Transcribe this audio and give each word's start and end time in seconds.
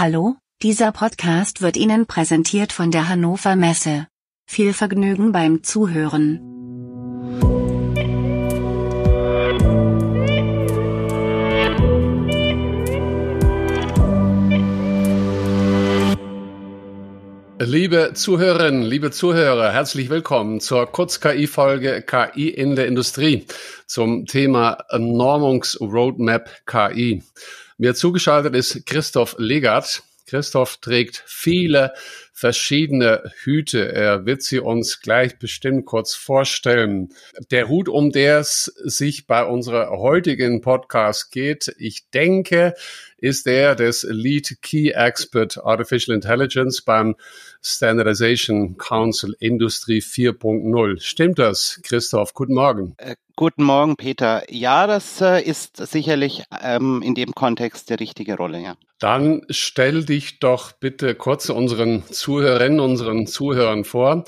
Hallo, 0.00 0.36
dieser 0.62 0.92
Podcast 0.92 1.60
wird 1.60 1.76
Ihnen 1.76 2.06
präsentiert 2.06 2.72
von 2.72 2.92
der 2.92 3.08
Hannover 3.08 3.56
Messe. 3.56 4.06
Viel 4.48 4.72
Vergnügen 4.72 5.32
beim 5.32 5.64
Zuhören. 5.64 6.38
Liebe 17.58 18.12
Zuhörerinnen, 18.14 18.82
liebe 18.82 19.10
Zuhörer, 19.10 19.72
herzlich 19.72 20.10
willkommen 20.10 20.60
zur 20.60 20.86
Kurz-KI-Folge 20.86 22.02
KI 22.02 22.50
in 22.50 22.76
der 22.76 22.86
Industrie 22.86 23.46
zum 23.86 24.26
Thema 24.26 24.78
Normungs-Roadmap 24.92 26.50
KI. 26.66 27.24
Mir 27.80 27.94
zugeschaltet 27.94 28.56
ist 28.56 28.86
Christoph 28.86 29.36
Legert. 29.38 30.02
Christoph 30.26 30.78
trägt 30.78 31.22
viele 31.26 31.92
verschiedene 32.32 33.30
Hüte. 33.44 33.92
Er 33.92 34.26
wird 34.26 34.42
sie 34.42 34.58
uns 34.58 35.00
gleich 35.00 35.38
bestimmt 35.38 35.86
kurz 35.86 36.16
vorstellen. 36.16 37.10
Der 37.52 37.68
Hut, 37.68 37.88
um 37.88 38.10
der 38.10 38.40
es 38.40 38.64
sich 38.64 39.28
bei 39.28 39.44
unserer 39.44 39.90
heutigen 39.90 40.60
Podcast 40.60 41.30
geht, 41.30 41.72
ich 41.78 42.10
denke, 42.10 42.74
ist 43.16 43.46
der 43.46 43.76
des 43.76 44.02
Lead 44.02 44.58
Key 44.60 44.90
Expert 44.90 45.58
Artificial 45.58 46.16
Intelligence 46.16 46.82
beim 46.82 47.14
Standardization 47.62 48.76
Council 48.76 49.34
Industrie 49.40 50.00
4.0. 50.00 51.00
Stimmt 51.00 51.38
das, 51.38 51.80
Christoph? 51.82 52.34
Guten 52.34 52.54
Morgen. 52.54 52.94
Äh, 52.98 53.16
guten 53.36 53.64
Morgen, 53.64 53.96
Peter. 53.96 54.42
Ja, 54.48 54.86
das 54.86 55.20
äh, 55.20 55.42
ist 55.42 55.76
sicherlich 55.76 56.44
ähm, 56.62 57.02
in 57.02 57.14
dem 57.14 57.32
Kontext 57.32 57.90
die 57.90 57.94
richtige 57.94 58.36
Rolle, 58.36 58.60
ja. 58.60 58.76
Dann 58.98 59.42
stell 59.48 60.04
dich 60.04 60.40
doch 60.40 60.72
bitte 60.72 61.14
kurz 61.14 61.48
unseren 61.50 62.02
Zuhörerinnen, 62.04 62.80
unseren 62.80 63.28
Zuhörern 63.28 63.84
vor. 63.84 64.24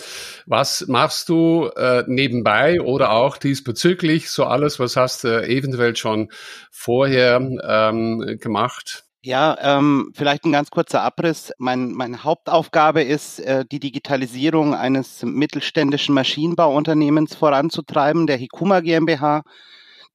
Was 0.47 0.87
machst 0.87 1.29
du 1.29 1.71
äh, 1.77 2.05
nebenbei 2.07 2.81
oder 2.81 3.13
auch 3.13 3.37
diesbezüglich? 3.37 4.31
So 4.31 4.45
alles, 4.45 4.79
was 4.79 4.97
hast 4.97 5.25
du 5.25 5.45
eventuell 5.45 5.97
schon 5.97 6.31
vorher 6.71 7.41
ähm, 7.67 8.39
gemacht? 8.41 9.05
Ja, 9.23 9.57
ähm, 9.61 10.13
vielleicht 10.15 10.45
ein 10.47 10.53
ganz 10.53 10.71
kurzer 10.71 11.03
Abriss. 11.03 11.53
Mein, 11.59 11.93
meine 11.93 12.25
Hauptaufgabe 12.25 13.03
ist, 13.03 13.39
äh, 13.41 13.67
die 13.71 13.79
Digitalisierung 13.79 14.75
eines 14.75 15.23
mittelständischen 15.23 16.15
Maschinenbauunternehmens 16.15 17.35
voranzutreiben, 17.35 18.27
der 18.27 18.39
Hikuma 18.39 18.81
GmbH, 18.81 19.43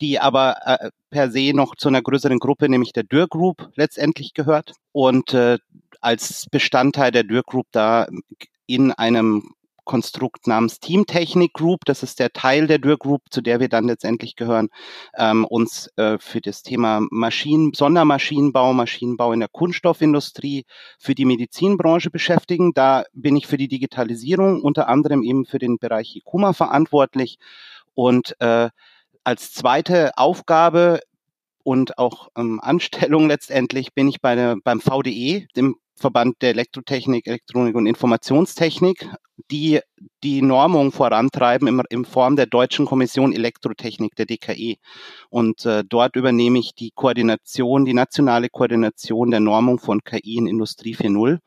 die 0.01 0.19
aber 0.19 0.57
äh, 0.65 0.89
per 1.11 1.29
se 1.29 1.51
noch 1.53 1.75
zu 1.75 1.89
einer 1.89 2.01
größeren 2.01 2.39
Gruppe, 2.39 2.67
nämlich 2.67 2.93
der 2.93 3.03
Dürr 3.03 3.27
Group, 3.27 3.69
letztendlich 3.75 4.33
gehört. 4.33 4.73
Und 4.91 5.33
äh, 5.35 5.59
als 6.01 6.47
Bestandteil 6.49 7.11
der 7.11 7.23
Dürr 7.25 7.43
Group 7.43 7.67
da 7.71 8.07
in 8.65 8.91
einem 8.91 9.53
Konstrukt 9.85 10.47
namens 10.47 10.79
Teamtechnik 10.79 11.53
Group, 11.53 11.85
das 11.85 12.03
ist 12.03 12.19
der 12.19 12.33
Teil 12.33 12.67
der 12.67 12.79
Dürr 12.79 12.97
Group, 12.97 13.21
zu 13.29 13.41
der 13.41 13.59
wir 13.59 13.69
dann 13.69 13.87
letztendlich 13.87 14.35
gehören, 14.35 14.69
ähm, 15.17 15.45
uns 15.45 15.89
äh, 15.95 16.17
für 16.19 16.41
das 16.41 16.63
Thema 16.63 17.01
Maschinen, 17.11 17.73
Sondermaschinenbau, 17.73 18.73
Maschinenbau 18.73 19.31
in 19.31 19.39
der 19.39 19.49
Kunststoffindustrie, 19.49 20.65
für 20.99 21.15
die 21.15 21.25
Medizinbranche 21.25 22.09
beschäftigen. 22.09 22.73
Da 22.73 23.05
bin 23.13 23.35
ich 23.37 23.47
für 23.47 23.57
die 23.57 23.67
Digitalisierung, 23.67 24.61
unter 24.61 24.89
anderem 24.89 25.23
eben 25.23 25.45
für 25.45 25.59
den 25.59 25.77
Bereich 25.77 26.15
IKUMA 26.15 26.53
verantwortlich. 26.53 27.37
Und 27.93 28.35
äh, 28.39 28.69
als 29.23 29.53
zweite 29.53 30.17
Aufgabe 30.17 30.99
und 31.63 31.97
auch 31.97 32.29
ähm, 32.37 32.59
Anstellung 32.61 33.27
letztendlich 33.27 33.93
bin 33.93 34.07
ich 34.07 34.21
bei 34.21 34.35
der, 34.35 34.55
beim 34.63 34.79
VDE, 34.79 35.47
dem 35.55 35.75
Verband 35.95 36.41
der 36.41 36.49
Elektrotechnik, 36.51 37.27
Elektronik 37.27 37.75
und 37.75 37.87
Informationstechnik, 37.87 39.09
die 39.51 39.79
die 40.23 40.41
Normung 40.41 40.91
vorantreiben 40.91 41.67
im, 41.67 41.81
in 41.89 42.05
Form 42.05 42.35
der 42.35 42.45
Deutschen 42.45 42.85
Kommission 42.85 43.33
Elektrotechnik, 43.33 44.15
der 44.15 44.25
DKE. 44.25 44.75
Und 45.29 45.65
äh, 45.65 45.83
dort 45.87 46.15
übernehme 46.15 46.59
ich 46.59 46.73
die 46.75 46.91
Koordination, 46.91 47.85
die 47.85 47.93
nationale 47.93 48.49
Koordination 48.49 49.31
der 49.31 49.39
Normung 49.39 49.79
von 49.79 50.03
KI 50.03 50.37
in 50.37 50.47
Industrie 50.47 50.95
4.0. 50.95 51.39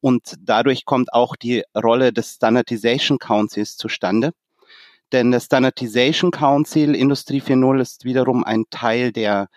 Und 0.00 0.34
dadurch 0.40 0.84
kommt 0.84 1.12
auch 1.12 1.36
die 1.36 1.62
Rolle 1.76 2.12
des 2.12 2.34
Standardization 2.34 3.18
Councils 3.18 3.76
zustande. 3.76 4.32
Denn 5.12 5.30
der 5.30 5.40
Standardization 5.40 6.30
Council 6.30 6.94
Industrie 6.94 7.40
4.0 7.40 7.80
ist 7.80 8.04
wiederum 8.04 8.42
ein 8.42 8.64
Teil 8.70 9.12
der 9.12 9.48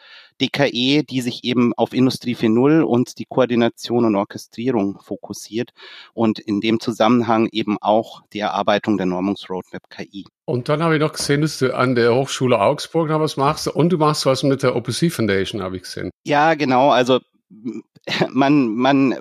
DKE, 0.42 1.04
die 1.04 1.22
sich 1.22 1.44
eben 1.44 1.74
auf 1.76 1.94
Industrie 1.94 2.36
4.0 2.36 2.82
und 2.82 3.18
die 3.20 3.26
Koordination 3.26 4.06
und 4.06 4.16
Orchestrierung 4.16 5.00
fokussiert 5.02 5.72
und 6.14 6.40
in 6.40 6.62
dem 6.62 6.80
Zusammenhang 6.80 7.48
eben 7.52 7.78
auch 7.82 8.22
die 8.34 8.40
Erarbeitung 8.40 8.98
der 8.98 9.06
Normungsroadmap 9.06 9.90
KI. 9.90 10.26
Und 10.46 10.70
dann 10.70 10.82
habe 10.82 10.96
ich 10.96 11.02
noch 11.02 11.14
gesehen, 11.14 11.42
dass 11.42 11.60
du 11.60 11.76
an 11.76 11.96
der 11.96 12.16
Hochschule 12.16 12.60
Augsburg 12.60 13.10
noch 13.10 13.20
was 13.20 13.36
machst 13.36 13.68
und 13.68 13.90
du 13.90 13.98
machst 13.98 14.26
was 14.26 14.44
mit 14.44 14.64
der 14.64 14.76
OPC 14.76 15.12
Foundation, 15.12 15.62
habe 15.62 15.78
ich 15.78 15.84
gesehen. 15.84 16.10
Ja, 16.26 16.54
genau. 16.54 16.90
Also 16.90 17.20
man, 18.30 18.70
man, 18.70 19.16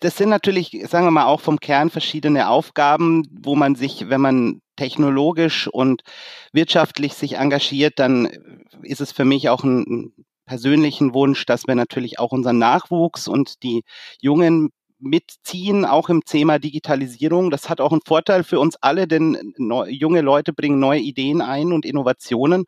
das 0.00 0.16
sind 0.16 0.30
natürlich, 0.30 0.84
sagen 0.88 1.06
wir 1.06 1.10
mal, 1.10 1.26
auch 1.26 1.40
vom 1.40 1.60
Kern 1.60 1.90
verschiedene 1.90 2.48
Aufgaben, 2.48 3.28
wo 3.42 3.54
man 3.54 3.74
sich, 3.74 4.08
wenn 4.08 4.20
man 4.20 4.61
technologisch 4.76 5.68
und 5.68 6.02
wirtschaftlich 6.52 7.14
sich 7.14 7.36
engagiert, 7.36 7.98
dann 7.98 8.26
ist 8.82 9.00
es 9.00 9.12
für 9.12 9.24
mich 9.24 9.48
auch 9.48 9.64
ein 9.64 10.12
persönlichen 10.46 11.14
Wunsch, 11.14 11.46
dass 11.46 11.66
wir 11.66 11.74
natürlich 11.74 12.18
auch 12.18 12.32
unseren 12.32 12.58
Nachwuchs 12.58 13.28
und 13.28 13.62
die 13.62 13.84
jungen 14.20 14.70
mitziehen, 15.02 15.84
auch 15.84 16.08
im 16.08 16.24
Thema 16.24 16.58
Digitalisierung. 16.58 17.50
Das 17.50 17.68
hat 17.68 17.80
auch 17.80 17.92
einen 17.92 18.02
Vorteil 18.06 18.44
für 18.44 18.60
uns 18.60 18.76
alle, 18.80 19.08
denn 19.08 19.54
junge 19.88 20.20
Leute 20.20 20.52
bringen 20.52 20.78
neue 20.78 21.00
Ideen 21.00 21.42
ein 21.42 21.72
und 21.72 21.84
Innovationen. 21.84 22.64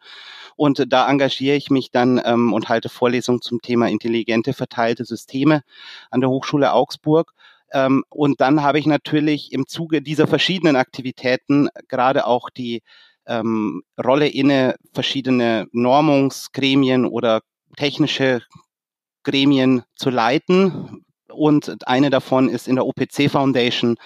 Und 0.56 0.84
da 0.92 1.08
engagiere 1.08 1.56
ich 1.56 1.70
mich 1.70 1.90
dann 1.90 2.20
ähm, 2.24 2.52
und 2.52 2.68
halte 2.68 2.88
Vorlesungen 2.88 3.40
zum 3.40 3.60
Thema 3.60 3.88
intelligente 3.88 4.52
verteilte 4.52 5.04
Systeme 5.04 5.62
an 6.10 6.20
der 6.20 6.30
Hochschule 6.30 6.72
Augsburg. 6.72 7.32
Ähm, 7.74 8.04
und 8.08 8.40
dann 8.40 8.62
habe 8.62 8.78
ich 8.78 8.86
natürlich 8.86 9.52
im 9.52 9.66
Zuge 9.66 10.00
dieser 10.00 10.28
verschiedenen 10.28 10.76
Aktivitäten 10.76 11.68
gerade 11.88 12.26
auch 12.26 12.48
die 12.48 12.82
ähm, 13.26 13.82
Rolle 14.02 14.28
inne, 14.28 14.76
verschiedene 14.92 15.66
Normungsgremien 15.72 17.04
oder 17.04 17.42
technische 17.76 18.42
Gremien 19.24 19.82
zu 19.96 20.10
leiten. 20.10 21.04
Und 21.28 21.88
eine 21.88 22.10
davon 22.10 22.48
ist 22.48 22.68
in 22.68 22.76
der 22.76 22.86
OPC 22.86 23.28
Foundation 23.28 23.96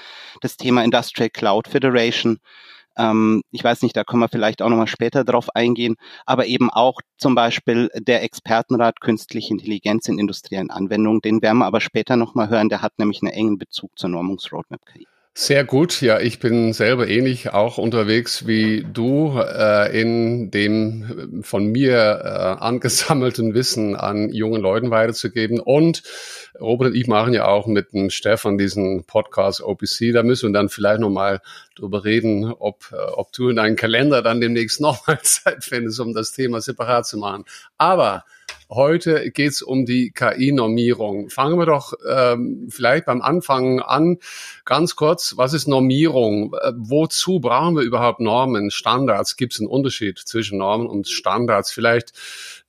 das 0.41 0.57
Thema 0.57 0.83
Industrial 0.83 1.29
Cloud 1.29 1.69
Federation. 1.69 2.39
Ähm, 2.99 3.43
ich 3.51 3.65
weiß 3.65 3.83
nicht, 3.83 3.97
da 3.97 4.05
können 4.05 4.23
wir 4.23 4.29
vielleicht 4.29 4.61
auch 4.63 4.69
nochmal 4.69 4.87
später 4.89 5.25
drauf 5.25 5.49
eingehen, 5.55 5.97
aber 6.27 6.47
eben 6.47 6.71
auch 6.71 7.01
zum 7.17 7.35
Beispiel 7.35 7.91
der 7.95 8.23
Expertenrat 8.23 9.01
Künstliche 9.01 9.53
Intelligenz 9.55 10.09
in 10.09 10.19
industriellen 10.19 10.71
Anwendungen, 10.71 11.21
den 11.21 11.41
werden 11.43 11.59
wir 11.59 11.67
aber 11.67 11.81
später 11.81 12.17
nochmal 12.17 12.51
hören, 12.51 12.69
der 12.69 12.83
hat 12.83 12.99
nämlich 12.99 13.23
einen 13.23 13.33
engen 13.33 13.59
Bezug 13.59 13.97
zur 13.99 14.11
Normungsroadmap 14.11 14.85
KI. 14.85 15.07
Sehr 15.41 15.65
gut. 15.65 16.01
Ja, 16.01 16.19
ich 16.19 16.41
bin 16.41 16.73
selber 16.73 17.07
ähnlich 17.07 17.51
auch 17.51 17.79
unterwegs 17.79 18.49
wie 18.49 18.85
du 18.93 19.39
äh, 19.39 19.97
in 19.97 20.51
dem 20.51 21.45
von 21.45 21.67
mir 21.67 21.95
äh, 22.25 22.29
angesammelten 22.61 23.55
Wissen 23.55 23.95
an 23.95 24.31
jungen 24.31 24.61
Leuten 24.61 24.91
weiterzugeben. 24.91 25.61
Und 25.61 26.03
Robert 26.59 26.89
und 26.89 26.97
ich 26.97 27.07
machen 27.07 27.35
ja 27.35 27.47
auch 27.47 27.69
mit 27.69 27.93
dem 27.93 28.11
Stefan 28.11 28.59
diesen 28.59 29.05
Podcast 29.05 29.63
OPC. 29.63 30.13
Da 30.13 30.25
müssen 30.25 30.49
wir 30.49 30.55
dann 30.55 30.71
vielleicht 30.71 30.99
nochmal 30.99 31.41
drüber 31.77 32.05
reden, 32.05 32.53
ob, 32.53 32.91
äh, 32.91 32.97
ob 32.97 33.31
du 33.31 33.51
in 33.51 33.55
deinen 33.55 33.77
Kalender 33.77 34.23
dann 34.23 34.41
demnächst 34.41 34.81
nochmal 34.81 35.21
Zeit 35.23 35.63
findest, 35.63 36.01
um 36.01 36.15
das 36.15 36.33
Thema 36.33 36.61
separat 36.61 37.07
zu 37.07 37.17
machen. 37.17 37.45
Aber 37.77 38.25
Heute 38.71 39.31
geht's 39.31 39.63
um 39.63 39.87
die 39.87 40.11
KI-Normierung. 40.11 41.31
Fangen 41.31 41.59
wir 41.59 41.65
doch 41.65 41.95
ähm, 42.07 42.69
vielleicht 42.69 43.07
beim 43.07 43.23
Anfang 43.23 43.81
an. 43.81 44.19
Ganz 44.67 44.95
kurz, 44.95 45.39
was 45.39 45.55
ist 45.55 45.69
Normierung? 45.69 46.53
Äh, 46.53 46.73
wozu 46.77 47.41
brauchen 47.41 47.77
wir 47.77 47.83
überhaupt 47.83 48.21
Normen, 48.21 48.71
Standards? 48.71 49.39
Gibt 49.39 49.55
es 49.55 49.61
einen 49.61 49.71
Unterschied 49.71 50.19
zwischen 50.19 50.59
Normen 50.59 50.87
und 50.87 51.09
Standards? 51.09 51.73
Vielleicht 51.73 52.13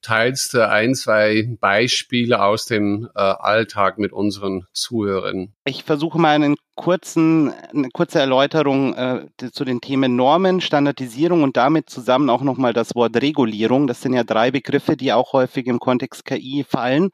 teilst 0.01 0.54
du 0.54 0.66
ein, 0.69 0.96
zwei 0.96 1.50
Beispiele 1.60 2.42
aus 2.42 2.66
dem 2.66 3.10
äh, 3.13 3.19
Alltag 3.19 3.98
mit 3.98 4.13
unseren 4.13 4.68
Zuhörern. 4.72 5.52
Ich 5.66 5.84
versuche 5.84 6.18
mal 6.18 6.36
einen 6.36 6.56
kurzen, 6.80 7.54
eine 7.74 7.90
kurze 7.90 8.20
Erläuterung 8.20 8.94
äh, 8.94 9.28
zu 9.52 9.66
den 9.66 9.81
Themen 9.81 10.16
Normen, 10.16 10.62
Standardisierung 10.62 11.44
und 11.44 11.58
damit 11.58 11.90
zusammen 11.90 12.30
auch 12.30 12.42
nochmal 12.42 12.72
das 12.72 12.96
Wort 12.96 13.22
Regulierung. 13.22 13.86
Das 13.86 14.02
sind 14.02 14.14
ja 14.14 14.24
drei 14.24 14.50
Begriffe, 14.50 14.96
die 14.96 15.12
auch 15.12 15.34
häufig 15.34 15.68
im 15.68 15.80
Kontext 15.80 16.24
KI 16.24 16.66
fallen. 16.68 17.10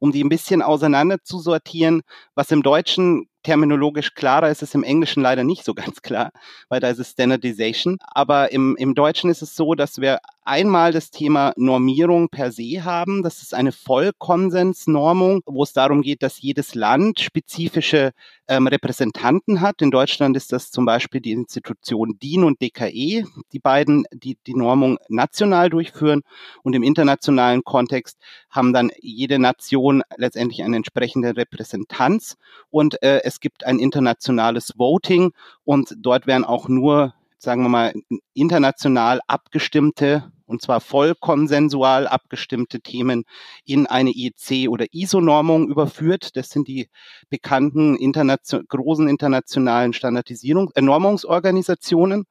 Um 0.00 0.10
die 0.10 0.24
ein 0.24 0.30
bisschen 0.30 0.62
auseinander 0.62 1.18
zu 1.22 1.38
sortieren, 1.38 2.00
was 2.34 2.50
im 2.50 2.62
Deutschen 2.62 3.28
terminologisch 3.44 4.14
klarer 4.14 4.50
ist 4.50 4.62
es 4.62 4.74
im 4.74 4.82
Englischen 4.82 5.22
leider 5.22 5.44
nicht 5.44 5.64
so 5.64 5.74
ganz 5.74 6.02
klar, 6.02 6.32
weil 6.68 6.80
da 6.80 6.88
ist 6.88 6.98
es 6.98 7.10
Standardization. 7.10 7.98
Aber 8.00 8.50
im, 8.50 8.74
im 8.76 8.94
Deutschen 8.94 9.30
ist 9.30 9.42
es 9.42 9.54
so, 9.54 9.74
dass 9.74 10.00
wir 10.00 10.18
einmal 10.42 10.92
das 10.92 11.10
Thema 11.10 11.52
Normierung 11.56 12.28
per 12.28 12.50
se 12.50 12.84
haben. 12.84 13.22
Das 13.22 13.42
ist 13.42 13.54
eine 13.54 13.72
Vollkonsensnormung, 13.72 15.42
wo 15.46 15.62
es 15.62 15.72
darum 15.72 16.02
geht, 16.02 16.22
dass 16.22 16.40
jedes 16.40 16.74
Land 16.74 17.20
spezifische 17.20 18.12
ähm, 18.48 18.66
Repräsentanten 18.66 19.60
hat. 19.60 19.82
In 19.82 19.90
Deutschland 19.90 20.36
ist 20.36 20.52
das 20.52 20.70
zum 20.70 20.84
Beispiel 20.84 21.20
die 21.20 21.32
Institution 21.32 22.18
DIN 22.18 22.44
und 22.44 22.60
DKE, 22.60 23.24
die 23.52 23.58
beiden, 23.58 24.06
die 24.12 24.36
die 24.46 24.54
Normung 24.54 24.98
national 25.08 25.70
durchführen. 25.70 26.22
Und 26.62 26.74
im 26.74 26.82
internationalen 26.82 27.64
Kontext 27.64 28.18
haben 28.50 28.72
dann 28.72 28.90
jede 29.00 29.38
Nation 29.38 30.02
letztendlich 30.16 30.62
eine 30.62 30.76
entsprechende 30.76 31.36
Repräsentanz. 31.36 32.36
Und 32.70 33.02
äh, 33.02 33.20
es 33.24 33.40
gibt 33.40 33.64
ein 33.64 33.78
internationales 33.78 34.74
Voting 34.76 35.32
und 35.64 35.94
dort 35.98 36.26
werden 36.26 36.44
auch 36.44 36.68
nur 36.68 37.14
sagen 37.44 37.62
wir 37.62 37.68
mal, 37.68 37.92
international 38.32 39.20
abgestimmte 39.26 40.32
und 40.46 40.62
zwar 40.62 40.80
voll 40.80 41.14
konsensual 41.14 42.06
abgestimmte 42.06 42.80
Themen 42.80 43.24
in 43.64 43.86
eine 43.86 44.10
IEC 44.10 44.68
oder 44.68 44.86
ISO-Normung 44.92 45.68
überführt. 45.68 46.36
Das 46.36 46.50
sind 46.50 46.68
die 46.68 46.88
bekannten 47.30 47.96
internation 47.96 48.64
großen 48.68 49.08
internationalen 49.08 49.92
Standardisierung, 49.92 50.70
äh, 50.74 50.82
Normungsorganisationen. 50.82 52.24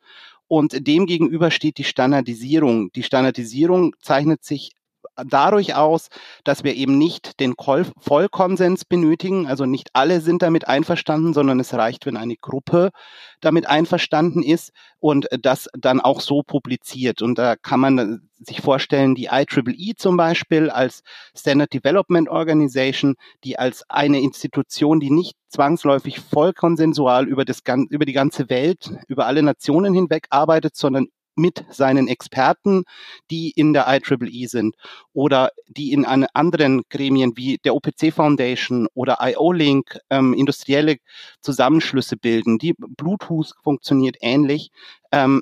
Und 0.48 0.88
dem 0.88 1.06
gegenüber 1.06 1.52
steht 1.52 1.78
die 1.78 1.84
Standardisierung. 1.84 2.92
Die 2.92 3.04
Standardisierung 3.04 3.96
zeichnet 4.02 4.44
sich 4.44 4.72
dadurch 5.16 5.76
aus, 5.76 6.10
dass 6.44 6.64
wir 6.64 6.76
eben 6.76 6.98
nicht 6.98 7.40
den 7.40 7.54
Vollkonsens 7.58 8.86
benötigen. 8.86 9.48
Also 9.48 9.66
nicht 9.66 9.90
alle 9.94 10.22
sind 10.22 10.42
damit 10.42 10.68
einverstanden, 10.68 11.34
sondern 11.34 11.60
es 11.60 11.74
reicht, 11.74 12.06
wenn 12.06 12.18
eine 12.18 12.36
Gruppe 12.36 12.90
damit 13.42 13.68
einverstanden 13.68 14.42
ist 14.42 14.72
und 15.00 15.28
das 15.42 15.70
dann 15.78 16.00
auch 16.00 16.22
so 16.22 16.42
publiziert. 16.44 17.22
Und 17.22 17.38
da 17.38 17.56
kann 17.56 17.80
man 17.80 18.30
sich 18.40 18.62
vorstellen, 18.62 19.16
die 19.16 19.30
IEEE 19.32 19.96
zum 19.96 20.18
Beispiel 20.18 20.70
als 20.70 21.02
Standard 21.36 21.74
Development 21.74 22.30
Organization, 22.30 23.16
die 23.44 23.58
als 23.58 23.84
eine 23.90 24.20
Institution, 24.20 25.00
die 25.00 25.12
nicht 25.12 25.36
zwangsläufig 25.50 26.20
vollkonsensual 26.20 27.28
über, 27.28 27.46
das, 27.46 27.62
über 27.90 28.06
die 28.06 28.14
ganze 28.14 28.50
Welt, 28.50 28.92
über 29.08 29.28
alle 29.28 29.44
Nationen 29.44 29.94
hinweg 29.94 30.28
arbeitet, 30.30 30.76
sondern 30.76 31.08
mit 31.36 31.66
seinen 31.70 32.08
Experten, 32.08 32.84
die 33.32 33.52
in 33.52 33.74
der 33.74 33.88
IEEE 33.88 34.48
sind 34.48 34.76
oder 35.14 35.52
die 35.68 35.92
in 35.92 36.06
anderen 36.06 36.84
Gremien 36.90 37.36
wie 37.36 37.58
der 37.58 37.76
OPC 37.76 38.14
Foundation 38.14 38.88
oder 38.94 39.18
IO-Link 39.22 39.98
ähm, 40.10 40.34
industrielle 40.34 40.98
Zusammenschlüsse 41.42 42.18
bilden. 42.18 42.58
Die 42.58 42.74
Bluetooth 42.78 43.54
funktioniert 43.64 44.18
ähnlich, 44.22 44.72
ähm, 45.12 45.42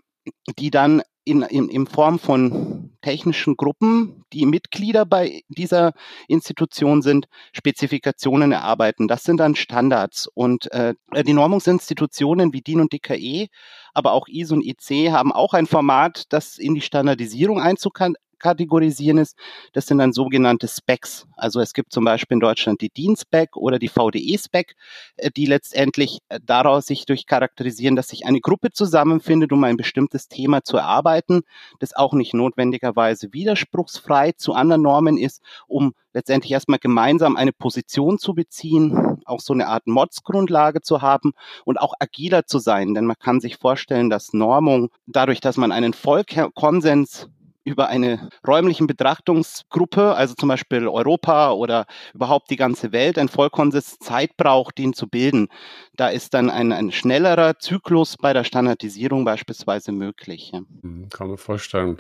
die 0.60 0.72
dann 0.72 1.02
in, 1.23 1.44
in, 1.44 1.69
in 1.69 1.85
Form 1.85 2.19
von 2.19 2.91
technischen 3.01 3.56
Gruppen, 3.56 4.25
die 4.33 4.45
Mitglieder 4.45 5.06
bei 5.06 5.44
dieser 5.50 5.94
Institution 6.27 7.01
sind, 7.01 7.27
Spezifikationen 7.53 8.51
erarbeiten. 8.51 9.07
Das 9.07 9.23
sind 9.23 9.38
dann 9.38 9.56
Standards. 9.56 10.27
Und 10.27 10.71
äh, 10.71 10.95
die 11.23 11.33
Normungsinstitutionen 11.33 12.53
wie 12.53 12.62
DIN 12.62 12.81
und 12.81 12.94
DKE, 12.94 13.47
aber 13.94 14.13
auch 14.13 14.27
ISO 14.27 14.56
und 14.56 14.65
IC 14.65 15.12
haben 15.12 15.31
auch 15.31 15.53
ein 15.53 15.68
Format, 15.68 16.25
das 16.29 16.57
in 16.57 16.75
die 16.75 16.81
Standardisierung 16.81 17.59
Einzug 17.59 18.00
kategorisieren 18.42 19.18
ist, 19.18 19.38
das 19.74 19.86
sind 19.86 20.00
dann 20.00 20.12
sogenannte 20.12 20.68
Specs. 20.68 21.28
Also 21.38 21.62
es 21.62 21.74
gibt 21.74 21.94
zum 21.94 22.04
Beispiel 22.04 22.36
in 22.36 22.42
Deutschland 22.42 22.82
die 22.82 22.90
DIN-Spec 22.90 23.56
oder 23.56 23.80
die 23.80 23.88
VDE-Spec, 23.88 24.76
äh, 25.18 25.32
die 25.32 25.46
letztendlich 25.46 26.20
äh, 26.30 26.40
daraus 26.46 26.88
sich 26.88 27.06
durch 27.06 27.26
charakterisieren, 27.26 27.96
dass 27.96 28.10
sich 28.10 28.26
eine 28.26 28.42
Gruppe 28.42 28.72
zusammenfindet, 28.72 29.52
um 29.54 29.64
ein 29.64 29.78
bestimmtes 29.78 30.28
Thema 30.28 30.64
zu 30.64 30.78
erarbeiten, 30.78 31.44
das 31.80 31.96
auch 31.96 32.14
nicht 32.14 32.34
notwendigerweise 32.34 33.32
widerspruchsfrei 33.32 34.34
zu 34.34 34.54
anderen 34.54 34.82
Normen 34.82 35.18
ist, 35.18 35.42
um 35.68 35.94
letztendlich 36.14 36.52
erstmal 36.52 36.80
gemeinsam 36.80 37.36
eine 37.36 37.54
Position 37.54 38.18
zu 38.18 38.34
beziehen, 38.34 39.22
auch 39.26 39.40
so 39.40 39.54
eine 39.54 39.68
Art 39.68 39.88
Mods-Grundlage 39.88 40.82
zu 40.82 41.02
haben 41.02 41.34
und 41.66 41.80
auch 41.80 41.94
agiler 42.00 42.46
zu 42.46 42.60
sein. 42.60 42.94
Denn 42.94 43.06
man 43.06 43.18
kann 43.20 43.40
sich 43.40 43.58
vorstellen, 43.58 44.10
dass 44.10 44.34
Normung 44.34 44.90
dadurch, 45.06 45.42
dass 45.42 45.58
man 45.58 45.72
einen 45.72 45.94
Vollkonsens 45.94 47.30
über 47.63 47.90
eine 47.90 48.30
räumlichen 48.48 48.88
Betrachtungsgruppe, 48.88 50.16
also 50.16 50.34
zum 50.34 50.50
Beispiel 50.50 50.88
Europa 50.88 51.52
oder 51.52 51.86
überhaupt 52.13 52.50
die 52.50 52.56
ganze 52.56 52.92
Welt, 52.92 53.18
ein 53.18 53.30
Vollkonsens 53.30 54.00
Zeit 54.00 54.36
braucht, 54.38 54.78
den 54.78 54.94
zu 54.94 55.08
bilden. 55.08 55.48
Da 55.96 56.10
ist 56.10 56.34
dann 56.34 56.50
ein, 56.50 56.72
ein 56.72 56.92
schnellerer 56.92 57.60
Zyklus 57.60 58.18
bei 58.18 58.34
der 58.34 58.44
Standardisierung 58.44 59.25
beispielsweise 59.25 59.92
möglich. 59.92 60.52
Ja. 60.54 60.62
Mhm, 60.81 61.10
kann 61.10 61.28
man 61.28 61.38
vorstellen. 61.38 61.98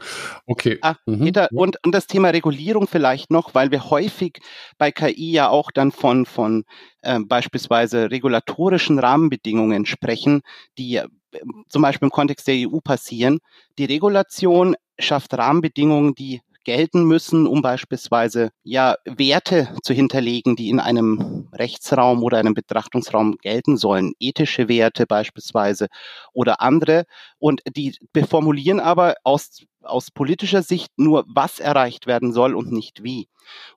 Okay. 0.47 0.79
Ach, 0.81 0.97
mhm. 1.05 1.25
Peter, 1.25 1.49
und, 1.51 1.77
und 1.85 1.93
das 1.93 2.07
Thema 2.07 2.29
Regulierung 2.29 2.87
vielleicht 2.87 3.29
noch, 3.29 3.53
weil 3.53 3.71
wir 3.71 3.89
häufig 3.89 4.39
bei 4.77 4.91
KI 4.91 5.31
ja 5.31 5.49
auch 5.49 5.71
dann 5.71 5.91
von, 5.91 6.25
von 6.25 6.63
äh, 7.01 7.19
beispielsweise 7.19 8.09
regulatorischen 8.09 8.97
Rahmenbedingungen 8.97 9.85
sprechen, 9.85 10.41
die 10.77 11.01
zum 11.69 11.81
Beispiel 11.81 12.07
im 12.07 12.11
Kontext 12.11 12.47
der 12.47 12.55
EU 12.55 12.79
passieren. 12.79 13.39
Die 13.77 13.85
Regulation 13.85 14.75
schafft 14.99 15.33
Rahmenbedingungen, 15.33 16.15
die 16.15 16.41
gelten 16.63 17.05
müssen, 17.05 17.47
um 17.47 17.61
beispielsweise 17.61 18.51
ja 18.63 18.95
Werte 19.05 19.75
zu 19.83 19.93
hinterlegen, 19.93 20.55
die 20.55 20.69
in 20.69 20.79
einem 20.79 21.47
Rechtsraum 21.53 22.23
oder 22.23 22.37
einem 22.37 22.53
Betrachtungsraum 22.53 23.37
gelten 23.41 23.77
sollen, 23.77 24.13
ethische 24.19 24.67
Werte 24.67 25.07
beispielsweise 25.07 25.87
oder 26.33 26.61
andere 26.61 27.05
und 27.39 27.61
die 27.75 27.95
beformulieren 28.13 28.79
aber 28.79 29.15
aus 29.23 29.65
aus 29.83 30.11
politischer 30.11 30.61
Sicht 30.61 30.91
nur, 30.97 31.25
was 31.27 31.59
erreicht 31.59 32.05
werden 32.05 32.33
soll 32.33 32.55
und 32.55 32.71
nicht 32.71 33.03
wie. 33.03 33.27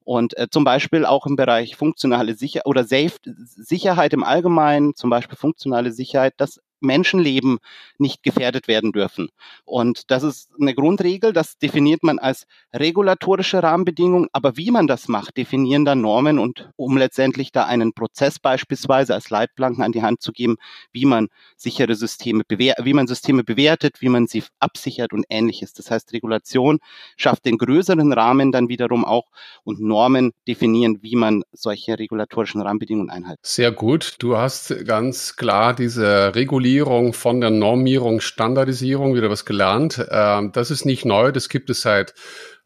Und 0.05 0.37
äh, 0.37 0.49
zum 0.51 0.65
Beispiel 0.65 1.07
auch 1.07 1.27
im 1.27 1.37
Bereich 1.37 1.77
funktionale 1.77 2.35
Sicherheit 2.35 2.67
oder 2.67 2.85
Safe 2.85 3.15
Sicherheit 3.25 4.13
im 4.13 4.23
Allgemeinen, 4.23 4.95
zum 4.95 5.11
Beispiel 5.11 5.37
funktionale 5.39 5.93
Sicherheit, 5.93 6.35
das 6.37 6.61
Menschenleben 6.81 7.59
nicht 7.99 8.23
gefährdet 8.23 8.69
werden 8.69 8.93
dürfen. 8.93 9.29
Und 9.65 10.11
das 10.11 10.23
ist 10.23 10.51
eine 10.61 10.75
Grundregel, 10.75 11.33
das 11.33 11.59
definiert 11.59 12.03
man 12.03 12.19
als 12.19 12.47
regulatorische 12.73 13.63
Rahmenbedingungen, 13.63 14.29
aber 14.33 14.57
wie 14.57 14.71
man 14.71 14.87
das 14.87 15.09
macht, 15.09 15.37
definieren 15.37 15.85
dann 15.85 16.01
Normen 16.01 16.39
und 16.39 16.71
um 16.77 16.97
letztendlich 16.97 17.53
da 17.53 17.65
einen 17.65 17.93
Prozess 17.93 18.39
beispielsweise 18.39 19.15
als 19.15 19.31
Leitplanken 19.31 19.83
an 19.83 19.93
die 19.93 20.03
Hand 20.03 20.23
zu 20.23 20.33
geben, 20.33 20.57
wie 20.93 21.07
man 21.07 21.29
sichere 21.57 21.95
Systeme 21.95 22.43
bewertet, 22.47 22.85
wie 22.85 22.95
man 22.95 23.07
Systeme 23.07 23.45
bewertet, 23.45 24.01
wie 24.01 24.09
man 24.09 24.27
sie 24.27 24.45
absichert 24.59 25.13
und 25.13 25.25
ähnliches. 25.29 25.73
Das 25.73 25.91
heißt, 25.91 26.13
Regulation 26.13 26.79
schafft 27.17 27.45
den 27.45 27.59
größeren 27.59 28.13
Rahmen 28.13 28.53
dann 28.53 28.69
wiederum 28.69 29.05
auch 29.05 29.31
und 29.65 29.81
Normen 29.81 30.33
definieren, 30.47 30.99
wie 31.03 31.17
man 31.17 31.43
solche 31.53 31.99
regulatorischen 31.99 32.61
Rahmenbedingungen 32.61 33.11
einhält. 33.11 33.39
Sehr 33.43 33.73
gut. 33.73 34.17
Du 34.19 34.37
hast 34.37 34.75
ganz 34.85 35.37
klar 35.37 35.75
diese 35.75 36.35
Regulierung 36.35 36.64
Regulierung 36.65 37.13
von 37.13 37.43
der 37.43 37.51
Normierung, 37.51 38.23
Standardisierung 38.23 39.15
wieder 39.15 39.29
was 39.29 39.45
gelernt. 39.45 40.03
Ähm, 40.11 40.51
das 40.53 40.71
ist 40.71 40.87
nicht 40.87 41.05
neu, 41.05 41.31
das 41.31 41.51
gibt 41.51 41.69
es 41.69 41.83
seit 41.83 42.15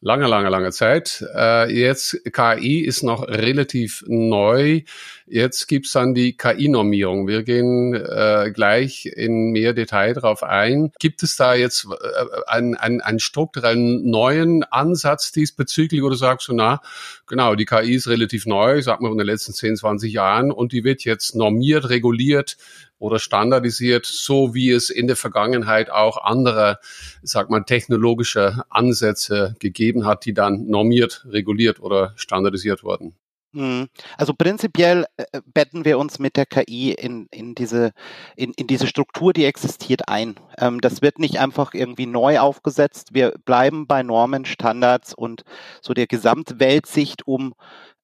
lange, 0.00 0.28
lange, 0.28 0.50
lange 0.50 0.70
Zeit. 0.70 1.24
Äh, 1.34 1.72
jetzt 1.72 2.16
KI 2.32 2.78
ist 2.78 3.02
noch 3.02 3.26
relativ 3.26 4.04
neu. 4.06 4.82
Jetzt 5.26 5.66
gibt's 5.66 5.92
dann 5.92 6.14
die 6.14 6.36
KI-Normierung. 6.36 7.26
Wir 7.26 7.42
gehen 7.42 7.92
äh, 7.94 8.52
gleich 8.54 9.06
in 9.06 9.50
mehr 9.50 9.72
Detail 9.72 10.14
darauf 10.14 10.44
ein. 10.44 10.92
Gibt 11.00 11.24
es 11.24 11.34
da 11.34 11.54
jetzt 11.54 11.86
äh, 11.86 12.24
einen, 12.46 12.76
einen, 12.76 13.00
einen 13.00 13.18
strukturellen 13.18 14.08
neuen 14.08 14.62
Ansatz 14.62 15.32
diesbezüglich 15.32 16.02
oder 16.02 16.14
sagst 16.14 16.46
du, 16.46 16.54
na, 16.54 16.80
genau, 17.26 17.56
die 17.56 17.66
KI 17.66 17.94
ist 17.94 18.06
relativ 18.06 18.46
neu, 18.46 18.80
sag 18.80 19.00
mal 19.00 19.10
in 19.10 19.18
den 19.18 19.26
letzten 19.26 19.52
10, 19.52 19.76
20 19.76 20.12
Jahren 20.12 20.52
und 20.52 20.72
die 20.72 20.84
wird 20.84 21.04
jetzt 21.04 21.34
normiert, 21.34 21.88
reguliert, 21.88 22.56
oder 22.98 23.18
standardisiert, 23.18 24.06
so 24.06 24.54
wie 24.54 24.70
es 24.70 24.90
in 24.90 25.06
der 25.06 25.16
Vergangenheit 25.16 25.90
auch 25.90 26.22
andere, 26.22 26.78
sag 27.22 27.50
mal, 27.50 27.64
technologische 27.64 28.64
Ansätze 28.70 29.54
gegeben 29.60 30.06
hat, 30.06 30.24
die 30.24 30.34
dann 30.34 30.66
normiert, 30.66 31.26
reguliert 31.28 31.80
oder 31.80 32.12
standardisiert 32.16 32.82
wurden. 32.82 33.14
Mhm. 33.52 33.88
Also 34.18 34.34
prinzipiell 34.34 35.06
äh, 35.16 35.24
äh, 35.32 35.40
betten 35.46 35.84
wir 35.84 35.98
uns 35.98 36.18
mit 36.18 36.36
der 36.36 36.44
KI 36.44 36.92
in, 36.92 37.28
in, 37.30 37.54
diese, 37.54 37.92
in, 38.36 38.52
in 38.52 38.66
diese 38.66 38.86
Struktur, 38.86 39.32
die 39.32 39.46
existiert, 39.46 40.08
ein. 40.08 40.34
Ähm, 40.58 40.80
das 40.80 41.00
wird 41.00 41.18
nicht 41.18 41.40
einfach 41.40 41.72
irgendwie 41.72 42.06
neu 42.06 42.40
aufgesetzt. 42.40 43.14
Wir 43.14 43.32
bleiben 43.46 43.86
bei 43.86 44.02
Normen, 44.02 44.44
Standards 44.44 45.14
und 45.14 45.44
so 45.80 45.94
der 45.94 46.06
Gesamtweltsicht, 46.06 47.26
um 47.26 47.54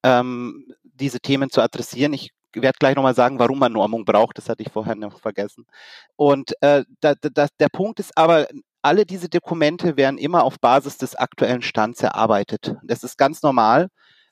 ähm, 0.03 0.73
diese 0.83 1.19
Themen 1.19 1.51
zu 1.51 1.61
adressieren. 1.61 2.13
Ich 2.13 2.31
werde 2.61 2.77
gleich 2.79 2.95
nochmal 2.95 3.15
sagen, 3.15 3.39
warum 3.39 3.59
man 3.59 3.73
Normung 3.73 4.05
braucht. 4.05 4.37
Das 4.37 4.49
hatte 4.49 4.63
ich 4.63 4.71
vorher 4.71 4.95
noch 4.95 5.19
vergessen. 5.19 5.65
Und 6.15 6.53
äh, 6.61 6.83
da, 7.01 7.15
da, 7.15 7.47
der 7.59 7.69
Punkt 7.69 7.99
ist 7.99 8.17
aber, 8.17 8.47
alle 8.81 9.05
diese 9.05 9.29
Dokumente 9.29 9.97
werden 9.97 10.19
immer 10.19 10.43
auf 10.43 10.59
Basis 10.59 10.97
des 10.97 11.15
aktuellen 11.15 11.63
Stands 11.63 12.01
erarbeitet. 12.01 12.75
Das 12.83 13.03
ist 13.03 13.17
ganz 13.17 13.41
normal, 13.41 13.87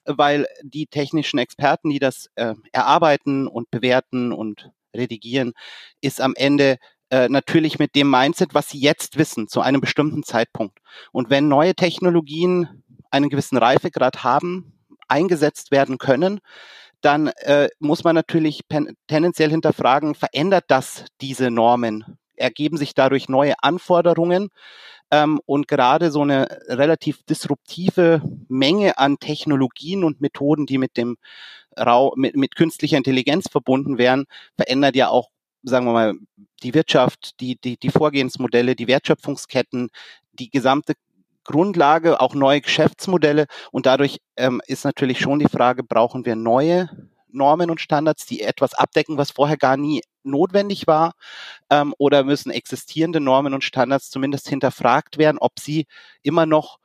weil 0.06 0.46
die 0.62 0.86
technischen 0.86 1.40
Experten, 1.40 1.90
die 1.90 2.00
das 2.00 2.30
äh, 2.36 2.54
erarbeiten 2.72 3.48
und 3.48 3.72
bewerten 3.72 4.32
und 4.32 4.72
redigieren, 4.96 5.54
ist 6.02 6.22
am 6.22 6.34
Ende 6.36 6.78
äh, 7.10 7.30
natürlich 7.30 7.80
mit 7.80 7.96
dem 7.96 8.10
Mindset, 8.10 8.54
was 8.54 8.70
sie 8.70 8.80
jetzt 8.80 9.18
wissen, 9.18 9.48
zu 9.48 9.62
einem 9.62 9.82
bestimmten 9.82 10.24
Zeitpunkt. 10.24 10.80
Und 11.12 11.30
wenn 11.30 11.48
neue 11.48 11.74
Technologien 11.74 12.84
einen 13.10 13.30
gewissen 13.30 13.58
Reifegrad 13.58 14.24
haben, 14.24 14.74
eingesetzt 15.08 15.72
werden 15.72 15.98
können, 15.98 16.40
dann 17.04 17.28
äh, 17.28 17.70
muss 17.80 18.04
man 18.04 18.16
natürlich 18.16 18.62
tendenziell 19.08 19.50
hinterfragen, 19.50 20.16
verändert 20.16 20.66
das 20.68 21.06
diese 21.22 21.52
Normen? 21.52 22.18
Ergeben 22.36 22.78
sich 22.78 22.94
dadurch 22.94 23.30
neue 23.30 23.54
Anforderungen? 23.62 24.50
Ähm, 25.12 25.40
und 25.46 25.68
gerade 25.68 26.12
so 26.12 26.22
eine 26.22 26.48
relativ 26.68 27.24
disruptive 27.24 28.22
Menge 28.48 28.98
an 28.98 29.20
Technologien 29.20 30.04
und 30.04 30.22
Methoden, 30.22 30.66
die 30.66 30.78
mit 30.78 30.98
dem 30.98 31.18
Rau 31.78 32.14
mit, 32.16 32.36
mit 32.36 32.56
künstlicher 32.56 32.98
Intelligenz 32.98 33.50
verbunden 33.50 33.98
wären, 33.98 34.26
verändert 34.56 34.96
ja 34.96 35.10
auch 35.10 35.30
sagen 35.64 35.86
wir 35.86 35.94
mal, 35.94 36.14
die 36.62 36.74
Wirtschaft, 36.74 37.40
die, 37.40 37.56
die, 37.56 37.78
die 37.78 37.90
Vorgehensmodelle, 37.90 38.76
die 38.76 38.88
Wertschöpfungsketten, 38.88 39.90
die 40.34 40.50
gesamte 40.50 40.94
Grundlage, 41.44 42.22
auch 42.22 42.36
neue 42.36 42.62
Geschäftsmodelle. 42.62 43.48
Und 43.72 43.86
dadurch 43.86 44.20
ähm, 44.38 44.62
ist 44.68 44.86
natürlich 44.86 45.20
schon 45.20 45.40
die 45.40 45.50
Frage, 45.50 45.84
brauchen 45.84 46.26
wir 46.26 46.36
neue 46.36 46.90
Normen 47.34 47.70
und 47.70 47.82
Standards, 47.82 48.26
die 48.26 48.42
etwas 48.42 48.74
abdecken, 48.74 49.18
was 49.18 49.32
vorher 49.32 49.58
gar 49.58 49.78
nie 49.78 50.02
notwendig 50.24 50.88
war? 50.88 51.14
Ähm, 51.70 51.94
oder 51.98 52.24
müssen 52.24 52.52
existierende 52.52 53.20
Normen 53.20 53.54
und 53.54 53.64
Standards 53.64 54.10
zumindest 54.10 54.48
hinterfragt 54.48 55.18
werden, 55.18 55.38
ob 55.40 55.60
sie 55.60 55.88
immer 56.22 56.46
noch 56.46 56.80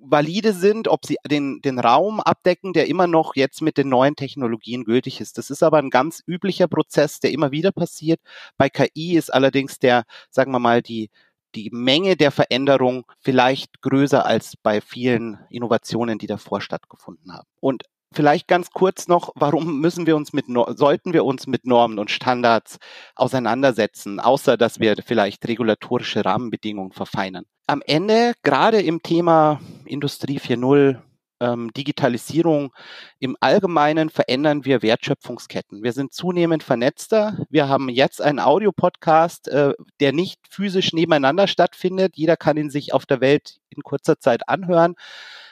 valide 0.00 0.52
sind, 0.52 0.88
ob 0.88 1.04
sie 1.04 1.16
den, 1.28 1.60
den 1.60 1.78
Raum 1.78 2.20
abdecken, 2.20 2.72
der 2.72 2.86
immer 2.86 3.06
noch 3.06 3.34
jetzt 3.34 3.62
mit 3.62 3.76
den 3.76 3.88
neuen 3.88 4.14
Technologien 4.14 4.84
gültig 4.84 5.20
ist. 5.20 5.38
Das 5.38 5.50
ist 5.50 5.62
aber 5.62 5.78
ein 5.78 5.90
ganz 5.90 6.22
üblicher 6.26 6.68
Prozess, 6.68 7.20
der 7.20 7.32
immer 7.32 7.50
wieder 7.50 7.72
passiert. 7.72 8.20
Bei 8.56 8.68
KI 8.68 9.16
ist 9.16 9.32
allerdings 9.32 9.78
der, 9.78 10.04
sagen 10.30 10.52
wir 10.52 10.60
mal, 10.60 10.82
die, 10.82 11.10
die 11.54 11.70
Menge 11.72 12.16
der 12.16 12.30
Veränderung 12.30 13.04
vielleicht 13.20 13.80
größer 13.82 14.24
als 14.24 14.54
bei 14.62 14.80
vielen 14.80 15.38
Innovationen, 15.50 16.18
die 16.18 16.26
davor 16.26 16.60
stattgefunden 16.60 17.32
haben. 17.32 17.48
Und 17.60 17.84
Vielleicht 18.10 18.48
ganz 18.48 18.70
kurz 18.70 19.06
noch, 19.06 19.32
warum 19.34 19.80
müssen 19.80 20.06
wir 20.06 20.16
uns 20.16 20.32
mit, 20.32 20.46
sollten 20.76 21.12
wir 21.12 21.26
uns 21.26 21.46
mit 21.46 21.66
Normen 21.66 21.98
und 21.98 22.10
Standards 22.10 22.78
auseinandersetzen, 23.14 24.18
außer 24.18 24.56
dass 24.56 24.80
wir 24.80 24.96
vielleicht 25.04 25.46
regulatorische 25.46 26.24
Rahmenbedingungen 26.24 26.92
verfeinern? 26.92 27.44
Am 27.66 27.82
Ende, 27.84 28.32
gerade 28.42 28.80
im 28.80 29.02
Thema 29.02 29.60
Industrie 29.84 30.38
4.0, 30.38 31.02
ähm, 31.40 31.72
Digitalisierung 31.72 32.72
im 33.18 33.36
Allgemeinen 33.40 34.10
verändern 34.10 34.64
wir 34.64 34.82
Wertschöpfungsketten. 34.82 35.82
Wir 35.82 35.92
sind 35.92 36.12
zunehmend 36.12 36.62
vernetzter. 36.62 37.38
Wir 37.50 37.68
haben 37.68 37.88
jetzt 37.88 38.20
einen 38.20 38.40
Audiopodcast, 38.40 39.48
äh, 39.48 39.74
der 40.00 40.12
nicht 40.12 40.40
physisch 40.48 40.92
nebeneinander 40.92 41.46
stattfindet. 41.46 42.16
Jeder 42.16 42.36
kann 42.36 42.56
ihn 42.56 42.70
sich 42.70 42.92
auf 42.92 43.06
der 43.06 43.20
Welt 43.20 43.58
in 43.70 43.82
kurzer 43.82 44.18
Zeit 44.18 44.48
anhören. 44.48 44.94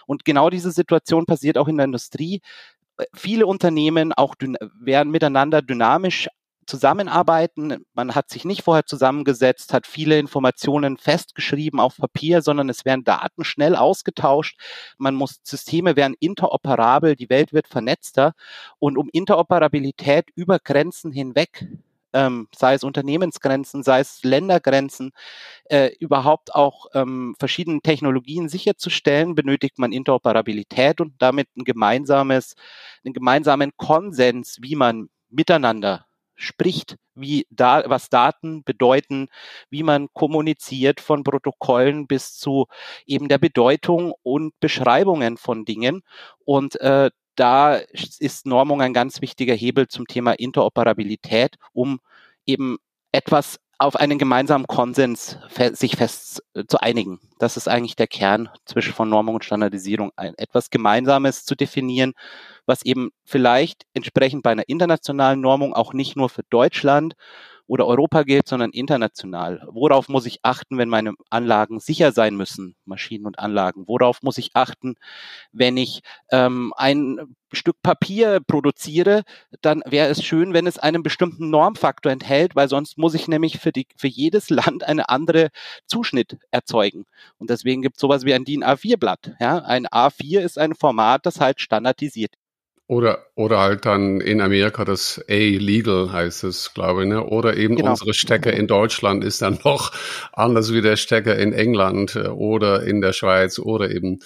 Und 0.07 0.25
genau 0.25 0.51
diese 0.51 0.71
Situation 0.71 1.27
passiert 1.27 1.59
auch 1.59 1.69
in 1.69 1.77
der 1.77 1.85
Industrie. 1.85 2.41
Äh, 2.99 3.05
viele 3.15 3.47
Unternehmen 3.47 4.13
auch 4.13 4.35
werden 4.81 5.11
miteinander 5.11 5.63
dynamisch 5.63 6.29
zusammenarbeiten. 6.67 7.85
Man 7.95 8.15
hat 8.15 8.31
sich 8.31 8.45
nicht 8.45 8.63
vorher 8.63 8.87
zusammengesetzt, 8.87 9.73
hat 9.73 9.87
viele 9.87 10.19
Informationen 10.19 10.97
festgeschrieben 10.97 11.81
auf 11.81 11.97
Papier, 11.97 12.43
sondern 12.43 12.69
es 12.69 12.85
werden 12.85 13.05
Daten 13.05 13.45
schnell 13.45 13.77
ausgetauscht. 13.77 14.59
Man 14.99 15.15
muss, 15.15 15.41
Systeme 15.43 15.97
werden 15.97 16.17
interoperabel, 16.21 17.17
die 17.17 17.31
Welt 17.31 17.53
wird 17.53 17.69
vernetzter. 17.69 18.35
Und 18.79 18.99
um 18.99 19.09
Interoperabilität 19.13 20.27
über 20.35 20.59
Grenzen 20.59 21.13
hinweg 21.13 21.67
ähm, 22.17 22.49
sei 22.57 22.75
es 22.75 22.83
Unternehmensgrenzen, 22.85 23.83
sei 23.83 24.01
es 24.01 24.23
Ländergrenzen, 24.23 25.13
äh, 25.67 25.91
überhaupt 26.01 26.55
auch 26.55 26.87
ähm, 26.95 27.35
verschiedene 27.39 27.81
Technologien 27.83 28.49
sicherzustellen, 28.49 29.35
benötigt 29.35 29.79
man 29.79 29.93
Interoperabilität 29.93 31.01
und 31.01 31.15
damit 31.19 31.49
ein 31.57 31.65
gemeinsames, 31.65 32.55
einen 33.05 33.13
gemeinsamen 33.13 33.73
Konsens, 33.77 34.59
wie 34.63 34.77
man 34.77 35.09
miteinander 35.29 36.07
spricht, 36.37 36.97
wie 37.15 37.47
da, 37.51 37.83
was 37.87 38.11
Daten 38.11 38.63
bedeuten, 38.63 39.29
wie 39.71 39.83
man 39.83 40.09
kommuniziert 40.13 41.01
von 41.01 41.25
Protokollen 41.25 42.07
bis 42.07 42.37
zu 42.37 42.67
eben 43.07 43.29
der 43.29 43.39
Bedeutung 43.39 44.15
und 44.23 44.53
Beschreibungen 44.61 45.37
von 45.39 45.65
Dingen. 45.65 46.03
Und 46.45 46.81
äh, 46.81 47.11
da 47.37 47.77
ist 47.77 48.47
Normung 48.47 48.81
ein 48.83 48.95
ganz 48.95 49.21
wichtiger 49.21 49.55
Hebel 49.55 49.89
zum 49.89 50.07
Thema 50.07 50.33
Interoperabilität, 50.33 51.57
um 51.73 52.01
eben 52.47 52.79
etwas 53.13 53.59
auf 53.79 53.97
einen 53.97 54.19
gemeinsamen 54.19 54.67
Konsens 54.67 55.39
sich 55.73 55.97
fest 55.97 56.43
äh, 56.55 56.65
zu 56.67 56.81
einigen. 56.81 57.21
Das 57.39 57.57
ist 57.57 57.69
eigentlich 57.69 57.97
der 57.97 58.07
Kern 58.07 58.49
zwischen 58.65 58.95
von 58.95 59.09
Normung 59.09 59.35
und 59.37 59.45
Standardisierung, 59.45 60.13
ein, 60.17 60.35
etwas 60.39 60.71
Gemeinsames 60.71 61.45
zu 61.45 61.55
definieren, 61.55 62.15
was 62.65 62.85
eben 62.85 63.11
vielleicht 63.25 63.85
entsprechend 63.93 64.43
bei 64.43 64.51
einer 64.53 64.69
internationalen 64.69 65.41
Normung 65.41 65.75
auch 65.75 65.93
nicht 65.93 66.17
nur 66.17 66.31
für 66.31 66.43
Deutschland 66.49 67.15
oder 67.67 67.87
Europa 67.87 68.23
gilt, 68.23 68.49
sondern 68.49 68.71
international. 68.71 69.67
Worauf 69.71 70.09
muss 70.09 70.27
ich 70.27 70.41
achten, 70.43 70.79
wenn 70.79 70.89
meine 70.89 71.15
Anlagen 71.31 71.81
sicher 71.81 72.13
sein 72.13 72.37
müssen, 72.37 72.77
Maschinen 72.85 73.27
und 73.27 73.39
Anlagen? 73.39 73.85
Worauf 73.87 74.23
muss 74.23 74.39
ich 74.39 74.51
achten, 74.55 74.95
wenn 75.53 75.77
ich 75.77 76.03
ähm, 76.31 76.73
ein 76.77 77.37
Stück 77.53 77.81
Papier 77.83 78.41
produziere, 78.47 79.23
dann 79.63 79.83
wäre 79.87 80.09
es 80.09 80.23
schön, 80.23 80.53
wenn 80.53 80.67
es 80.67 80.79
einen 80.79 81.03
bestimmten 81.03 81.51
Normfaktor 81.51 82.13
enthält, 82.13 82.57
weil 82.57 82.69
sonst 82.69 82.99
muss 82.99 83.15
ich 83.15 83.29
nämlich 83.29 83.59
für, 83.59 83.73
die, 83.73 83.87
für 83.97 84.09
jedes 84.09 84.51
Land 84.51 84.85
eine 84.85 85.09
andere 85.09 85.51
Zuschnitt 85.87 86.39
erzeugen. 86.51 87.05
Und 87.39 87.51
deswegen 87.51 87.83
gibt 87.83 87.97
es 87.97 88.01
sowas 88.01 88.25
wie 88.25 88.35
ein 88.35 88.45
DIN 88.45 88.65
A4-Blatt. 88.65 89.37
Ja? 89.41 89.59
Ein 89.59 89.87
A4 89.87 90.41
ist 90.41 90.59
ein 90.59 90.75
Format, 90.75 91.25
das 91.27 91.41
halt 91.41 91.61
standardisiert 91.61 92.35
oder, 92.89 93.27
oder 93.35 93.59
halt 93.59 93.85
dann 93.85 94.21
in 94.21 94.41
Amerika 94.41 94.85
das 94.85 95.21
A-Legal 95.29 96.13
heißt 96.13 96.45
es, 96.45 96.73
glaube 96.73 97.03
ich, 97.03 97.09
ne? 97.09 97.25
Oder 97.25 97.57
eben 97.57 97.77
genau. 97.77 97.91
unsere 97.91 98.15
Stecker 98.15 98.53
in 98.53 98.69
Deutschland 98.69 99.25
ist 99.25 99.43
dann 99.43 99.59
noch 99.65 99.93
anders 100.33 100.73
wie 100.73 100.83
der 100.83 100.97
Stecker 100.97 101.37
in 101.37 101.53
England 101.53 102.15
äh, 102.15 102.29
oder 102.29 102.85
in 102.85 103.01
der 103.01 103.13
Schweiz 103.13 103.59
oder 103.59 103.91
eben 103.91 104.21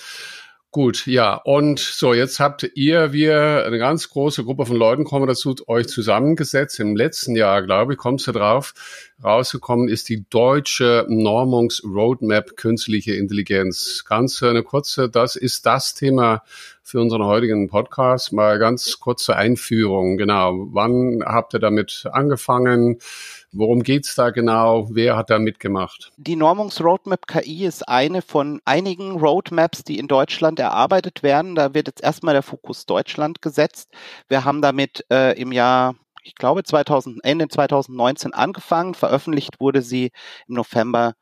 Gut, 0.73 1.07
ja, 1.07 1.35
und 1.35 1.81
so, 1.81 2.15
jetzt 2.15 2.39
habt 2.39 2.71
ihr, 2.77 3.13
wir, 3.13 3.65
eine 3.67 3.79
ganz 3.79 4.09
große 4.09 4.45
Gruppe 4.45 4.67
von 4.67 4.77
Leuten 4.77 5.03
kommen 5.03 5.27
dazu, 5.27 5.57
euch 5.67 5.89
zusammengesetzt. 5.89 6.79
Im 6.79 6.95
letzten 6.95 7.35
Jahr, 7.35 7.63
glaube 7.63 7.95
ich, 7.95 7.99
kommst 7.99 8.29
du 8.29 8.33
drauf, 8.33 8.73
rausgekommen 9.21 9.89
ist 9.89 10.09
die 10.09 10.25
deutsche 10.31 11.07
Normungs-Roadmap 11.09 12.57
künstliche 12.57 13.15
Intelligenz. 13.15 14.05
Ganz 14.09 14.41
eine 14.45 14.63
kurze, 14.63 15.11
das 15.11 15.35
ist 15.35 15.67
das 15.67 15.95
Thema 15.95 16.45
für 16.85 17.01
unseren 17.01 17.25
heutigen 17.25 17.67
Podcast. 17.67 18.33
Mal 18.33 18.61
ganz 18.61 19.01
kurze 19.01 19.35
Einführung, 19.35 20.19
genau. 20.19 20.69
Wann 20.71 21.25
habt 21.27 21.53
ihr 21.53 21.61
damit 21.61 22.07
angefangen? 22.13 22.99
Worum 23.53 23.83
geht's 23.83 24.15
da 24.15 24.31
genau? 24.31 24.89
Wer 24.91 25.17
hat 25.17 25.31
da 25.31 25.39
mitgemacht? 25.39 26.13
Die 26.17 26.37
Normungs-Roadmap 26.37 27.27
KI 27.27 27.65
ist 27.65 27.89
eine 27.89 28.23
von 28.23 28.61
einigen 28.65 29.19
Roadmaps, 29.19 29.83
die 29.83 29.99
in 29.99 30.07
Deutschland 30.07 30.61
erarbeitet 30.61 31.23
werden. 31.23 31.57
Da 31.57 31.75
wird 31.75 31.89
jetzt 31.89 32.03
erstmal 32.03 32.35
der 32.35 32.43
Fokus 32.43 32.87
Deutschland 32.87 33.43
gesetzt. 33.43 33.91
Wir 34.29 34.45
haben 34.45 34.63
damit 34.63 35.05
äh, 35.11 35.41
im 35.41 35.51
Jahr 35.51 35.97
ich 36.23 36.35
glaube 36.35 36.63
2000, 36.63 37.25
Ende 37.25 37.49
2019 37.49 38.35
angefangen. 38.35 38.95
Veröffentlicht 38.95 39.61
wurde 39.61 39.83
sie 39.83 40.13
im 40.47 40.55
November 40.55 41.15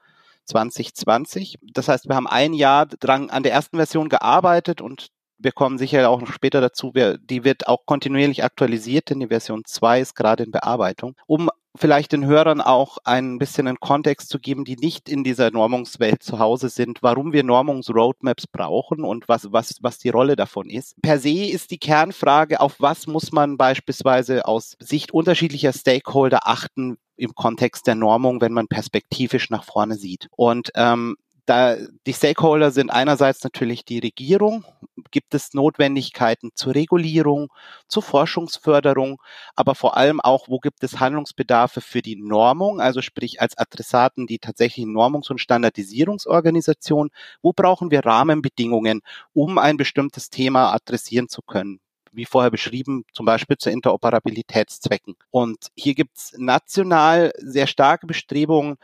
2020. 0.46 1.58
Das 1.62 1.88
heißt, 1.88 2.08
wir 2.08 2.16
haben 2.16 2.26
ein 2.26 2.52
Jahr 2.52 2.86
dran 2.86 3.30
an 3.30 3.42
der 3.42 3.52
ersten 3.52 3.76
Version 3.76 4.08
gearbeitet 4.08 4.80
und 4.80 5.08
wir 5.38 5.52
kommen 5.52 5.78
sicher 5.78 6.08
auch 6.10 6.20
noch 6.20 6.32
später 6.32 6.60
dazu. 6.60 6.94
Wir, 6.94 7.16
die 7.16 7.44
wird 7.44 7.68
auch 7.68 7.86
kontinuierlich 7.86 8.42
aktualisiert, 8.42 9.10
denn 9.10 9.20
die 9.20 9.28
Version 9.28 9.62
2 9.64 10.00
ist 10.00 10.16
gerade 10.16 10.42
in 10.42 10.50
Bearbeitung. 10.50 11.14
Um 11.26 11.48
vielleicht 11.76 12.12
den 12.12 12.26
Hörern 12.26 12.60
auch 12.60 12.98
ein 13.04 13.38
bisschen 13.38 13.68
einen 13.68 13.80
Kontext 13.80 14.28
zu 14.28 14.38
geben, 14.38 14.64
die 14.64 14.76
nicht 14.76 15.08
in 15.08 15.24
dieser 15.24 15.50
Normungswelt 15.50 16.22
zu 16.22 16.38
Hause 16.38 16.68
sind, 16.68 17.02
warum 17.02 17.32
wir 17.32 17.44
Normungsroadmaps 17.44 18.46
brauchen 18.46 19.04
und 19.04 19.28
was, 19.28 19.52
was, 19.52 19.76
was 19.80 19.98
die 19.98 20.08
Rolle 20.08 20.36
davon 20.36 20.70
ist. 20.70 21.00
Per 21.02 21.18
se 21.18 21.46
ist 21.46 21.70
die 21.70 21.78
Kernfrage, 21.78 22.60
auf 22.60 22.76
was 22.78 23.06
muss 23.06 23.32
man 23.32 23.56
beispielsweise 23.56 24.46
aus 24.46 24.76
Sicht 24.80 25.12
unterschiedlicher 25.12 25.72
Stakeholder 25.72 26.46
achten, 26.46 26.98
im 27.18 27.34
Kontext 27.34 27.86
der 27.86 27.96
Normung, 27.96 28.40
wenn 28.40 28.52
man 28.52 28.68
perspektivisch 28.68 29.50
nach 29.50 29.64
vorne 29.64 29.96
sieht. 29.96 30.28
Und 30.36 30.70
ähm, 30.76 31.16
da 31.48 31.76
die 32.06 32.12
Stakeholder 32.12 32.70
sind 32.70 32.90
einerseits 32.90 33.42
natürlich 33.42 33.84
die 33.84 33.98
Regierung, 34.00 34.64
gibt 35.10 35.34
es 35.34 35.54
Notwendigkeiten 35.54 36.50
zur 36.54 36.74
Regulierung, 36.74 37.48
zur 37.88 38.02
Forschungsförderung, 38.02 39.20
aber 39.56 39.74
vor 39.74 39.96
allem 39.96 40.20
auch, 40.20 40.48
wo 40.48 40.58
gibt 40.58 40.82
es 40.84 41.00
Handlungsbedarfe 41.00 41.80
für 41.80 42.02
die 42.02 42.16
Normung, 42.16 42.80
also 42.80 43.00
sprich 43.02 43.40
als 43.40 43.56
Adressaten 43.56 44.26
die 44.26 44.38
tatsächlichen 44.38 44.92
Normungs- 44.92 45.30
und 45.30 45.38
Standardisierungsorganisation, 45.40 47.10
wo 47.42 47.52
brauchen 47.52 47.90
wir 47.90 48.04
Rahmenbedingungen, 48.04 49.00
um 49.32 49.58
ein 49.58 49.76
bestimmtes 49.76 50.30
Thema 50.30 50.72
adressieren 50.72 51.28
zu 51.28 51.42
können. 51.42 51.80
wie 52.12 52.24
vorher 52.24 52.50
beschrieben, 52.50 53.04
zum 53.12 53.26
Beispiel 53.26 53.58
zu 53.58 53.70
Interoperabilitätszwecken. 53.70 55.16
Und 55.30 55.68
hier 55.76 55.94
gibt 55.94 56.16
es 56.16 56.32
national 56.38 57.32
sehr 57.38 57.66
starke 57.66 58.06
Bestrebungen, 58.06 58.76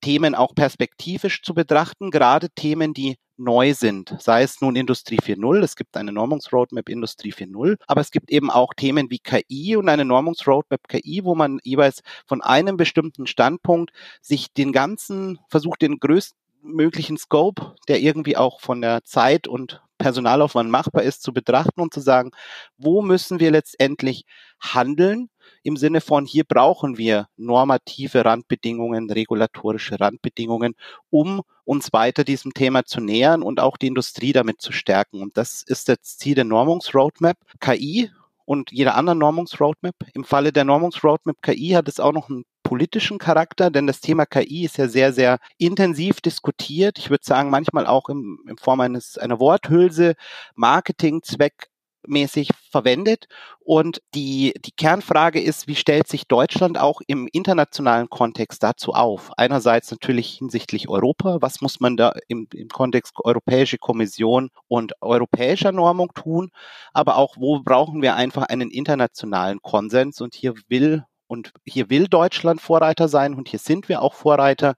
Themen 0.00 0.34
auch 0.34 0.54
perspektivisch 0.54 1.42
zu 1.42 1.54
betrachten, 1.54 2.10
gerade 2.10 2.50
Themen, 2.50 2.94
die 2.94 3.16
neu 3.40 3.72
sind, 3.72 4.14
sei 4.20 4.42
es 4.42 4.60
nun 4.60 4.76
Industrie 4.76 5.18
4.0, 5.18 5.62
es 5.62 5.74
gibt 5.74 5.96
eine 5.96 6.12
Normungsroadmap 6.12 6.88
Industrie 6.88 7.32
4.0, 7.32 7.76
aber 7.86 8.00
es 8.02 8.10
gibt 8.10 8.30
eben 8.30 8.50
auch 8.50 8.74
Themen 8.74 9.10
wie 9.10 9.18
KI 9.18 9.76
und 9.76 9.88
eine 9.88 10.04
Normungsroadmap 10.04 10.86
KI, 10.88 11.24
wo 11.24 11.34
man 11.34 11.58
jeweils 11.64 12.02
von 12.26 12.42
einem 12.42 12.76
bestimmten 12.76 13.26
Standpunkt 13.26 13.92
sich 14.20 14.52
den 14.52 14.72
ganzen, 14.72 15.38
versucht 15.48 15.80
den 15.80 15.98
größtmöglichen 15.98 17.16
Scope, 17.16 17.74
der 17.88 18.00
irgendwie 18.00 18.36
auch 18.36 18.60
von 18.60 18.82
der 18.82 19.04
Zeit 19.04 19.48
und 19.48 19.82
Personalaufwand 19.96 20.70
machbar 20.70 21.02
ist, 21.02 21.22
zu 21.22 21.32
betrachten 21.32 21.80
und 21.80 21.94
zu 21.94 22.00
sagen, 22.00 22.30
wo 22.76 23.02
müssen 23.02 23.40
wir 23.40 23.50
letztendlich 23.50 24.24
handeln 24.60 25.30
im 25.62 25.76
Sinne 25.76 26.00
von, 26.00 26.24
hier 26.24 26.44
brauchen 26.44 26.98
wir 26.98 27.28
normative 27.36 28.24
Randbedingungen, 28.24 29.10
regulatorische 29.10 30.00
Randbedingungen, 30.00 30.74
um 31.10 31.42
uns 31.64 31.92
weiter 31.92 32.24
diesem 32.24 32.52
Thema 32.52 32.84
zu 32.84 33.00
nähern 33.00 33.42
und 33.42 33.60
auch 33.60 33.76
die 33.76 33.86
Industrie 33.86 34.32
damit 34.32 34.60
zu 34.60 34.72
stärken. 34.72 35.22
Und 35.22 35.36
das 35.36 35.62
ist 35.62 35.88
das 35.88 36.02
Ziel 36.02 36.34
der 36.34 36.44
Normungsroadmap. 36.44 37.36
KI 37.60 38.10
und 38.44 38.72
jeder 38.72 38.96
anderen 38.96 39.20
Normungsroadmap. 39.20 39.94
Im 40.12 40.24
Falle 40.24 40.52
der 40.52 40.64
Normungsroadmap 40.64 41.40
KI 41.40 41.70
hat 41.70 41.86
es 41.86 42.00
auch 42.00 42.12
noch 42.12 42.28
einen 42.28 42.44
politischen 42.64 43.18
Charakter, 43.18 43.70
denn 43.70 43.86
das 43.86 44.00
Thema 44.00 44.26
KI 44.26 44.64
ist 44.64 44.76
ja 44.76 44.88
sehr, 44.88 45.12
sehr 45.12 45.38
intensiv 45.58 46.20
diskutiert. 46.20 46.98
Ich 46.98 47.10
würde 47.10 47.24
sagen, 47.24 47.50
manchmal 47.50 47.86
auch 47.86 48.08
im, 48.08 48.40
in 48.48 48.56
Form 48.56 48.80
eines, 48.80 49.18
einer 49.18 49.38
Worthülse, 49.38 50.14
Marketingzweck 50.56 51.69
mäßig 52.06 52.50
verwendet. 52.70 53.26
Und 53.60 54.00
die, 54.14 54.54
die 54.64 54.72
Kernfrage 54.72 55.40
ist, 55.40 55.68
wie 55.68 55.74
stellt 55.74 56.08
sich 56.08 56.26
Deutschland 56.26 56.78
auch 56.78 57.00
im 57.06 57.28
internationalen 57.32 58.08
Kontext 58.08 58.62
dazu 58.62 58.92
auf? 58.92 59.30
Einerseits 59.36 59.90
natürlich 59.90 60.34
hinsichtlich 60.38 60.88
Europa. 60.88 61.38
Was 61.40 61.60
muss 61.60 61.80
man 61.80 61.96
da 61.96 62.12
im, 62.28 62.48
im 62.54 62.68
Kontext 62.68 63.14
Europäische 63.22 63.78
Kommission 63.78 64.50
und 64.68 64.94
europäischer 65.00 65.72
Normung 65.72 66.12
tun? 66.14 66.50
Aber 66.92 67.16
auch, 67.16 67.36
wo 67.38 67.60
brauchen 67.60 68.02
wir 68.02 68.16
einfach 68.16 68.44
einen 68.44 68.70
internationalen 68.70 69.60
Konsens? 69.62 70.20
Und 70.20 70.34
hier 70.34 70.54
will 70.68 71.04
und 71.26 71.52
hier 71.64 71.90
will 71.90 72.08
Deutschland 72.08 72.60
Vorreiter 72.60 73.06
sein 73.06 73.34
und 73.34 73.48
hier 73.48 73.60
sind 73.60 73.88
wir 73.88 74.02
auch 74.02 74.14
Vorreiter, 74.14 74.74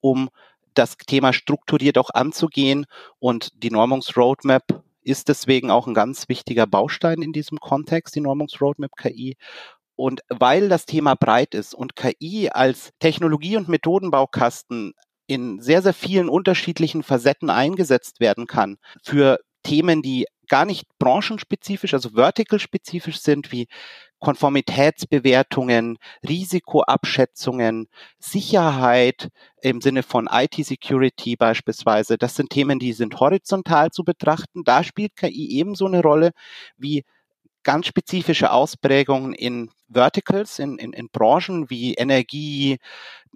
um 0.00 0.28
das 0.74 0.96
Thema 0.98 1.32
strukturiert 1.32 1.98
auch 1.98 2.10
anzugehen. 2.10 2.86
Und 3.18 3.62
die 3.62 3.70
Normungsroadmap 3.70 4.84
ist 5.06 5.28
deswegen 5.28 5.70
auch 5.70 5.86
ein 5.86 5.94
ganz 5.94 6.28
wichtiger 6.28 6.66
Baustein 6.66 7.22
in 7.22 7.32
diesem 7.32 7.58
Kontext, 7.58 8.14
die 8.16 8.20
Normungsroadmap 8.20 8.90
KI. 8.96 9.36
Und 9.94 10.20
weil 10.28 10.68
das 10.68 10.84
Thema 10.84 11.14
breit 11.14 11.54
ist 11.54 11.74
und 11.74 11.96
KI 11.96 12.50
als 12.50 12.90
Technologie- 12.98 13.56
und 13.56 13.68
Methodenbaukasten 13.68 14.92
in 15.26 15.60
sehr, 15.60 15.80
sehr 15.80 15.94
vielen 15.94 16.28
unterschiedlichen 16.28 17.02
Facetten 17.02 17.50
eingesetzt 17.50 18.20
werden 18.20 18.46
kann 18.46 18.76
für 19.02 19.38
Themen, 19.62 20.02
die 20.02 20.26
gar 20.48 20.64
nicht 20.64 20.86
branchenspezifisch, 20.98 21.94
also 21.94 22.10
vertical-spezifisch 22.10 23.20
sind, 23.20 23.52
wie 23.52 23.66
Konformitätsbewertungen, 24.18 25.98
Risikoabschätzungen, 26.26 27.88
Sicherheit 28.18 29.28
im 29.60 29.80
Sinne 29.80 30.02
von 30.02 30.28
IT-Security 30.30 31.36
beispielsweise. 31.36 32.16
Das 32.18 32.34
sind 32.34 32.50
Themen, 32.50 32.78
die 32.78 32.92
sind 32.92 33.20
horizontal 33.20 33.90
zu 33.90 34.04
betrachten. 34.04 34.64
Da 34.64 34.82
spielt 34.84 35.16
KI 35.16 35.58
ebenso 35.58 35.86
eine 35.86 36.02
Rolle 36.02 36.32
wie 36.78 37.04
ganz 37.66 37.86
spezifische 37.88 38.52
Ausprägungen 38.52 39.34
in 39.34 39.70
Verticals, 39.88 40.60
in, 40.60 40.78
in, 40.78 40.92
in 40.92 41.08
Branchen 41.08 41.68
wie 41.68 41.94
Energie, 41.94 42.78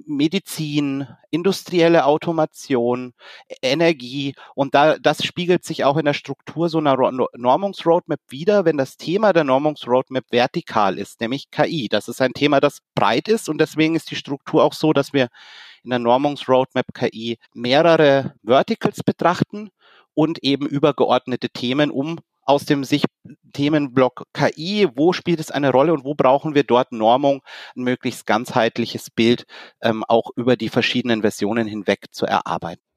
Medizin, 0.07 1.09
industrielle 1.31 2.05
Automation, 2.05 3.13
Energie. 3.61 4.37
Und 4.55 4.77
da, 4.77 4.99
das 4.99 5.25
spiegelt 5.25 5.65
sich 5.65 5.85
auch 5.85 5.97
in 5.97 6.05
der 6.05 6.15
Struktur 6.15 6.69
so 6.69 6.79
einer 6.79 6.97
Normungsroadmap 7.37 8.21
wieder, 8.29 8.65
wenn 8.65 8.77
das 8.77 8.97
Thema 8.97 9.33
der 9.33 9.43
Normungsroadmap 9.43 10.25
vertikal 10.31 10.97
ist, 10.97 11.21
nämlich 11.21 11.51
KI. 11.51 11.89
Das 11.89 12.07
ist 12.07 12.23
ein 12.23 12.33
Thema, 12.33 12.61
das 12.61 12.83
breit 12.95 13.27
ist 13.27 13.49
und 13.49 13.59
deswegen 13.59 13.97
ist 13.97 14.13
die 14.13 14.17
Struktur 14.17 14.63
auch 14.63 14.75
so, 14.75 14.93
dass 14.93 15.13
wir 15.13 15.27
in 15.83 15.91
der 15.91 15.99
Normungsroadmap 15.99 16.87
KI 16.95 17.39
mehrere 17.53 18.37
Verticals 18.45 19.03
betrachten 19.03 19.71
und 20.15 20.45
eben 20.45 20.69
übergeordnete 20.69 21.49
Themen, 21.49 21.91
um 21.91 22.21
aus 22.43 22.65
dem 22.65 22.85
Sicht 22.85 23.07
Themenblock 23.53 24.25
KI, 24.33 24.89
wo 24.95 25.13
spielt 25.13 25.41
es 25.41 25.51
eine 25.51 25.71
Rolle 25.71 25.93
und 25.93 26.05
wo 26.05 26.15
brauchen 26.15 26.55
wir 26.55 26.65
dort 26.65 26.93
Normung, 26.93 27.43
ein 27.77 27.83
möglichst 27.85 28.27
ganzheitliches 28.27 29.11
Bild 29.11 29.45
ähm, 29.83 30.05
auch 30.09 30.31
über 30.37 30.57
die 30.57 30.69
verschiedenen 30.69 31.23
Versionen 31.23 31.67
hinweg 31.67 32.07
zu 32.13 32.27
erarbeiten. 32.27 32.90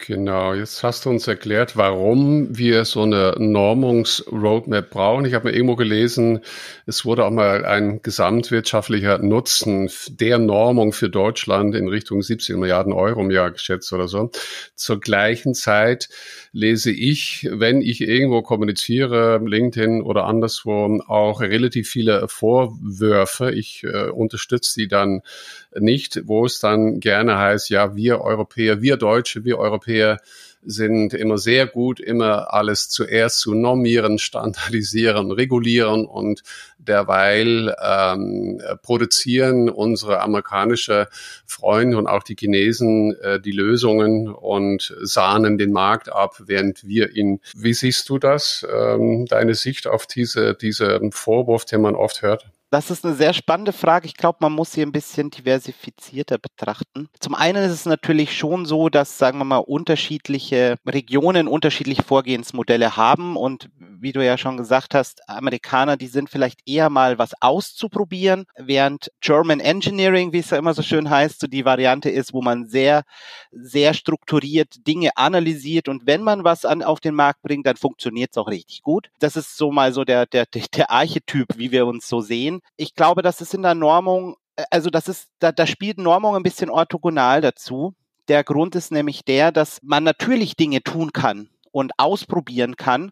Genau, 0.00 0.54
jetzt 0.54 0.84
hast 0.84 1.04
du 1.04 1.10
uns 1.10 1.26
erklärt, 1.26 1.76
warum 1.76 2.56
wir 2.56 2.84
so 2.84 3.02
eine 3.02 3.34
Normungs-Roadmap 3.36 4.90
brauchen. 4.90 5.24
Ich 5.24 5.34
habe 5.34 5.48
mir 5.48 5.56
irgendwo 5.56 5.74
gelesen, 5.74 6.40
es 6.86 7.04
wurde 7.04 7.24
auch 7.24 7.32
mal 7.32 7.64
ein 7.64 8.00
gesamtwirtschaftlicher 8.00 9.18
Nutzen 9.18 9.90
der 10.08 10.38
Normung 10.38 10.92
für 10.92 11.10
Deutschland 11.10 11.74
in 11.74 11.88
Richtung 11.88 12.22
17 12.22 12.60
Milliarden 12.60 12.92
Euro 12.92 13.20
im 13.22 13.32
Jahr 13.32 13.50
geschätzt 13.50 13.92
oder 13.92 14.06
so. 14.06 14.30
Zur 14.76 15.00
gleichen 15.00 15.52
Zeit 15.54 16.08
lese 16.52 16.92
ich, 16.92 17.48
wenn 17.50 17.82
ich 17.82 18.00
irgendwo 18.00 18.42
kommuniziere, 18.42 19.40
LinkedIn 19.44 20.02
oder 20.02 20.26
anderswo, 20.26 21.00
auch 21.08 21.40
relativ 21.40 21.90
viele 21.90 22.28
Vorwürfe. 22.28 23.50
Ich 23.50 23.82
äh, 23.82 24.10
unterstütze 24.10 24.78
die 24.80 24.86
dann 24.86 25.22
nicht, 25.80 26.22
wo 26.26 26.44
es 26.44 26.60
dann 26.60 27.00
gerne 27.00 27.38
heißt, 27.38 27.70
ja, 27.70 27.94
wir 27.96 28.20
Europäer, 28.20 28.82
wir 28.82 28.96
Deutsche, 28.96 29.44
wir 29.44 29.58
Europäer 29.58 30.18
sind 30.62 31.14
immer 31.14 31.38
sehr 31.38 31.66
gut, 31.66 32.00
immer 32.00 32.52
alles 32.52 32.88
zuerst 32.88 33.40
zu 33.40 33.54
normieren, 33.54 34.18
standardisieren, 34.18 35.30
regulieren 35.30 36.04
und 36.04 36.42
derweil 36.78 37.74
ähm, 37.82 38.60
produzieren 38.82 39.68
unsere 39.68 40.20
amerikanische 40.20 41.08
Freunde 41.46 41.96
und 41.96 42.06
auch 42.06 42.22
die 42.22 42.36
Chinesen 42.38 43.14
äh, 43.20 43.40
die 43.40 43.52
Lösungen 43.52 44.28
und 44.28 44.94
sahnen 45.00 45.58
den 45.58 45.72
Markt 45.72 46.12
ab, 46.12 46.42
während 46.46 46.86
wir 46.86 47.14
ihn. 47.14 47.40
Wie 47.56 47.74
siehst 47.74 48.08
du 48.08 48.18
das? 48.18 48.66
Ähm, 48.70 49.26
deine 49.26 49.54
Sicht 49.54 49.86
auf 49.86 50.06
diese, 50.06 50.54
diese 50.54 51.00
Vorwurf, 51.12 51.64
den 51.64 51.82
man 51.82 51.94
oft 51.94 52.22
hört? 52.22 52.50
Das 52.70 52.90
ist 52.90 53.04
eine 53.04 53.14
sehr 53.14 53.32
spannende 53.32 53.72
Frage. 53.72 54.06
Ich 54.06 54.14
glaube, 54.14 54.38
man 54.40 54.52
muss 54.52 54.72
sie 54.72 54.82
ein 54.82 54.92
bisschen 54.92 55.30
diversifizierter 55.30 56.36
betrachten. 56.36 57.08
Zum 57.18 57.34
einen 57.34 57.64
ist 57.64 57.72
es 57.72 57.86
natürlich 57.86 58.36
schon 58.36 58.66
so, 58.66 58.90
dass, 58.90 59.16
sagen 59.16 59.38
wir 59.38 59.46
mal, 59.46 59.56
unterschiedliche 59.56 60.76
Regionen 60.86 61.48
unterschiedliche 61.48 62.02
Vorgehensmodelle 62.02 62.96
haben. 62.96 63.36
Und 63.36 63.70
wie 64.00 64.12
du 64.12 64.24
ja 64.24 64.38
schon 64.38 64.56
gesagt 64.56 64.94
hast, 64.94 65.28
Amerikaner, 65.28 65.96
die 65.96 66.06
sind 66.06 66.30
vielleicht 66.30 66.60
eher 66.66 66.90
mal 66.90 67.18
was 67.18 67.32
auszuprobieren, 67.40 68.46
während 68.56 69.10
German 69.20 69.60
Engineering, 69.60 70.32
wie 70.32 70.38
es 70.38 70.50
ja 70.50 70.58
immer 70.58 70.74
so 70.74 70.82
schön 70.82 71.10
heißt, 71.10 71.40
so 71.40 71.46
die 71.46 71.64
Variante 71.64 72.10
ist, 72.10 72.32
wo 72.32 72.42
man 72.42 72.66
sehr, 72.68 73.02
sehr 73.50 73.94
strukturiert 73.94 74.86
Dinge 74.86 75.10
analysiert. 75.16 75.88
Und 75.88 76.06
wenn 76.06 76.22
man 76.22 76.44
was 76.44 76.64
an, 76.64 76.82
auf 76.82 77.00
den 77.00 77.14
Markt 77.14 77.42
bringt, 77.42 77.66
dann 77.66 77.76
funktioniert 77.76 78.30
es 78.32 78.38
auch 78.38 78.48
richtig 78.48 78.82
gut. 78.82 79.08
Das 79.18 79.36
ist 79.36 79.56
so 79.56 79.70
mal 79.70 79.92
so 79.92 80.04
der, 80.04 80.26
der, 80.26 80.46
der 80.46 80.90
Archetyp, 80.90 81.48
wie 81.56 81.72
wir 81.72 81.86
uns 81.86 82.08
so 82.08 82.20
sehen. 82.20 82.60
Ich 82.76 82.94
glaube, 82.94 83.22
das 83.22 83.40
ist 83.40 83.54
in 83.54 83.62
der 83.62 83.74
Normung, 83.74 84.36
äh, 84.56 84.64
also 84.70 84.90
das 84.90 85.08
ist, 85.08 85.28
da, 85.38 85.52
da 85.52 85.66
spielt 85.66 85.98
Normung 85.98 86.36
ein 86.36 86.42
bisschen 86.42 86.70
orthogonal 86.70 87.40
dazu. 87.40 87.94
Der 88.28 88.44
Grund 88.44 88.74
ist 88.74 88.92
nämlich 88.92 89.24
der, 89.24 89.52
dass 89.52 89.78
man 89.82 90.04
natürlich 90.04 90.54
Dinge 90.54 90.82
tun 90.82 91.12
kann 91.12 91.48
und 91.72 91.92
ausprobieren 91.98 92.76
kann. 92.76 93.10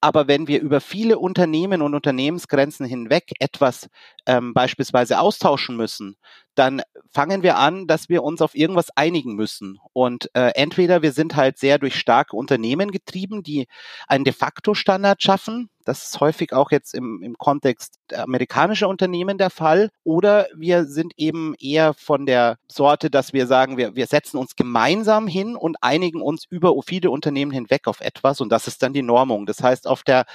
Aber 0.00 0.28
wenn 0.28 0.46
wir 0.46 0.60
über 0.60 0.80
viele 0.80 1.18
Unternehmen 1.18 1.82
und 1.82 1.94
Unternehmensgrenzen 1.94 2.86
hinweg 2.86 3.32
etwas 3.40 3.88
ähm, 4.26 4.54
beispielsweise 4.54 5.18
austauschen 5.18 5.76
müssen, 5.76 6.16
dann 6.54 6.82
fangen 7.12 7.42
wir 7.42 7.56
an, 7.56 7.86
dass 7.86 8.08
wir 8.08 8.22
uns 8.22 8.42
auf 8.42 8.54
irgendwas 8.54 8.90
einigen 8.96 9.34
müssen. 9.34 9.78
Und 9.92 10.30
äh, 10.34 10.52
entweder 10.54 11.02
wir 11.02 11.12
sind 11.12 11.36
halt 11.36 11.58
sehr 11.58 11.78
durch 11.78 11.96
starke 11.96 12.36
Unternehmen 12.36 12.90
getrieben, 12.90 13.42
die 13.42 13.66
einen 14.06 14.24
de 14.24 14.32
facto 14.32 14.74
Standard 14.74 15.22
schaffen, 15.22 15.70
das 15.86 16.04
ist 16.04 16.20
häufig 16.20 16.52
auch 16.52 16.72
jetzt 16.72 16.94
im, 16.94 17.22
im 17.22 17.38
Kontext 17.38 17.98
amerikanischer 18.12 18.88
Unternehmen 18.88 19.38
der 19.38 19.50
Fall. 19.50 19.90
Oder 20.04 20.46
wir 20.54 20.84
sind 20.84 21.12
eben 21.16 21.54
eher 21.58 21.94
von 21.94 22.26
der 22.26 22.58
Sorte, 22.68 23.08
dass 23.08 23.32
wir 23.32 23.46
sagen, 23.46 23.76
wir, 23.76 23.94
wir 23.94 24.06
setzen 24.06 24.36
uns 24.36 24.56
gemeinsam 24.56 25.28
hin 25.28 25.54
und 25.54 25.76
einigen 25.80 26.20
uns 26.20 26.44
über 26.50 26.74
viele 26.84 27.10
Unternehmen 27.10 27.52
hinweg 27.52 27.86
auf 27.86 28.00
etwas. 28.00 28.40
Und 28.40 28.50
das 28.50 28.66
ist 28.66 28.82
dann 28.82 28.92
die 28.92 29.02
Normung. 29.02 29.46
Das 29.46 29.62
heißt, 29.62 29.86
auf 29.86 30.02
der 30.02 30.26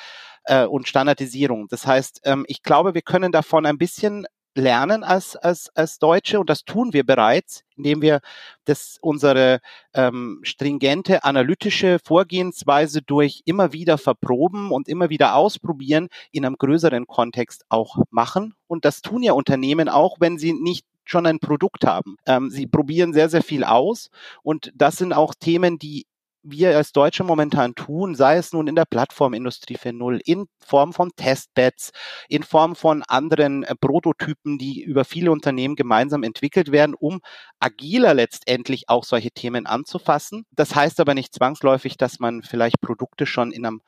äh, 0.46 0.66
und 0.66 0.88
Standardisierung. 0.88 1.68
Das 1.68 1.86
heißt, 1.86 2.22
ähm, 2.24 2.46
ich 2.48 2.64
glaube, 2.64 2.94
wir 2.94 3.02
können 3.02 3.32
davon 3.32 3.66
ein 3.66 3.78
bisschen 3.78 4.26
lernen 4.56 5.04
als, 5.04 5.36
als, 5.36 5.70
als 5.76 6.00
Deutsche 6.00 6.40
und 6.40 6.50
das 6.50 6.64
tun 6.64 6.94
wir 6.94 7.06
bereits, 7.06 7.64
indem 7.76 8.02
wir 8.02 8.20
das, 8.66 8.98
unsere 9.02 9.60
ähm, 9.94 10.40
stringente 10.44 11.24
analytische 11.24 12.00
Vorgehensweise 12.04 13.02
durch 13.02 13.42
immer 13.46 13.74
wieder 13.74 13.98
verproben 13.98 14.72
und 14.72 14.88
immer 14.88 15.10
wieder 15.10 15.36
ausprobieren 15.36 16.10
in 16.32 16.46
einem 16.46 16.58
größeren 16.58 17.08
Kontext 17.08 17.66
auch 17.70 17.98
machen. 18.10 18.54
Und 18.68 18.86
das 18.86 19.02
tun 19.02 19.24
ja 19.24 19.34
Unternehmen 19.34 19.90
auch, 19.90 20.18
wenn 20.20 20.38
sie 20.38 20.54
nicht 20.54 20.86
schon 21.06 21.26
ein 21.26 21.40
Produkt 21.40 21.86
haben. 21.86 22.18
Ähm, 22.26 22.50
sie 22.50 22.68
probieren 22.68 23.14
sehr, 23.14 23.30
sehr 23.30 23.44
viel 23.44 23.64
aus 23.64 24.10
und 24.44 24.72
das 24.76 24.98
sind 24.98 25.14
auch 25.14 25.34
Themen, 25.34 25.78
die 25.80 26.06
wir 26.44 26.76
als 26.76 26.92
Deutsche 26.92 27.24
momentan 27.24 27.76
tun, 27.76 28.16
sei 28.16 28.38
es 28.38 28.52
nun 28.54 28.68
in 28.68 28.76
der 28.76 28.86
Plattformindustrie 28.86 29.78
für 29.78 29.94
Null, 29.94 30.20
in 30.26 30.48
Form 30.60 30.94
von 30.94 31.12
Testbeds, 31.16 31.92
in 32.30 32.44
Form 32.44 32.76
von 32.76 33.04
anderen 33.04 33.64
äh, 33.64 33.76
Prototypen, 33.76 34.58
die 34.58 34.82
über 34.82 35.06
viele 35.06 35.32
Unternehmen 35.32 35.76
gemeinsam 35.76 36.24
entwickelt 36.24 36.72
werden, 36.72 36.96
um 36.96 37.22
agiler 37.60 38.14
letztendlich 38.14 38.90
auch 38.90 39.04
solche 39.04 39.32
Themen 39.32 39.66
anzufassen. 39.66 40.46
Das 40.52 40.76
heißt 40.76 41.00
aber 41.00 41.14
nicht 41.14 41.34
zwangsläufig, 41.34 41.98
dass 41.98 42.20
man 42.20 42.42
vielleicht 42.42 42.82
Produkte 42.82 43.26
schon 43.26 43.52
in 43.52 43.66
einem 43.66 43.82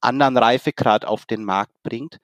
anderen 0.00 0.36
Reifegrad 0.36 1.04
auf 1.04 1.26
den 1.26 1.44
Markt 1.44 1.82
bringt. 1.82 2.18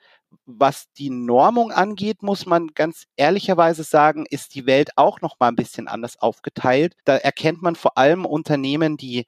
Was 0.47 0.87
die 0.97 1.11
Normung 1.11 1.73
angeht, 1.73 2.23
muss 2.23 2.47
man 2.47 2.69
ganz 2.75 3.05
ehrlicherweise 3.17 3.85
sagen, 3.85 4.25
ist 4.29 4.55
die 4.55 4.67
Welt 4.67 4.91
auch 4.97 5.21
noch 5.21 5.39
mal 5.39 5.49
ein 5.49 5.57
bisschen 5.57 5.89
anders 5.89 6.19
aufgeteilt. 6.19 6.95
Da 7.05 7.17
erkennt 7.17 7.63
man 7.63 7.77
vor 7.77 7.99
allem 7.99 8.25
Unternehmen, 8.25 8.97
die 8.97 9.27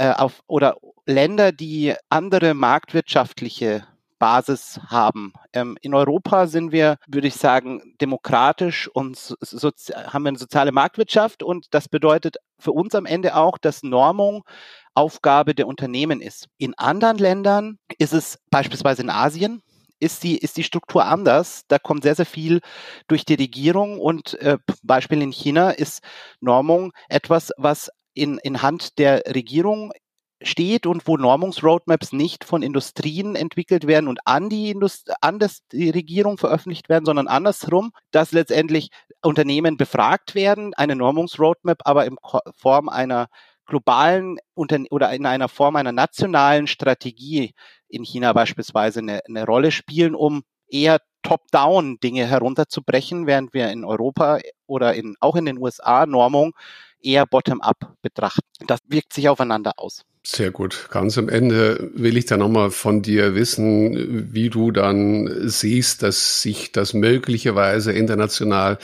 äh, 0.00 0.14
auf 0.16 0.42
oder 0.46 0.78
Länder, 1.04 1.52
die 1.52 1.94
andere 2.08 2.54
marktwirtschaftliche 2.54 3.86
Basis 4.18 4.80
haben. 4.88 5.34
Ähm, 5.52 5.76
in 5.82 5.94
Europa 5.94 6.46
sind 6.46 6.72
wir, 6.72 6.96
würde 7.06 7.28
ich 7.28 7.34
sagen, 7.34 7.96
demokratisch 8.00 8.88
und 8.88 9.16
so, 9.16 9.70
haben 9.94 10.24
wir 10.24 10.28
eine 10.28 10.38
soziale 10.38 10.72
Marktwirtschaft 10.72 11.42
und 11.42 11.66
das 11.72 11.88
bedeutet 11.88 12.36
für 12.58 12.72
uns 12.72 12.94
am 12.94 13.04
Ende 13.04 13.36
auch, 13.36 13.58
dass 13.58 13.82
Normung 13.82 14.44
Aufgabe 14.94 15.54
der 15.54 15.66
Unternehmen 15.66 16.22
ist. 16.22 16.48
In 16.56 16.74
anderen 16.78 17.18
Ländern 17.18 17.78
ist 17.98 18.14
es 18.14 18.38
beispielsweise 18.50 19.02
in 19.02 19.10
Asien, 19.10 19.62
ist 19.98 20.22
die, 20.22 20.38
ist 20.38 20.56
die 20.56 20.64
Struktur 20.64 21.04
anders. 21.04 21.64
Da 21.68 21.78
kommt 21.78 22.04
sehr, 22.04 22.14
sehr 22.14 22.26
viel 22.26 22.60
durch 23.06 23.26
die 23.26 23.34
Regierung 23.34 24.00
und 24.00 24.34
äh, 24.40 24.56
Beispiel 24.82 25.20
in 25.20 25.30
China 25.32 25.70
ist 25.70 26.02
Normung 26.40 26.92
etwas, 27.08 27.52
was 27.58 27.90
in, 28.14 28.38
in 28.38 28.62
Hand 28.62 28.98
der 28.98 29.22
Regierung 29.26 29.92
steht 30.42 30.86
und 30.86 31.06
wo 31.06 31.16
Normungsroadmaps 31.16 32.12
nicht 32.12 32.44
von 32.44 32.62
Industrien 32.62 33.36
entwickelt 33.36 33.86
werden 33.86 34.08
und 34.08 34.20
an 34.24 34.48
die, 34.48 34.70
Indust 34.70 35.12
an 35.20 35.38
das, 35.38 35.60
die 35.70 35.90
Regierung 35.90 36.38
veröffentlicht 36.38 36.88
werden, 36.88 37.04
sondern 37.04 37.28
andersrum, 37.28 37.92
dass 38.10 38.32
letztendlich 38.32 38.90
Unternehmen 39.22 39.76
befragt 39.76 40.34
werden, 40.34 40.72
eine 40.74 40.96
Normungsroadmap 40.96 41.80
aber 41.84 42.06
in 42.06 42.16
Form 42.56 42.88
einer 42.88 43.28
globalen 43.66 44.38
oder 44.54 45.12
in 45.12 45.26
einer 45.26 45.48
Form 45.48 45.76
einer 45.76 45.92
nationalen 45.92 46.66
Strategie 46.66 47.54
in 47.88 48.02
China 48.02 48.32
beispielsweise 48.32 49.00
eine, 49.00 49.20
eine 49.26 49.44
Rolle 49.44 49.70
spielen, 49.70 50.14
um 50.14 50.42
eher 50.68 51.00
top-down 51.22 51.98
Dinge 52.00 52.26
herunterzubrechen, 52.26 53.26
während 53.26 53.52
wir 53.52 53.70
in 53.70 53.84
Europa 53.84 54.40
oder 54.66 54.94
in, 54.94 55.16
auch 55.20 55.36
in 55.36 55.44
den 55.44 55.58
USA 55.58 56.06
Normung 56.06 56.52
eher 57.02 57.26
bottom-up 57.26 57.96
betrachten. 58.02 58.66
Das 58.66 58.80
wirkt 58.86 59.12
sich 59.12 59.28
aufeinander 59.28 59.72
aus. 59.76 60.04
Sehr 60.22 60.50
gut. 60.50 60.88
Ganz 60.90 61.16
am 61.16 61.30
Ende 61.30 61.90
will 61.94 62.18
ich 62.18 62.26
dann 62.26 62.40
nochmal 62.40 62.70
von 62.70 63.00
dir 63.00 63.34
wissen, 63.34 64.28
wie 64.34 64.50
du 64.50 64.70
dann 64.70 65.48
siehst, 65.48 66.02
dass 66.02 66.42
sich 66.42 66.72
das 66.72 66.92
möglicherweise 66.92 67.92
international 67.92 68.76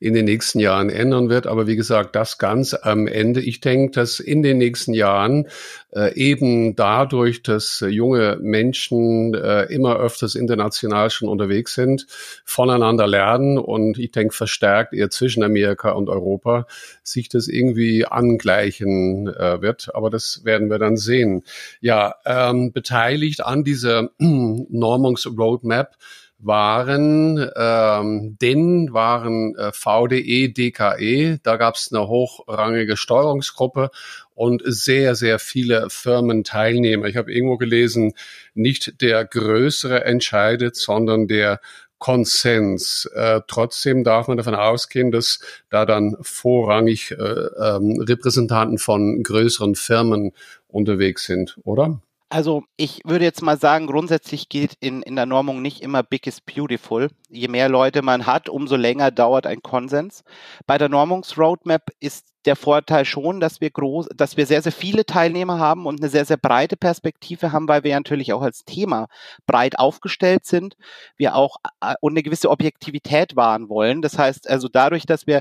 in 0.00 0.12
den 0.12 0.26
nächsten 0.26 0.60
Jahren 0.60 0.90
ändern 0.90 1.30
wird. 1.30 1.46
Aber 1.46 1.66
wie 1.66 1.76
gesagt, 1.76 2.14
das 2.14 2.36
ganz 2.36 2.74
am 2.74 3.06
Ende. 3.06 3.40
Ich 3.40 3.60
denke, 3.60 3.92
dass 3.92 4.20
in 4.20 4.42
den 4.42 4.58
nächsten 4.58 4.92
Jahren 4.92 5.48
äh, 5.94 6.14
eben 6.14 6.76
dadurch, 6.76 7.42
dass 7.42 7.84
junge 7.88 8.38
Menschen 8.40 9.32
äh, 9.34 9.64
immer 9.72 9.96
öfters 9.98 10.34
international 10.34 11.10
schon 11.10 11.28
unterwegs 11.28 11.74
sind, 11.74 12.06
voneinander 12.44 13.06
lernen 13.06 13.58
und 13.58 13.98
ich 13.98 14.10
denke 14.10 14.34
verstärkt 14.34 14.92
eher 14.92 15.10
zwischen 15.10 15.42
Amerika 15.42 15.92
und 15.92 16.10
Europa 16.10 16.66
sich 17.02 17.28
das 17.28 17.48
irgendwie 17.48 18.04
angleichen 18.06 19.28
äh, 19.28 19.62
wird. 19.62 19.94
Aber 19.94 20.10
das 20.10 20.44
werden 20.44 20.68
wir 20.70 20.78
dann 20.82 20.96
sehen. 20.96 21.42
Ja, 21.80 22.14
ähm, 22.26 22.72
beteiligt 22.72 23.44
an 23.44 23.64
dieser 23.64 24.10
Normungs-Roadmap 24.18 25.96
waren, 26.42 27.50
ähm, 27.56 28.36
DIN 28.40 28.92
waren 28.92 29.54
äh, 29.56 29.70
VDE, 29.72 30.48
DKE, 30.48 31.38
da 31.42 31.56
gab 31.56 31.76
es 31.76 31.92
eine 31.92 32.08
hochrangige 32.08 32.96
Steuerungsgruppe 32.96 33.90
und 34.34 34.62
sehr, 34.64 35.14
sehr 35.14 35.38
viele 35.38 35.88
Firmenteilnehmer. 35.88 37.06
Ich 37.06 37.16
habe 37.16 37.32
irgendwo 37.32 37.58
gelesen, 37.58 38.14
nicht 38.54 39.00
der 39.00 39.24
Größere 39.24 40.04
entscheidet, 40.04 40.74
sondern 40.74 41.28
der 41.28 41.60
Konsens. 42.02 43.08
Äh, 43.14 43.42
trotzdem 43.46 44.02
darf 44.02 44.26
man 44.26 44.36
davon 44.36 44.56
ausgehen, 44.56 45.12
dass 45.12 45.38
da 45.70 45.86
dann 45.86 46.16
vorrangig 46.20 47.12
äh, 47.12 47.14
ähm, 47.14 48.00
Repräsentanten 48.00 48.78
von 48.78 49.22
größeren 49.22 49.76
Firmen 49.76 50.32
unterwegs 50.66 51.26
sind, 51.26 51.56
oder? 51.62 52.00
Also 52.28 52.64
ich 52.76 53.02
würde 53.04 53.24
jetzt 53.24 53.42
mal 53.42 53.56
sagen, 53.56 53.86
grundsätzlich 53.86 54.48
geht 54.48 54.72
in, 54.80 55.02
in 55.02 55.14
der 55.14 55.26
Normung 55.26 55.62
nicht 55.62 55.80
immer 55.80 56.02
Big 56.02 56.26
is 56.26 56.40
Beautiful. 56.40 57.08
Je 57.28 57.46
mehr 57.46 57.68
Leute 57.68 58.02
man 58.02 58.26
hat, 58.26 58.48
umso 58.48 58.74
länger 58.74 59.12
dauert 59.12 59.46
ein 59.46 59.62
Konsens. 59.62 60.24
Bei 60.66 60.78
der 60.78 60.88
Normungsroadmap 60.88 61.90
ist 62.00 62.31
der 62.44 62.56
Vorteil 62.56 63.04
schon, 63.04 63.40
dass 63.40 63.60
wir 63.60 63.70
groß, 63.70 64.08
dass 64.16 64.36
wir 64.36 64.46
sehr, 64.46 64.62
sehr 64.62 64.72
viele 64.72 65.06
Teilnehmer 65.06 65.58
haben 65.58 65.86
und 65.86 66.00
eine 66.00 66.08
sehr, 66.10 66.24
sehr 66.24 66.36
breite 66.36 66.76
Perspektive 66.76 67.52
haben, 67.52 67.68
weil 67.68 67.84
wir 67.84 67.94
natürlich 67.94 68.32
auch 68.32 68.42
als 68.42 68.64
Thema 68.64 69.08
breit 69.46 69.78
aufgestellt 69.78 70.46
sind. 70.46 70.76
Wir 71.16 71.34
auch 71.36 71.56
äh, 71.80 71.94
und 72.00 72.12
eine 72.12 72.22
gewisse 72.22 72.50
Objektivität 72.50 73.36
wahren 73.36 73.68
wollen. 73.68 74.02
Das 74.02 74.18
heißt 74.18 74.48
also 74.48 74.68
dadurch, 74.68 75.06
dass 75.06 75.26
wir 75.26 75.40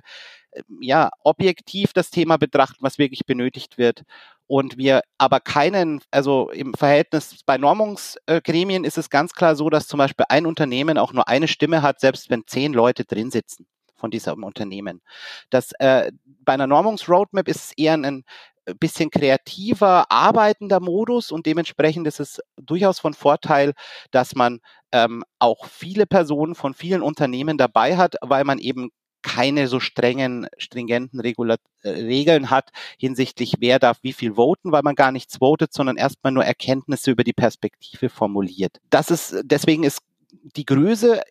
äh, 0.52 0.62
ja 0.82 1.10
objektiv 1.24 1.94
das 1.94 2.12
Thema 2.12 2.38
betrachten, 2.38 2.78
was 2.82 2.98
wirklich 2.98 3.26
benötigt 3.26 3.78
wird 3.78 4.04
und 4.48 4.78
wir 4.78 5.02
aber 5.18 5.40
keinen, 5.40 6.02
also 6.12 6.50
im 6.52 6.74
Verhältnis 6.74 7.40
bei 7.46 7.58
Normungsgremien 7.58 8.84
ist 8.84 8.98
es 8.98 9.10
ganz 9.10 9.34
klar 9.34 9.56
so, 9.56 9.70
dass 9.70 9.88
zum 9.88 9.98
Beispiel 9.98 10.26
ein 10.30 10.46
Unternehmen 10.46 10.98
auch 10.98 11.14
nur 11.14 11.28
eine 11.30 11.48
Stimme 11.48 11.82
hat, 11.82 12.02
selbst 12.02 12.30
wenn 12.30 12.44
zehn 12.48 12.74
Leute 12.74 13.06
drin 13.06 13.32
sitzen 13.32 13.66
von 14.02 14.12
diesem 14.12 14.44
Unternehmen. 14.44 15.02
Das, 15.50 15.72
äh, 15.80 16.12
bei 16.44 16.54
einer 16.54 16.68
Normungsroadmap 16.68 17.48
ist 17.48 17.66
es 17.66 17.72
eher 17.78 17.94
ein 17.94 18.26
bisschen 18.80 19.10
kreativer, 19.10 20.12
arbeitender 20.12 20.80
Modus 20.80 21.32
und 21.32 21.46
dementsprechend 21.46 22.08
ist 22.08 22.20
es 22.20 22.42
durchaus 22.58 23.00
von 23.00 23.14
Vorteil, 23.14 23.74
dass 24.12 24.36
man 24.36 24.60
ähm, 24.92 25.24
auch 25.40 25.68
viele 25.68 26.06
Personen 26.06 26.56
von 26.56 26.74
vielen 26.74 27.02
Unternehmen 27.02 27.58
dabei 27.58 27.98
hat, 27.98 28.16
weil 28.22 28.44
man 28.44 28.60
eben 28.60 28.92
keine 29.24 29.68
so 29.68 29.80
strengen, 29.80 30.48
stringenten 30.58 31.20
Regula 31.20 31.58
äh, 31.84 31.90
Regeln 31.90 32.50
hat 32.50 32.72
hinsichtlich, 32.98 33.56
wer 33.60 33.80
darf 33.80 34.00
wie 34.02 34.14
viel 34.14 34.36
voten, 34.36 34.72
weil 34.72 34.82
man 34.84 34.96
gar 34.96 35.12
nichts 35.12 35.38
votet, 35.38 35.74
sondern 35.74 35.98
erstmal 35.98 36.34
nur 36.34 36.46
Erkenntnisse 36.46 37.12
über 37.12 37.24
die 37.24 37.34
Perspektive 37.34 38.10
formuliert. 38.10 38.78
Das 38.90 39.12
ist, 39.12 39.36
deswegen 39.44 39.84
ist 39.84 40.00
die 40.32 40.66
Größe 40.66 41.22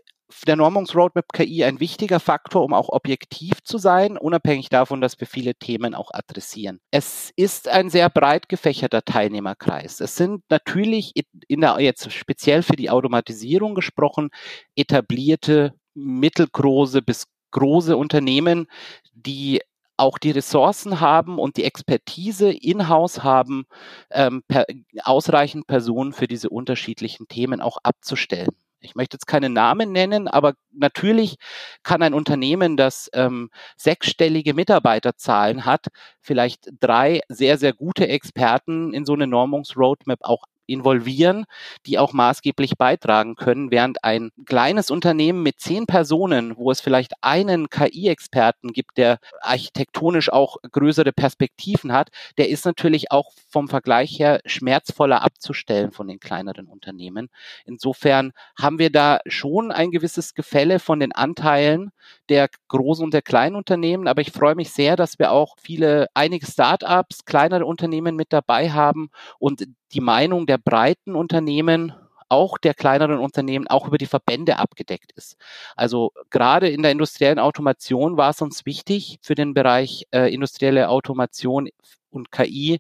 der 0.47 0.57
Normungsroadmap 0.57 1.33
KI 1.33 1.65
ein 1.65 1.81
wichtiger 1.81 2.21
Faktor, 2.21 2.65
um 2.65 2.75
auch 2.75 2.89
objektiv 2.89 3.63
zu 3.63 3.79
sein, 3.79 4.17
unabhängig 4.17 4.69
davon, 4.69 5.01
dass 5.01 5.19
wir 5.21 5.27
viele 5.27 5.55
Themen 5.55 5.95
auch 5.95 6.11
adressieren. 6.13 6.81
Es 6.91 7.33
ist 7.37 7.69
ein 7.69 7.91
sehr 7.91 8.09
breit 8.11 8.49
gefächerter 8.49 9.05
Teilnehmerkreis. 9.05 10.01
Es 10.01 10.17
sind 10.17 10.43
natürlich 10.49 11.13
in 11.49 11.61
der, 11.61 11.81
jetzt 11.81 12.13
speziell 12.13 12.63
für 12.63 12.77
die 12.77 12.91
Automatisierung 12.91 13.75
gesprochen, 13.75 14.31
etablierte 14.77 15.75
mittelgroße 15.95 17.03
bis 17.03 17.27
große 17.51 17.97
Unternehmen, 17.97 18.67
die 19.13 19.61
auch 19.97 20.19
die 20.19 20.31
Ressourcen 20.31 21.01
haben 21.01 21.39
und 21.39 21.57
die 21.57 21.65
Expertise 21.65 22.51
in-house 22.51 23.23
haben, 23.23 23.67
ähm, 24.11 24.43
per, 24.49 24.65
ausreichend 25.05 25.67
Personen 25.67 26.13
für 26.13 26.27
diese 26.27 26.49
unterschiedlichen 26.49 27.29
Themen 27.29 27.61
auch 27.61 27.77
abzustellen. 27.83 28.49
Ich 28.81 28.95
möchte 28.95 29.17
jetzt 29.17 29.27
keine 29.27 29.51
Namen 29.51 29.93
nennen, 29.93 30.29
aber 30.29 30.55
natürlich 30.73 31.37
kann 31.83 32.03
ein 32.03 32.15
Unternehmen, 32.15 32.77
das 32.77 33.11
ähm, 33.13 33.51
sechsstellige 33.77 34.55
Mitarbeiterzahlen 34.55 35.65
hat, 35.65 35.89
vielleicht 36.21 36.71
drei 36.81 37.21
sehr, 37.29 37.59
sehr 37.59 37.73
gute 37.73 38.09
Experten 38.09 38.93
in 38.95 39.05
so 39.05 39.13
eine 39.13 39.27
Normungsroadmap 39.27 40.21
auch 40.23 40.45
involvieren, 40.71 41.45
die 41.87 41.99
auch 41.99 42.13
maßgeblich 42.13 42.77
beitragen 42.77 43.37
können, 43.37 43.71
während 43.71 44.05
ein 44.05 44.31
kleines 44.47 44.91
Unternehmen 44.91 45.43
mit 45.43 45.61
zehn 45.61 45.87
Personen, 45.87 46.57
wo 46.57 46.71
es 46.71 46.81
vielleicht 46.81 47.13
einen 47.21 47.69
KI-Experten 47.69 48.73
gibt, 48.73 48.97
der 48.97 49.19
architektonisch 49.41 50.33
auch 50.33 50.57
größere 50.71 51.13
Perspektiven 51.13 51.93
hat, 51.93 52.11
der 52.39 52.49
ist 52.49 52.65
natürlich 52.65 53.11
auch 53.11 53.33
vom 53.49 53.69
Vergleich 53.69 54.19
her 54.19 54.41
schmerzvoller 54.47 55.23
abzustellen 55.23 55.93
von 55.93 56.09
den 56.09 56.21
kleineren 56.21 56.67
Unternehmen. 56.67 57.29
Insofern 57.65 58.33
haben 58.59 58.79
wir 58.79 58.91
da 58.91 59.21
schon 59.27 59.73
ein 59.73 59.91
gewisses 59.91 60.35
Gefälle 60.35 60.79
von 60.79 61.01
den 61.01 61.13
Anteilen 61.13 61.91
der 62.29 62.49
großen 62.69 63.05
und 63.05 63.15
der 63.15 63.23
kleinen 63.23 63.57
Unternehmen, 63.57 64.09
aber 64.09 64.21
ich 64.21 64.33
freue 64.33 64.55
mich 64.55 64.71
sehr, 64.71 64.97
dass 64.97 65.19
wir 65.19 65.33
auch 65.33 65.57
viele, 65.61 66.09
einige 66.15 66.47
Start-ups, 66.47 67.25
kleinere 67.25 67.67
Unternehmen 67.67 68.17
mit 68.17 68.33
dabei 68.33 68.71
haben 68.71 69.11
und 69.39 69.67
die 69.93 70.01
Meinung 70.01 70.47
der 70.47 70.59
breiten 70.59 71.15
Unternehmen 71.15 71.93
auch 72.31 72.59
der 72.59 72.75
kleineren 72.75 73.19
Unternehmen 73.19 73.67
auch 73.67 73.89
über 73.89 73.99
die 73.99 74.07
Verbände 74.07 74.59
abgedeckt 74.59 75.13
ist. 75.17 75.37
Also 75.77 76.13
gerade 76.31 76.69
in 76.69 76.83
der 76.83 76.93
industriellen 76.93 77.41
Automation 77.41 78.17
war 78.17 78.31
es 78.31 78.41
uns 78.41 78.65
wichtig, 78.65 79.19
für 79.21 79.35
den 79.35 79.53
Bereich 79.53 80.07
äh, 80.13 80.33
industrielle 80.33 80.89
Automation 80.89 81.69
und 82.11 82.31
KI 82.31 82.79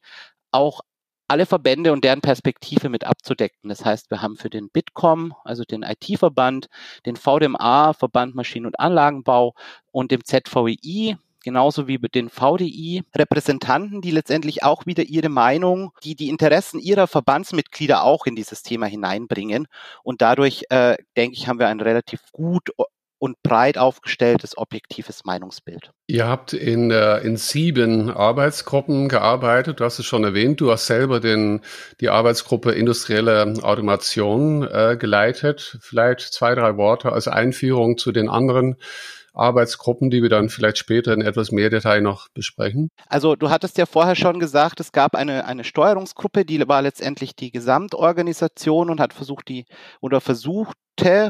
auch 0.52 0.82
alle 1.30 1.46
Verbände 1.46 1.92
und 1.92 2.04
deren 2.04 2.20
Perspektive 2.20 2.88
mit 2.88 3.04
abzudecken. 3.04 3.68
Das 3.68 3.84
heißt, 3.84 4.10
wir 4.10 4.20
haben 4.20 4.36
für 4.36 4.50
den 4.50 4.68
Bitkom, 4.68 5.32
also 5.44 5.62
den 5.64 5.84
IT-Verband, 5.84 6.68
den 7.06 7.14
VDMA, 7.14 7.92
Verband 7.92 8.34
Maschinen- 8.34 8.66
und 8.66 8.80
Anlagenbau 8.80 9.54
und 9.92 10.10
dem 10.10 10.24
ZVEI, 10.24 11.18
genauso 11.42 11.88
wie 11.88 11.98
mit 11.98 12.14
den 12.14 12.28
VDI 12.28 13.02
Repräsentanten, 13.14 14.00
die 14.00 14.10
letztendlich 14.10 14.62
auch 14.62 14.86
wieder 14.86 15.04
ihre 15.04 15.28
Meinung, 15.28 15.92
die 16.04 16.14
die 16.14 16.28
Interessen 16.28 16.78
ihrer 16.78 17.06
Verbandsmitglieder 17.06 18.02
auch 18.02 18.26
in 18.26 18.36
dieses 18.36 18.62
Thema 18.62 18.86
hineinbringen. 18.86 19.66
Und 20.02 20.22
dadurch, 20.22 20.64
äh, 20.70 20.96
denke 21.16 21.36
ich, 21.36 21.48
haben 21.48 21.58
wir 21.58 21.68
ein 21.68 21.80
relativ 21.80 22.20
gut 22.32 22.70
und 23.20 23.42
breit 23.42 23.76
aufgestelltes 23.76 24.56
objektives 24.56 25.24
Meinungsbild. 25.24 25.92
Ihr 26.06 26.26
habt 26.26 26.54
in, 26.54 26.90
in 26.90 27.36
sieben 27.36 28.10
Arbeitsgruppen 28.10 29.10
gearbeitet. 29.10 29.78
Du 29.78 29.84
hast 29.84 29.98
es 29.98 30.06
schon 30.06 30.24
erwähnt. 30.24 30.60
Du 30.60 30.72
hast 30.72 30.86
selber 30.86 31.20
den, 31.20 31.60
die 32.00 32.08
Arbeitsgruppe 32.08 32.72
Industrielle 32.72 33.52
Automation 33.62 34.66
äh, 34.66 34.96
geleitet. 34.98 35.78
Vielleicht 35.82 36.20
zwei, 36.20 36.54
drei 36.54 36.78
Worte 36.78 37.12
als 37.12 37.28
Einführung 37.28 37.98
zu 37.98 38.10
den 38.10 38.30
anderen 38.30 38.76
Arbeitsgruppen, 39.32 40.10
die 40.10 40.22
wir 40.22 40.28
dann 40.28 40.48
vielleicht 40.48 40.78
später 40.78 41.12
in 41.12 41.20
etwas 41.20 41.50
mehr 41.50 41.70
Detail 41.70 42.00
noch 42.00 42.28
besprechen? 42.34 42.88
Also 43.08 43.36
du 43.36 43.50
hattest 43.50 43.78
ja 43.78 43.86
vorher 43.86 44.16
schon 44.16 44.38
gesagt, 44.38 44.80
es 44.80 44.92
gab 44.92 45.14
eine, 45.14 45.46
eine 45.46 45.64
Steuerungsgruppe, 45.64 46.44
die 46.44 46.66
war 46.68 46.82
letztendlich 46.82 47.34
die 47.34 47.50
Gesamtorganisation 47.50 48.90
und 48.90 49.00
hat 49.00 49.12
versucht, 49.12 49.48
die 49.48 49.64
oder 50.00 50.20
versucht, 50.20 50.76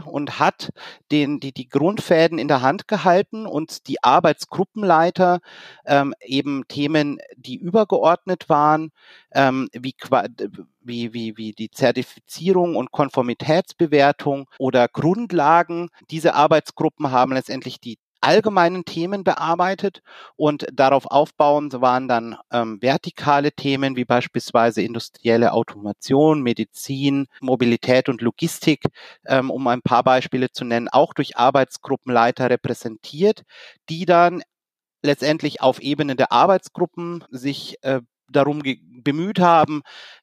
und 0.04 0.40
hat 0.40 0.70
den, 1.12 1.38
die, 1.38 1.52
die 1.52 1.68
Grundfäden 1.68 2.40
in 2.40 2.48
der 2.48 2.60
Hand 2.60 2.88
gehalten 2.88 3.46
und 3.46 3.86
die 3.86 4.02
Arbeitsgruppenleiter 4.02 5.40
ähm, 5.86 6.12
eben 6.24 6.66
Themen, 6.66 7.18
die 7.36 7.56
übergeordnet 7.56 8.48
waren, 8.48 8.90
ähm, 9.32 9.68
wie, 9.72 9.94
wie, 10.80 11.14
wie, 11.14 11.36
wie 11.36 11.52
die 11.52 11.70
Zertifizierung 11.70 12.74
und 12.74 12.90
Konformitätsbewertung 12.90 14.48
oder 14.58 14.88
Grundlagen. 14.88 15.90
Diese 16.10 16.34
Arbeitsgruppen 16.34 17.12
haben 17.12 17.32
letztendlich 17.32 17.80
die 17.80 17.98
allgemeinen 18.20 18.84
Themen 18.84 19.24
bearbeitet 19.24 20.02
und 20.36 20.66
darauf 20.72 21.06
aufbauend 21.06 21.80
waren 21.80 22.08
dann 22.08 22.36
ähm, 22.52 22.78
vertikale 22.80 23.52
Themen 23.52 23.96
wie 23.96 24.04
beispielsweise 24.04 24.82
industrielle 24.82 25.52
Automation, 25.52 26.42
Medizin, 26.42 27.26
Mobilität 27.40 28.08
und 28.08 28.20
Logistik, 28.20 28.84
ähm, 29.26 29.50
um 29.50 29.66
ein 29.66 29.82
paar 29.82 30.04
Beispiele 30.04 30.50
zu 30.50 30.64
nennen, 30.64 30.88
auch 30.88 31.14
durch 31.14 31.36
Arbeitsgruppenleiter 31.36 32.50
repräsentiert, 32.50 33.42
die 33.88 34.04
dann 34.04 34.42
letztendlich 35.02 35.62
auf 35.62 35.80
Ebene 35.80 36.16
der 36.16 36.32
Arbeitsgruppen 36.32 37.24
sich 37.30 37.76
äh, 37.82 38.00
darum 38.30 38.62
bemüht 39.02 39.40
haben, 39.40 39.82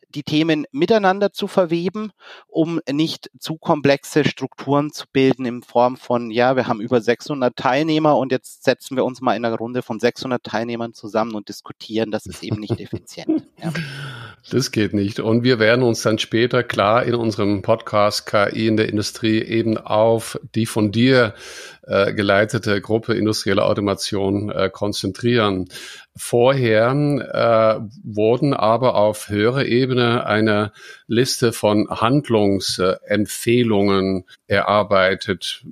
die 0.10 0.24
Themen 0.24 0.66
miteinander 0.72 1.32
zu 1.34 1.48
verweben, 1.48 2.12
um 2.48 2.80
nicht 2.90 3.30
zu 3.40 3.58
komplexe 3.58 4.24
Strukturen 4.26 4.92
zu 4.92 5.06
bilden 5.12 5.46
in 5.46 5.64
Form 5.64 5.98
von, 5.98 6.32
ja, 6.32 6.56
wir 6.56 6.68
haben 6.68 6.82
über 6.82 7.02
600 7.02 7.56
Teilnehmer 7.56 8.18
und 8.18 8.32
jetzt 8.32 8.64
setzen 8.64 8.96
wir 8.96 9.06
uns 9.06 9.22
mal 9.22 9.36
in 9.36 9.44
einer 9.44 9.58
Runde 9.58 9.82
von 9.82 10.00
600 10.00 10.44
Teilnehmern 10.44 10.94
zusammen 10.94 11.36
und 11.36 11.50
diskutieren. 11.50 12.12
Das 12.12 12.26
ist 12.26 12.44
eben 12.44 12.60
nicht 12.60 12.80
effizient. 12.80 13.44
Ja. 13.60 13.74
Das 14.52 14.72
geht 14.72 14.94
nicht. 14.94 15.20
Und 15.20 15.44
wir 15.44 15.58
werden 15.58 15.82
uns 15.82 16.04
dann 16.04 16.20
später 16.20 16.62
klar 16.62 17.04
in 17.04 17.16
unserem 17.16 17.64
Podcast 17.64 18.28
KI 18.28 18.68
in 18.68 18.78
der 18.78 18.88
Industrie 18.88 19.42
eben 19.42 19.78
auf 19.78 20.40
die 20.54 20.68
von 20.68 20.92
dir 20.92 21.34
äh, 21.88 22.14
geleitete 22.14 22.82
Gruppe 22.82 23.14
industrielle 23.14 23.64
Automation 23.64 24.52
äh, 24.52 24.70
konzentrieren. 24.72 25.70
Vorher 26.16 26.92
äh, 26.92 27.80
wurden 28.04 28.54
aber 28.54 28.96
auf 28.96 29.30
höherer 29.30 29.66
Ebene 29.66 30.26
eine 30.26 30.72
Liste 31.08 31.54
von 31.54 31.88
Handlungsempfehlungen 31.90 34.26
erarbeitet. 34.48 35.64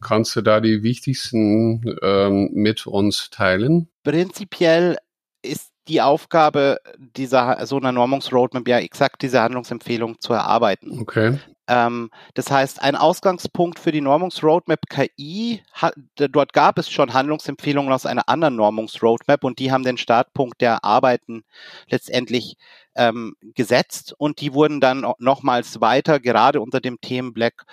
Kannst 0.00 0.34
du 0.36 0.42
da 0.42 0.60
die 0.60 0.82
wichtigsten 0.82 1.96
ähm, 2.02 2.50
mit 2.52 2.86
uns 2.86 3.30
teilen? 3.30 3.88
Prinzipiell 4.02 4.96
ist 5.42 5.72
die 5.88 6.00
Aufgabe 6.00 6.78
dieser 6.98 7.64
so 7.66 7.76
einer 7.76 7.92
Normungsroadmap 7.92 8.66
ja 8.66 8.78
exakt 8.78 9.22
diese 9.22 9.40
Handlungsempfehlung 9.40 10.20
zu 10.20 10.32
erarbeiten. 10.32 10.98
Okay. 11.00 11.38
Ähm, 11.68 12.10
das 12.34 12.50
heißt, 12.50 12.80
ein 12.80 12.96
Ausgangspunkt 12.96 13.78
für 13.78 13.92
die 13.92 14.00
Normungsroadmap 14.00 14.88
KI, 14.88 15.62
hat, 15.72 15.94
dort 16.16 16.52
gab 16.52 16.78
es 16.78 16.90
schon 16.90 17.12
Handlungsempfehlungen 17.12 17.92
aus 17.92 18.06
einer 18.06 18.28
anderen 18.28 18.56
Normungsroadmap 18.56 19.44
und 19.44 19.58
die 19.58 19.72
haben 19.72 19.84
den 19.84 19.98
Startpunkt 19.98 20.60
der 20.60 20.84
Arbeiten 20.84 21.44
letztendlich 21.88 22.56
ähm, 22.94 23.36
gesetzt 23.54 24.14
und 24.16 24.40
die 24.40 24.54
wurden 24.54 24.80
dann 24.80 25.06
nochmals 25.18 25.80
weiter, 25.80 26.20
gerade 26.20 26.60
unter 26.60 26.80
dem 26.80 27.00
Themenblock 27.00 27.66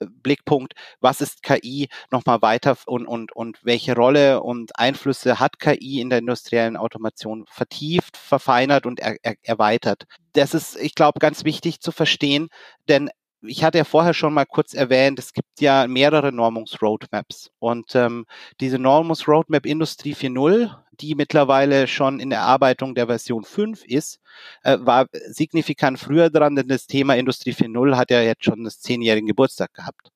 Blickpunkt, 0.00 0.74
was 1.00 1.20
ist 1.20 1.42
KI 1.42 1.88
nochmal 2.10 2.42
weiter 2.42 2.76
und, 2.86 3.06
und, 3.06 3.32
und 3.32 3.58
welche 3.62 3.94
Rolle 3.94 4.42
und 4.42 4.78
Einflüsse 4.78 5.38
hat 5.38 5.58
KI 5.58 6.00
in 6.00 6.10
der 6.10 6.18
industriellen 6.18 6.76
Automation 6.76 7.44
vertieft, 7.48 8.16
verfeinert 8.16 8.86
und 8.86 9.00
er, 9.00 9.16
er, 9.22 9.36
erweitert. 9.42 10.04
Das 10.32 10.54
ist, 10.54 10.76
ich 10.76 10.94
glaube, 10.94 11.20
ganz 11.20 11.44
wichtig 11.44 11.80
zu 11.80 11.92
verstehen, 11.92 12.48
denn 12.88 13.10
ich 13.42 13.64
hatte 13.64 13.78
ja 13.78 13.84
vorher 13.84 14.14
schon 14.14 14.34
mal 14.34 14.46
kurz 14.46 14.74
erwähnt, 14.74 15.18
es 15.18 15.32
gibt 15.32 15.60
ja 15.60 15.86
mehrere 15.86 16.32
Normungsroadmaps 16.32 17.50
und 17.58 17.94
ähm, 17.94 18.26
diese 18.60 18.78
Normungsroadmap 18.78 19.66
Industrie 19.66 20.14
4.0, 20.14 20.74
die 20.92 21.14
mittlerweile 21.14 21.86
schon 21.86 22.20
in 22.20 22.30
der 22.30 22.40
Erarbeitung 22.40 22.94
der 22.94 23.06
Version 23.06 23.44
5 23.44 23.84
ist, 23.84 24.20
äh, 24.62 24.78
war 24.80 25.06
signifikant 25.28 25.98
früher 25.98 26.30
dran, 26.30 26.56
denn 26.56 26.68
das 26.68 26.86
Thema 26.86 27.16
Industrie 27.16 27.52
4.0 27.52 27.96
hat 27.96 28.10
ja 28.10 28.22
jetzt 28.22 28.44
schon 28.44 28.64
das 28.64 28.80
zehnjährigen 28.80 29.28
Geburtstag 29.28 29.72
gehabt. 29.74 30.10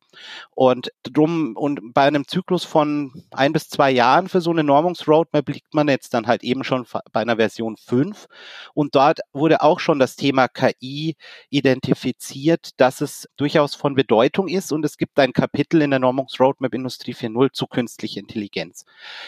Und 0.51 0.93
drum, 1.03 1.57
und 1.57 1.95
bei 1.95 2.03
einem 2.03 2.27
Zyklus 2.27 2.65
von 2.65 3.25
ein 3.31 3.53
bis 3.53 3.69
zwei 3.69 3.91
Jahren 3.91 4.29
für 4.29 4.41
so 4.41 4.51
eine 4.51 4.65
Normungsroadmap 4.65 5.49
liegt 5.49 5.75
man 5.75 5.89
jetzt 5.89 6.15
dann 6.15 6.27
halt 6.27 6.43
eben 6.43 6.65
schon 6.65 6.87
bei 7.13 7.21
einer 7.21 7.37
Version 7.37 7.77
5. 7.77 8.27
Und 8.75 8.95
dort 8.95 9.21
wurde 9.33 9.63
auch 9.63 9.81
schon 9.81 9.99
das 9.99 10.17
Thema 10.17 10.49
KI 10.49 11.17
identifiziert, 11.51 12.71
dass 12.79 13.01
es 13.01 13.29
durchaus 13.37 13.75
von 13.75 13.95
Bedeutung 13.95 14.49
ist. 14.49 14.73
Und 14.73 14.85
es 14.85 14.97
gibt 14.97 15.19
ein 15.19 15.33
Kapitel 15.33 15.83
in 15.83 15.91
der 15.91 16.01
Normungsroadmap 16.01 16.75
Industrie 16.75 17.15
4.0 17.15 17.53
zu 17.53 17.67
künstlicher 17.67 18.21
Intelligenz. 18.21 18.85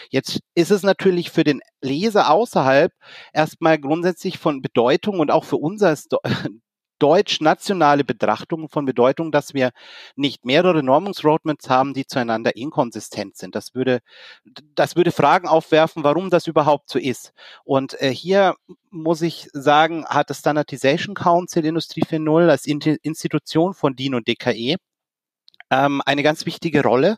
Jetzt 0.09 0.39
ist 0.53 0.71
es 0.71 0.83
natürlich 0.83 1.31
für 1.31 1.43
den 1.43 1.61
Leser 1.81 2.29
außerhalb 2.29 2.91
erstmal 3.33 3.79
grundsätzlich 3.79 4.37
von 4.37 4.61
Bedeutung 4.61 5.19
und 5.19 5.31
auch 5.31 5.43
für 5.43 5.57
uns 5.57 5.81
als 5.83 6.07
deutsch-nationale 6.99 8.03
Betrachtung 8.03 8.69
von 8.69 8.85
Bedeutung, 8.85 9.31
dass 9.31 9.53
wir 9.53 9.71
nicht 10.15 10.45
mehrere 10.45 10.83
Normungsroadmaps 10.83 11.69
haben, 11.69 11.93
die 11.93 12.05
zueinander 12.05 12.55
inkonsistent 12.55 13.37
sind. 13.37 13.55
Das 13.55 13.75
würde, 13.75 13.99
das 14.75 14.95
würde 14.95 15.11
Fragen 15.11 15.47
aufwerfen, 15.47 16.03
warum 16.03 16.29
das 16.29 16.47
überhaupt 16.47 16.89
so 16.89 16.99
ist. 16.99 17.33
Und 17.63 17.99
äh, 18.01 18.09
hier 18.13 18.55
muss 18.89 19.21
ich 19.21 19.49
sagen, 19.53 20.05
hat 20.05 20.29
das 20.29 20.39
Standardization 20.39 21.15
Council 21.15 21.65
Industrie 21.65 22.03
4.0 22.03 22.49
als 22.49 22.65
Institution 22.65 23.73
von 23.73 23.95
DIN 23.95 24.15
und 24.15 24.27
DKE 24.27 24.77
ähm, 25.71 26.01
eine 26.05 26.23
ganz 26.23 26.45
wichtige 26.45 26.83
Rolle, 26.83 27.17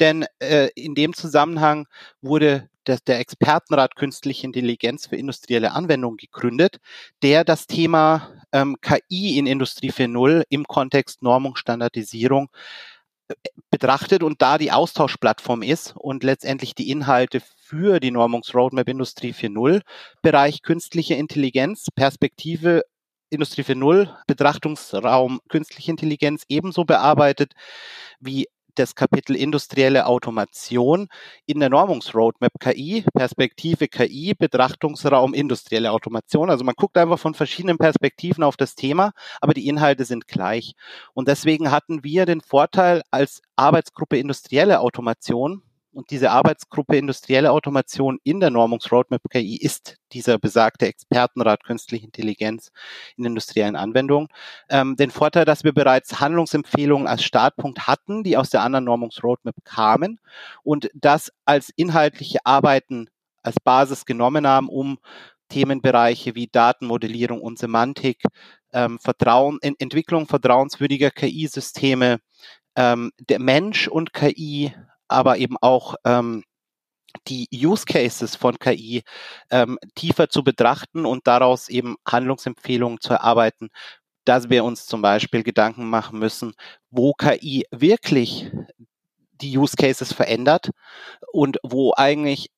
denn 0.00 0.26
äh, 0.40 0.68
in 0.74 0.94
dem 0.94 1.14
Zusammenhang 1.14 1.86
wurde 2.20 2.68
der, 2.86 2.98
der 3.06 3.18
Expertenrat 3.18 3.96
Künstliche 3.96 4.46
Intelligenz 4.46 5.06
für 5.06 5.16
industrielle 5.16 5.72
Anwendungen 5.72 6.16
gegründet, 6.16 6.78
der 7.22 7.44
das 7.44 7.66
Thema 7.66 8.30
ähm, 8.56 8.76
KI 8.80 9.38
in 9.38 9.46
Industrie 9.46 9.90
4.0 9.90 10.44
im 10.48 10.64
Kontext 10.64 11.22
Normung, 11.22 11.56
Standardisierung 11.56 12.48
äh, 13.28 13.34
betrachtet 13.70 14.22
und 14.22 14.40
da 14.40 14.58
die 14.58 14.72
Austauschplattform 14.72 15.62
ist 15.62 15.94
und 15.96 16.24
letztendlich 16.24 16.74
die 16.74 16.90
Inhalte 16.90 17.40
für 17.40 18.00
die 18.00 18.10
Normungsroadmap 18.10 18.88
Industrie 18.88 19.32
4.0 19.32 19.82
Bereich 20.22 20.62
künstliche 20.62 21.14
Intelligenz, 21.14 21.88
Perspektive 21.94 22.82
Industrie 23.28 23.62
4.0 23.62 24.14
Betrachtungsraum 24.26 25.40
künstliche 25.48 25.90
Intelligenz 25.90 26.44
ebenso 26.48 26.84
bearbeitet 26.84 27.52
wie 28.20 28.46
das 28.78 28.94
Kapitel 28.94 29.34
industrielle 29.36 30.06
Automation 30.06 31.08
in 31.46 31.60
der 31.60 31.70
Normungsroadmap 31.70 32.52
KI, 32.60 33.04
Perspektive 33.12 33.88
KI, 33.88 34.34
Betrachtungsraum 34.34 35.34
industrielle 35.34 35.90
Automation. 35.90 36.50
Also 36.50 36.64
man 36.64 36.74
guckt 36.76 36.96
einfach 36.96 37.18
von 37.18 37.34
verschiedenen 37.34 37.78
Perspektiven 37.78 38.44
auf 38.44 38.56
das 38.56 38.74
Thema, 38.74 39.12
aber 39.40 39.54
die 39.54 39.68
Inhalte 39.68 40.04
sind 40.04 40.28
gleich. 40.28 40.74
Und 41.14 41.28
deswegen 41.28 41.70
hatten 41.70 42.04
wir 42.04 42.26
den 42.26 42.40
Vorteil 42.40 43.02
als 43.10 43.42
Arbeitsgruppe 43.56 44.18
industrielle 44.18 44.80
Automation, 44.80 45.62
und 45.96 46.10
diese 46.10 46.30
Arbeitsgruppe 46.30 46.98
Industrielle 46.98 47.50
Automation 47.50 48.18
in 48.22 48.38
der 48.38 48.50
Normungsroadmap 48.50 49.22
KI 49.30 49.56
ist 49.56 49.96
dieser 50.12 50.38
besagte 50.38 50.86
Expertenrat 50.86 51.64
Künstliche 51.64 52.04
Intelligenz 52.04 52.70
in 53.16 53.24
industriellen 53.24 53.76
Anwendungen. 53.76 54.28
Ähm, 54.68 54.96
den 54.96 55.10
Vorteil, 55.10 55.46
dass 55.46 55.64
wir 55.64 55.72
bereits 55.72 56.20
Handlungsempfehlungen 56.20 57.06
als 57.06 57.24
Startpunkt 57.24 57.86
hatten, 57.86 58.22
die 58.24 58.36
aus 58.36 58.50
der 58.50 58.60
anderen 58.60 58.84
Normungsroadmap 58.84 59.56
kamen 59.64 60.20
und 60.62 60.90
das 60.94 61.32
als 61.46 61.70
inhaltliche 61.76 62.40
Arbeiten 62.44 63.08
als 63.42 63.56
Basis 63.58 64.04
genommen 64.04 64.46
haben, 64.46 64.68
um 64.68 64.98
Themenbereiche 65.48 66.34
wie 66.34 66.48
Datenmodellierung 66.48 67.40
und 67.40 67.58
Semantik, 67.58 68.22
ähm, 68.74 68.98
Vertrauen, 68.98 69.60
Entwicklung 69.62 70.26
vertrauenswürdiger 70.26 71.10
KI-Systeme, 71.10 72.18
ähm, 72.76 73.12
der 73.18 73.38
Mensch 73.38 73.88
und 73.88 74.12
KI 74.12 74.74
aber 75.08 75.38
eben 75.38 75.56
auch 75.60 75.94
ähm, 76.04 76.44
die 77.28 77.48
Use 77.52 77.84
Cases 77.86 78.36
von 78.36 78.58
KI 78.58 79.02
ähm, 79.50 79.78
tiefer 79.94 80.28
zu 80.28 80.44
betrachten 80.44 81.06
und 81.06 81.26
daraus 81.26 81.68
eben 81.68 81.96
Handlungsempfehlungen 82.06 83.00
zu 83.00 83.14
erarbeiten, 83.14 83.70
dass 84.24 84.50
wir 84.50 84.64
uns 84.64 84.86
zum 84.86 85.02
Beispiel 85.02 85.42
Gedanken 85.42 85.88
machen 85.88 86.18
müssen, 86.18 86.54
wo 86.90 87.12
KI 87.14 87.64
wirklich 87.70 88.50
die 89.40 89.56
Use 89.56 89.76
Cases 89.76 90.12
verändert 90.12 90.70
und 91.32 91.58
wo 91.62 91.92
eigentlich 91.94 92.50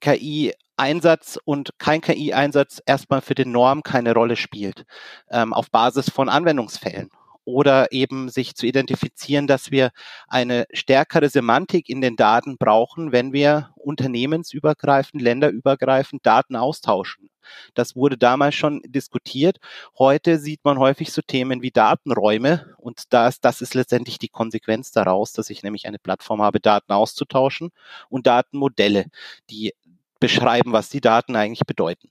KI-Einsatz 0.00 1.38
und 1.44 1.70
kein 1.78 2.00
KI-Einsatz 2.00 2.82
erstmal 2.86 3.20
für 3.20 3.34
den 3.34 3.52
Norm 3.52 3.82
keine 3.82 4.14
Rolle 4.14 4.36
spielt, 4.36 4.84
ähm, 5.30 5.52
auf 5.52 5.70
Basis 5.70 6.10
von 6.10 6.28
Anwendungsfällen 6.28 7.10
oder 7.44 7.92
eben 7.92 8.28
sich 8.28 8.54
zu 8.54 8.66
identifizieren, 8.66 9.46
dass 9.46 9.70
wir 9.70 9.90
eine 10.28 10.66
stärkere 10.72 11.28
Semantik 11.28 11.88
in 11.88 12.00
den 12.00 12.16
Daten 12.16 12.56
brauchen, 12.56 13.12
wenn 13.12 13.32
wir 13.32 13.70
unternehmensübergreifend, 13.76 15.22
länderübergreifend 15.22 16.24
Daten 16.24 16.56
austauschen. 16.56 17.30
Das 17.74 17.94
wurde 17.94 18.16
damals 18.16 18.54
schon 18.54 18.80
diskutiert. 18.86 19.58
Heute 19.98 20.38
sieht 20.38 20.64
man 20.64 20.78
häufig 20.78 21.12
so 21.12 21.20
Themen 21.20 21.60
wie 21.62 21.70
Datenräume 21.70 22.74
und 22.78 23.12
das, 23.12 23.40
das 23.40 23.60
ist 23.60 23.74
letztendlich 23.74 24.18
die 24.18 24.28
Konsequenz 24.28 24.92
daraus, 24.92 25.32
dass 25.32 25.50
ich 25.50 25.62
nämlich 25.62 25.86
eine 25.86 25.98
Plattform 25.98 26.40
habe, 26.40 26.60
Daten 26.60 26.92
auszutauschen 26.92 27.70
und 28.08 28.26
Datenmodelle, 28.26 29.06
die 29.50 29.74
beschreiben, 30.20 30.72
was 30.72 30.88
die 30.88 31.02
Daten 31.02 31.36
eigentlich 31.36 31.66
bedeuten. 31.66 32.08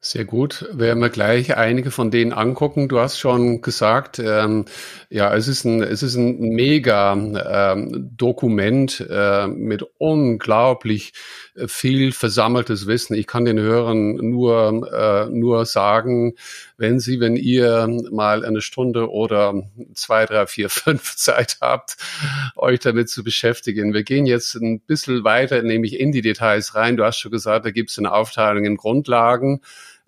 Sehr 0.00 0.24
gut. 0.24 0.64
Werden 0.70 1.02
wir 1.02 1.08
gleich 1.08 1.56
einige 1.56 1.90
von 1.90 2.12
denen 2.12 2.32
angucken. 2.32 2.88
Du 2.88 3.00
hast 3.00 3.18
schon 3.18 3.62
gesagt, 3.62 4.20
ähm, 4.20 4.66
ja, 5.10 5.34
es 5.34 5.48
ist 5.48 5.64
ein, 5.64 5.82
es 5.82 6.04
ist 6.04 6.14
ein 6.14 6.38
mega 6.38 7.14
ähm, 7.14 8.08
Dokument 8.16 9.04
äh, 9.10 9.48
mit 9.48 9.84
unglaublich 9.98 11.14
äh, 11.56 11.66
viel 11.66 12.12
versammeltes 12.12 12.86
Wissen. 12.86 13.14
Ich 13.14 13.26
kann 13.26 13.44
den 13.44 13.58
Hörern 13.58 14.14
nur, 14.14 14.88
äh, 14.92 15.30
nur 15.30 15.66
sagen, 15.66 16.34
wenn 16.76 17.00
Sie, 17.00 17.18
wenn 17.18 17.34
ihr 17.34 17.88
mal 18.12 18.44
eine 18.44 18.60
Stunde 18.60 19.10
oder 19.10 19.68
zwei, 19.94 20.26
drei, 20.26 20.46
vier, 20.46 20.70
fünf 20.70 21.16
Zeit 21.16 21.58
habt, 21.60 21.96
euch 22.54 22.78
damit 22.78 23.10
zu 23.10 23.24
beschäftigen. 23.24 23.94
Wir 23.94 24.04
gehen 24.04 24.26
jetzt 24.26 24.54
ein 24.54 24.78
bisschen 24.78 25.24
weiter, 25.24 25.60
nämlich 25.62 25.98
in 25.98 26.12
die 26.12 26.22
Details 26.22 26.76
rein. 26.76 26.96
Du 26.96 27.04
hast 27.04 27.18
schon 27.18 27.32
gesagt, 27.32 27.66
da 27.66 27.72
gibt 27.72 27.90
es 27.90 27.98
eine 27.98 28.12
Aufteilung 28.12 28.64
in 28.64 28.76
Grundlagen 28.76 29.60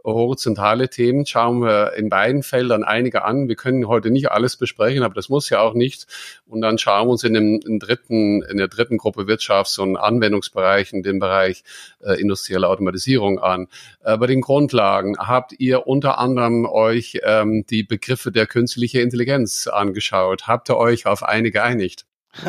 horizontale 0.04 0.88
Themen 0.88 1.26
schauen 1.26 1.60
wir 1.60 1.94
in 1.94 2.08
beiden 2.08 2.42
Feldern 2.42 2.84
einige 2.84 3.24
an. 3.24 3.48
Wir 3.48 3.56
können 3.56 3.86
heute 3.88 4.10
nicht 4.10 4.30
alles 4.30 4.56
besprechen, 4.56 5.02
aber 5.02 5.14
das 5.14 5.28
muss 5.28 5.50
ja 5.50 5.60
auch 5.60 5.74
nicht. 5.74 6.06
Und 6.46 6.60
dann 6.60 6.78
schauen 6.78 7.08
wir 7.08 7.12
uns 7.12 7.24
in 7.24 7.34
dem 7.34 7.60
in 7.66 7.78
dritten, 7.78 8.42
in 8.42 8.56
der 8.56 8.68
dritten 8.68 8.98
Gruppe 8.98 9.22
Wirtschafts- 9.22 9.80
und 9.80 9.96
Anwendungsbereichen 9.96 11.02
den 11.02 11.18
Bereich 11.18 11.64
äh, 12.00 12.20
industrielle 12.20 12.68
Automatisierung 12.68 13.38
an. 13.38 13.68
Äh, 14.02 14.16
bei 14.16 14.26
den 14.26 14.40
Grundlagen 14.40 15.16
habt 15.18 15.52
ihr 15.58 15.86
unter 15.86 16.18
anderem 16.18 16.66
euch 16.66 17.20
ähm, 17.22 17.64
die 17.68 17.82
Begriffe 17.82 18.32
der 18.32 18.46
künstlichen 18.46 19.00
Intelligenz 19.00 19.66
angeschaut. 19.66 20.46
Habt 20.46 20.70
ihr 20.70 20.76
euch 20.76 21.06
auf 21.06 21.22
eine 21.22 21.50
geeinigt? 21.50 22.06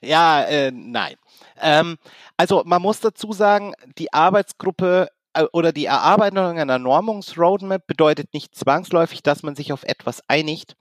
ja, 0.00 0.42
äh, 0.42 0.70
nein. 0.70 1.14
Ähm, 1.60 1.96
also 2.36 2.62
man 2.64 2.82
muss 2.82 3.00
dazu 3.00 3.32
sagen, 3.32 3.74
die 3.98 4.12
Arbeitsgruppe 4.12 5.08
oder 5.52 5.72
die 5.72 5.86
Erarbeitung 5.86 6.58
einer 6.58 6.78
Normungsroadmap 6.78 7.86
bedeutet 7.86 8.32
nicht 8.32 8.54
zwangsläufig, 8.54 9.22
dass 9.22 9.42
man 9.42 9.56
sich 9.56 9.72
auf 9.72 9.82
etwas 9.84 10.22
einigt. 10.28 10.74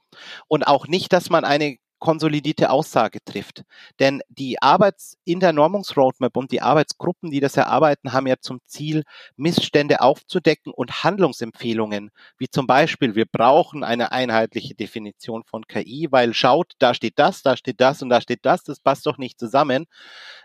Und 0.47 0.67
auch 0.67 0.87
nicht, 0.87 1.13
dass 1.13 1.29
man 1.29 1.43
eine 1.43 1.77
konsolidierte 2.05 2.69
Aussage 2.69 3.17
trifft. 3.25 3.63
Denn 3.99 4.21
die 4.29 4.61
Arbeits 4.61 5.17
in 5.25 5.39
der 5.39 5.53
Normungsroadmap 5.53 6.37
und 6.37 6.51
die 6.51 6.61
Arbeitsgruppen, 6.61 7.31
die 7.31 7.39
das 7.39 7.57
erarbeiten, 7.57 8.13
haben 8.13 8.27
ja 8.27 8.35
zum 8.39 8.59
Ziel, 8.67 9.05
Missstände 9.37 10.01
aufzudecken 10.01 10.71
und 10.71 11.03
Handlungsempfehlungen, 11.03 12.11
wie 12.37 12.47
zum 12.47 12.67
Beispiel, 12.67 13.15
wir 13.15 13.25
brauchen 13.25 13.83
eine 13.83 14.11
einheitliche 14.11 14.75
Definition 14.75 15.43
von 15.45 15.65
KI, 15.65 16.07
weil 16.11 16.35
schaut, 16.35 16.73
da 16.77 16.93
steht 16.93 17.17
das, 17.17 17.41
da 17.41 17.57
steht 17.57 17.81
das 17.81 18.03
und 18.03 18.09
da 18.09 18.21
steht 18.21 18.45
das, 18.45 18.63
das 18.63 18.79
passt 18.79 19.07
doch 19.07 19.17
nicht 19.17 19.39
zusammen, 19.39 19.87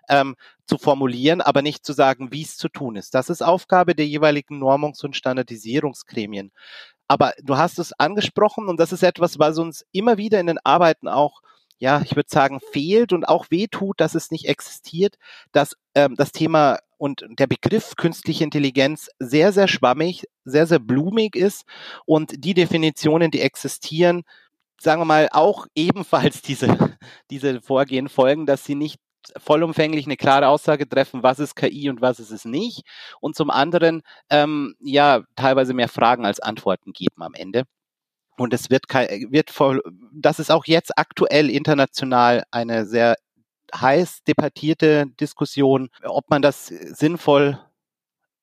ähm, 0.08 0.36
zu 0.64 0.78
formulieren, 0.78 1.42
aber 1.42 1.60
nicht 1.60 1.84
zu 1.84 1.92
sagen, 1.92 2.32
wie 2.32 2.40
es 2.42 2.56
zu 2.56 2.70
tun 2.70 2.96
ist. 2.96 3.14
Das 3.14 3.28
ist 3.28 3.42
Aufgabe 3.42 3.94
der 3.94 4.06
jeweiligen 4.06 4.62
Normungs- 4.62 5.04
und 5.04 5.14
Standardisierungsgremien. 5.14 6.52
Aber 7.06 7.34
du 7.42 7.58
hast 7.58 7.78
es 7.78 7.92
angesprochen 7.92 8.68
und 8.68 8.80
das 8.80 8.92
ist 8.92 9.02
etwas, 9.02 9.38
was 9.38 9.58
uns 9.58 9.84
immer 9.92 10.16
wieder 10.16 10.40
in 10.40 10.46
den 10.46 10.58
Arbeiten 10.64 11.06
auch 11.06 11.42
ja, 11.80 12.02
ich 12.04 12.14
würde 12.14 12.28
sagen, 12.30 12.60
fehlt 12.72 13.12
und 13.12 13.24
auch 13.24 13.50
wehtut, 13.50 14.00
dass 14.00 14.14
es 14.14 14.30
nicht 14.30 14.46
existiert, 14.46 15.16
dass 15.50 15.74
ähm, 15.94 16.14
das 16.14 16.30
Thema 16.30 16.78
und 16.98 17.24
der 17.30 17.46
Begriff 17.46 17.96
künstliche 17.96 18.44
Intelligenz 18.44 19.08
sehr, 19.18 19.52
sehr 19.52 19.66
schwammig, 19.66 20.26
sehr, 20.44 20.66
sehr 20.66 20.78
blumig 20.78 21.34
ist 21.34 21.64
und 22.04 22.44
die 22.44 22.52
Definitionen, 22.52 23.30
die 23.30 23.40
existieren, 23.40 24.24
sagen 24.78 25.00
wir 25.00 25.06
mal, 25.06 25.28
auch 25.32 25.66
ebenfalls 25.74 26.42
diese, 26.42 26.98
diese 27.30 27.62
Vorgehen 27.62 28.10
folgen, 28.10 28.44
dass 28.44 28.64
sie 28.64 28.74
nicht 28.74 28.98
vollumfänglich 29.38 30.04
eine 30.06 30.16
klare 30.16 30.48
Aussage 30.48 30.86
treffen, 30.88 31.22
was 31.22 31.38
ist 31.38 31.56
KI 31.56 31.88
und 31.88 32.02
was 32.02 32.20
ist 32.20 32.30
es 32.30 32.44
nicht. 32.44 32.82
Und 33.20 33.36
zum 33.36 33.50
anderen, 33.50 34.02
ähm, 34.28 34.74
ja, 34.80 35.22
teilweise 35.36 35.72
mehr 35.74 35.88
Fragen 35.88 36.26
als 36.26 36.40
Antworten 36.40 36.92
geben 36.92 37.22
am 37.22 37.34
Ende. 37.34 37.64
Und 38.40 38.54
es 38.54 38.70
wird, 38.70 38.84
wird 38.88 39.50
voll, 39.50 39.82
das 40.14 40.38
ist 40.38 40.50
auch 40.50 40.64
jetzt 40.64 40.96
aktuell 40.96 41.50
international 41.50 42.42
eine 42.50 42.86
sehr 42.86 43.16
heiß 43.74 44.22
debattierte 44.24 45.08
Diskussion, 45.20 45.90
ob 46.04 46.30
man 46.30 46.40
das 46.40 46.68
sinnvoll 46.68 47.60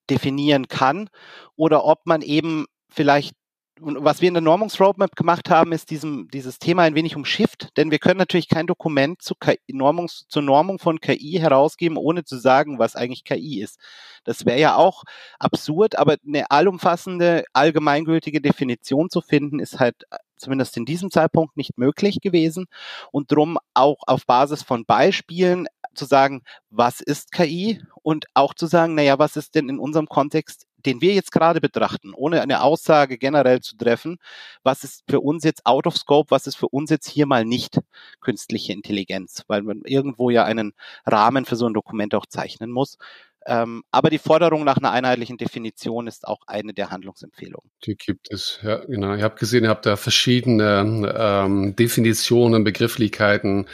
definieren 0.08 0.68
kann 0.68 1.10
oder 1.56 1.84
ob 1.84 2.06
man 2.06 2.22
eben 2.22 2.66
vielleicht 2.88 3.34
was 3.80 4.20
wir 4.20 4.28
in 4.28 4.34
der 4.34 4.40
Normungsroadmap 4.40 5.16
gemacht 5.16 5.50
haben, 5.50 5.72
ist 5.72 5.90
diesem, 5.90 6.28
dieses 6.32 6.58
Thema 6.58 6.82
ein 6.82 6.94
wenig 6.94 7.16
umschifft, 7.16 7.76
denn 7.76 7.90
wir 7.90 7.98
können 7.98 8.18
natürlich 8.18 8.48
kein 8.48 8.66
Dokument 8.66 9.22
zu 9.22 9.34
KI, 9.34 9.58
Normungs, 9.68 10.26
zur 10.28 10.42
Normung 10.42 10.78
von 10.78 11.00
KI 11.00 11.38
herausgeben, 11.40 11.96
ohne 11.96 12.24
zu 12.24 12.38
sagen, 12.38 12.78
was 12.78 12.96
eigentlich 12.96 13.24
KI 13.24 13.60
ist. 13.60 13.78
Das 14.24 14.46
wäre 14.46 14.60
ja 14.60 14.76
auch 14.76 15.04
absurd, 15.38 15.96
aber 15.96 16.16
eine 16.26 16.50
allumfassende, 16.50 17.44
allgemeingültige 17.52 18.40
Definition 18.40 19.10
zu 19.10 19.20
finden, 19.20 19.60
ist 19.60 19.80
halt 19.80 20.04
äh, 20.10 20.16
zumindest 20.36 20.76
in 20.76 20.84
diesem 20.84 21.10
Zeitpunkt 21.10 21.56
nicht 21.56 21.78
möglich 21.78 22.20
gewesen 22.20 22.66
und 23.10 23.32
drum 23.32 23.58
auch 23.74 24.02
auf 24.06 24.26
Basis 24.26 24.62
von 24.62 24.84
Beispielen 24.84 25.66
zu 25.94 26.04
sagen, 26.04 26.42
was 26.70 27.00
ist 27.00 27.32
KI 27.32 27.82
und 28.02 28.26
auch 28.34 28.54
zu 28.54 28.66
sagen, 28.66 28.94
naja, 28.94 29.18
was 29.18 29.36
ist 29.36 29.54
denn 29.54 29.68
in 29.68 29.78
unserem 29.78 30.06
Kontext 30.06 30.67
den 30.86 31.00
wir 31.00 31.14
jetzt 31.14 31.32
gerade 31.32 31.60
betrachten, 31.60 32.12
ohne 32.14 32.40
eine 32.40 32.62
Aussage 32.62 33.18
generell 33.18 33.60
zu 33.60 33.76
treffen, 33.76 34.18
was 34.62 34.84
ist 34.84 35.04
für 35.08 35.20
uns 35.20 35.44
jetzt 35.44 35.66
out 35.66 35.86
of 35.86 35.96
scope, 35.96 36.30
was 36.30 36.46
ist 36.46 36.56
für 36.56 36.68
uns 36.68 36.90
jetzt 36.90 37.08
hier 37.08 37.26
mal 37.26 37.44
nicht 37.44 37.80
künstliche 38.20 38.72
Intelligenz, 38.72 39.44
weil 39.48 39.62
man 39.62 39.82
irgendwo 39.84 40.30
ja 40.30 40.44
einen 40.44 40.72
Rahmen 41.04 41.44
für 41.44 41.56
so 41.56 41.66
ein 41.66 41.74
Dokument 41.74 42.14
auch 42.14 42.26
zeichnen 42.26 42.70
muss. 42.70 42.98
Ähm, 43.46 43.82
aber 43.90 44.10
die 44.10 44.18
Forderung 44.18 44.64
nach 44.64 44.76
einer 44.76 44.90
einheitlichen 44.90 45.38
Definition 45.38 46.06
ist 46.06 46.28
auch 46.28 46.42
eine 46.46 46.74
der 46.74 46.90
Handlungsempfehlungen. 46.90 47.70
Die 47.84 47.96
gibt 47.96 48.30
es, 48.30 48.60
ja, 48.62 48.76
genau. 48.84 49.14
Ich 49.14 49.22
habe 49.22 49.36
gesehen, 49.36 49.64
ihr 49.64 49.70
habt 49.70 49.86
da 49.86 49.96
verschiedene 49.96 51.14
ähm, 51.16 51.74
Definitionen, 51.74 52.62
Begrifflichkeiten 52.62 53.66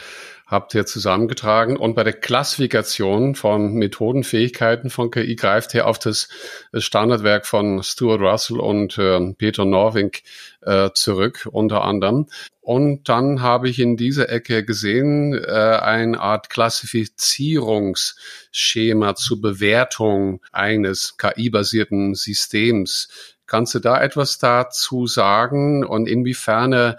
habt 0.46 0.74
ihr 0.74 0.86
zusammengetragen. 0.86 1.76
Und 1.76 1.94
bei 1.94 2.04
der 2.04 2.12
Klassifikation 2.12 3.34
von 3.34 3.74
Methodenfähigkeiten 3.74 4.90
von 4.90 5.10
KI 5.10 5.34
greift 5.36 5.74
ihr 5.74 5.86
auf 5.86 5.98
das 5.98 6.28
Standardwerk 6.72 7.46
von 7.46 7.82
Stuart 7.82 8.20
Russell 8.20 8.60
und 8.60 8.98
äh, 8.98 9.32
Peter 9.34 9.64
Norwink 9.64 10.22
äh, 10.62 10.90
zurück, 10.94 11.48
unter 11.50 11.82
anderem. 11.84 12.26
Und 12.60 13.08
dann 13.10 13.42
habe 13.42 13.68
ich 13.68 13.78
in 13.78 13.96
dieser 13.96 14.30
Ecke 14.30 14.64
gesehen, 14.64 15.34
äh, 15.34 15.50
eine 15.50 16.20
Art 16.20 16.48
Klassifizierungsschema 16.48 19.16
zur 19.16 19.42
Bewertung 19.42 20.40
eines 20.50 21.18
KI-basierten 21.18 22.14
Systems. 22.14 23.34
Kannst 23.46 23.74
du 23.74 23.80
da 23.80 24.02
etwas 24.02 24.38
dazu 24.38 25.06
sagen 25.06 25.84
und 25.84 26.08
inwiefern 26.08 26.94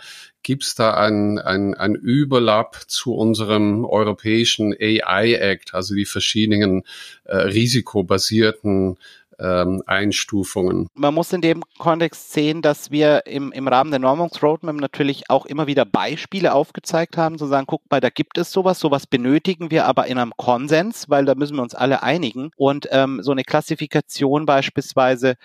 gibt 0.46 0.64
es 0.64 0.76
da 0.76 0.94
ein, 0.94 1.40
ein, 1.40 1.74
ein 1.74 1.96
Überlapp 1.96 2.84
zu 2.88 3.16
unserem 3.16 3.84
europäischen 3.84 4.76
AI 4.80 5.34
Act, 5.34 5.74
also 5.74 5.96
die 5.96 6.06
verschiedenen 6.06 6.84
äh, 7.24 7.36
risikobasierten 7.36 8.98
ähm, 9.40 9.82
Einstufungen. 9.88 10.88
Man 10.94 11.16
muss 11.16 11.34
in 11.34 11.42
dem 11.42 11.64
Kontext 11.80 12.32
sehen, 12.32 12.62
dass 12.62 12.92
wir 12.92 13.26
im, 13.26 13.52
im 13.52 13.68
Rahmen 13.68 13.90
der 13.90 14.00
Normungsroadmap 14.00 14.76
natürlich 14.76 15.30
auch 15.30 15.48
immer 15.48 15.66
wieder 15.66 15.84
Beispiele 15.84 16.54
aufgezeigt 16.54 17.18
haben, 17.18 17.38
zu 17.40 17.48
sagen, 17.48 17.66
guck 17.68 17.82
mal, 17.90 18.00
da 18.00 18.10
gibt 18.10 18.38
es 18.38 18.52
sowas, 18.52 18.80
sowas 18.80 19.08
benötigen 19.08 19.72
wir 19.72 19.88
aber 19.88 20.06
in 20.06 20.20
einem 20.20 20.34
Konsens, 20.38 21.10
weil 21.10 21.26
da 21.26 21.34
müssen 21.36 21.56
wir 21.56 21.64
uns 21.64 21.76
alle 21.76 22.04
einigen. 22.04 22.52
Und 22.56 22.88
ähm, 22.92 23.22
so 23.24 23.32
eine 23.32 23.44
Klassifikation 23.44 24.46
beispielsweise 24.46 25.36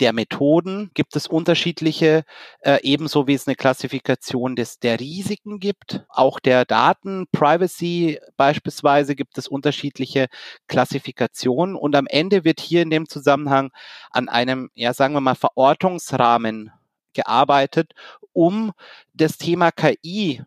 der 0.00 0.12
Methoden 0.12 0.90
gibt 0.94 1.16
es 1.16 1.26
unterschiedliche, 1.26 2.24
äh, 2.60 2.78
ebenso 2.82 3.26
wie 3.26 3.34
es 3.34 3.46
eine 3.46 3.56
Klassifikation 3.56 4.56
des, 4.56 4.78
der 4.78 5.00
Risiken 5.00 5.58
gibt. 5.58 6.04
Auch 6.08 6.40
der 6.40 6.64
Daten, 6.64 7.26
Privacy 7.32 8.18
beispielsweise 8.36 9.16
gibt 9.16 9.38
es 9.38 9.48
unterschiedliche 9.48 10.26
Klassifikationen. 10.66 11.76
Und 11.76 11.96
am 11.96 12.06
Ende 12.06 12.44
wird 12.44 12.60
hier 12.60 12.82
in 12.82 12.90
dem 12.90 13.08
Zusammenhang 13.08 13.70
an 14.10 14.28
einem, 14.28 14.70
ja, 14.74 14.92
sagen 14.92 15.14
wir 15.14 15.20
mal, 15.20 15.34
Verortungsrahmen 15.34 16.70
gearbeitet, 17.14 17.92
um 18.32 18.72
das 19.14 19.38
Thema 19.38 19.70
KI 19.72 20.42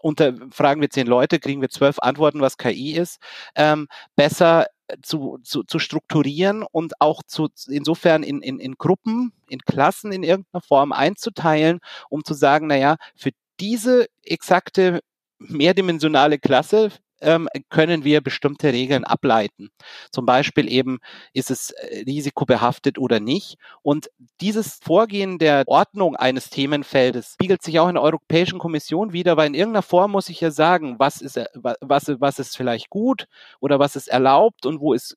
unter, 0.00 0.32
fragen 0.50 0.80
wir 0.80 0.88
zehn 0.88 1.06
Leute, 1.06 1.38
kriegen 1.38 1.60
wir 1.60 1.68
zwölf 1.68 1.98
Antworten, 1.98 2.40
was 2.40 2.56
KI 2.56 2.92
ist, 2.96 3.20
ähm, 3.54 3.88
besser 4.16 4.66
zu, 5.02 5.38
zu, 5.42 5.62
zu 5.64 5.78
strukturieren 5.78 6.64
und 6.70 7.00
auch 7.00 7.22
zu, 7.22 7.48
insofern 7.68 8.22
in, 8.22 8.42
in, 8.42 8.58
in 8.58 8.74
Gruppen, 8.74 9.32
in 9.48 9.60
Klassen 9.60 10.12
in 10.12 10.22
irgendeiner 10.22 10.62
Form 10.62 10.92
einzuteilen, 10.92 11.80
um 12.08 12.24
zu 12.24 12.34
sagen, 12.34 12.66
naja, 12.66 12.96
für 13.14 13.30
diese 13.60 14.06
exakte 14.22 15.00
mehrdimensionale 15.38 16.38
Klasse 16.38 16.90
ähm, 17.22 17.48
können 17.70 18.04
wir 18.04 18.20
bestimmte 18.20 18.72
Regeln 18.72 19.04
ableiten. 19.04 19.70
Zum 20.10 20.26
Beispiel 20.26 20.70
eben, 20.70 20.98
ist 21.32 21.50
es 21.50 21.70
äh, 21.70 22.04
risikobehaftet 22.06 22.98
oder 22.98 23.20
nicht. 23.20 23.56
Und 23.82 24.10
dieses 24.40 24.80
Vorgehen 24.82 25.38
der 25.38 25.64
Ordnung 25.66 26.16
eines 26.16 26.50
Themenfeldes 26.50 27.34
spiegelt 27.34 27.62
sich 27.62 27.78
auch 27.80 27.88
in 27.88 27.94
der 27.94 28.02
Europäischen 28.02 28.58
Kommission 28.58 29.12
wieder, 29.12 29.36
weil 29.36 29.48
in 29.48 29.54
irgendeiner 29.54 29.82
Form 29.82 30.12
muss 30.12 30.28
ich 30.28 30.40
ja 30.40 30.50
sagen, 30.50 30.96
was 30.98 31.20
ist, 31.20 31.36
äh, 31.36 31.46
was, 31.80 32.12
was 32.18 32.38
ist 32.38 32.56
vielleicht 32.56 32.90
gut 32.90 33.26
oder 33.60 33.78
was 33.78 33.96
ist 33.96 34.08
erlaubt 34.08 34.66
und 34.66 34.80
wo 34.80 34.92
ist 34.92 35.16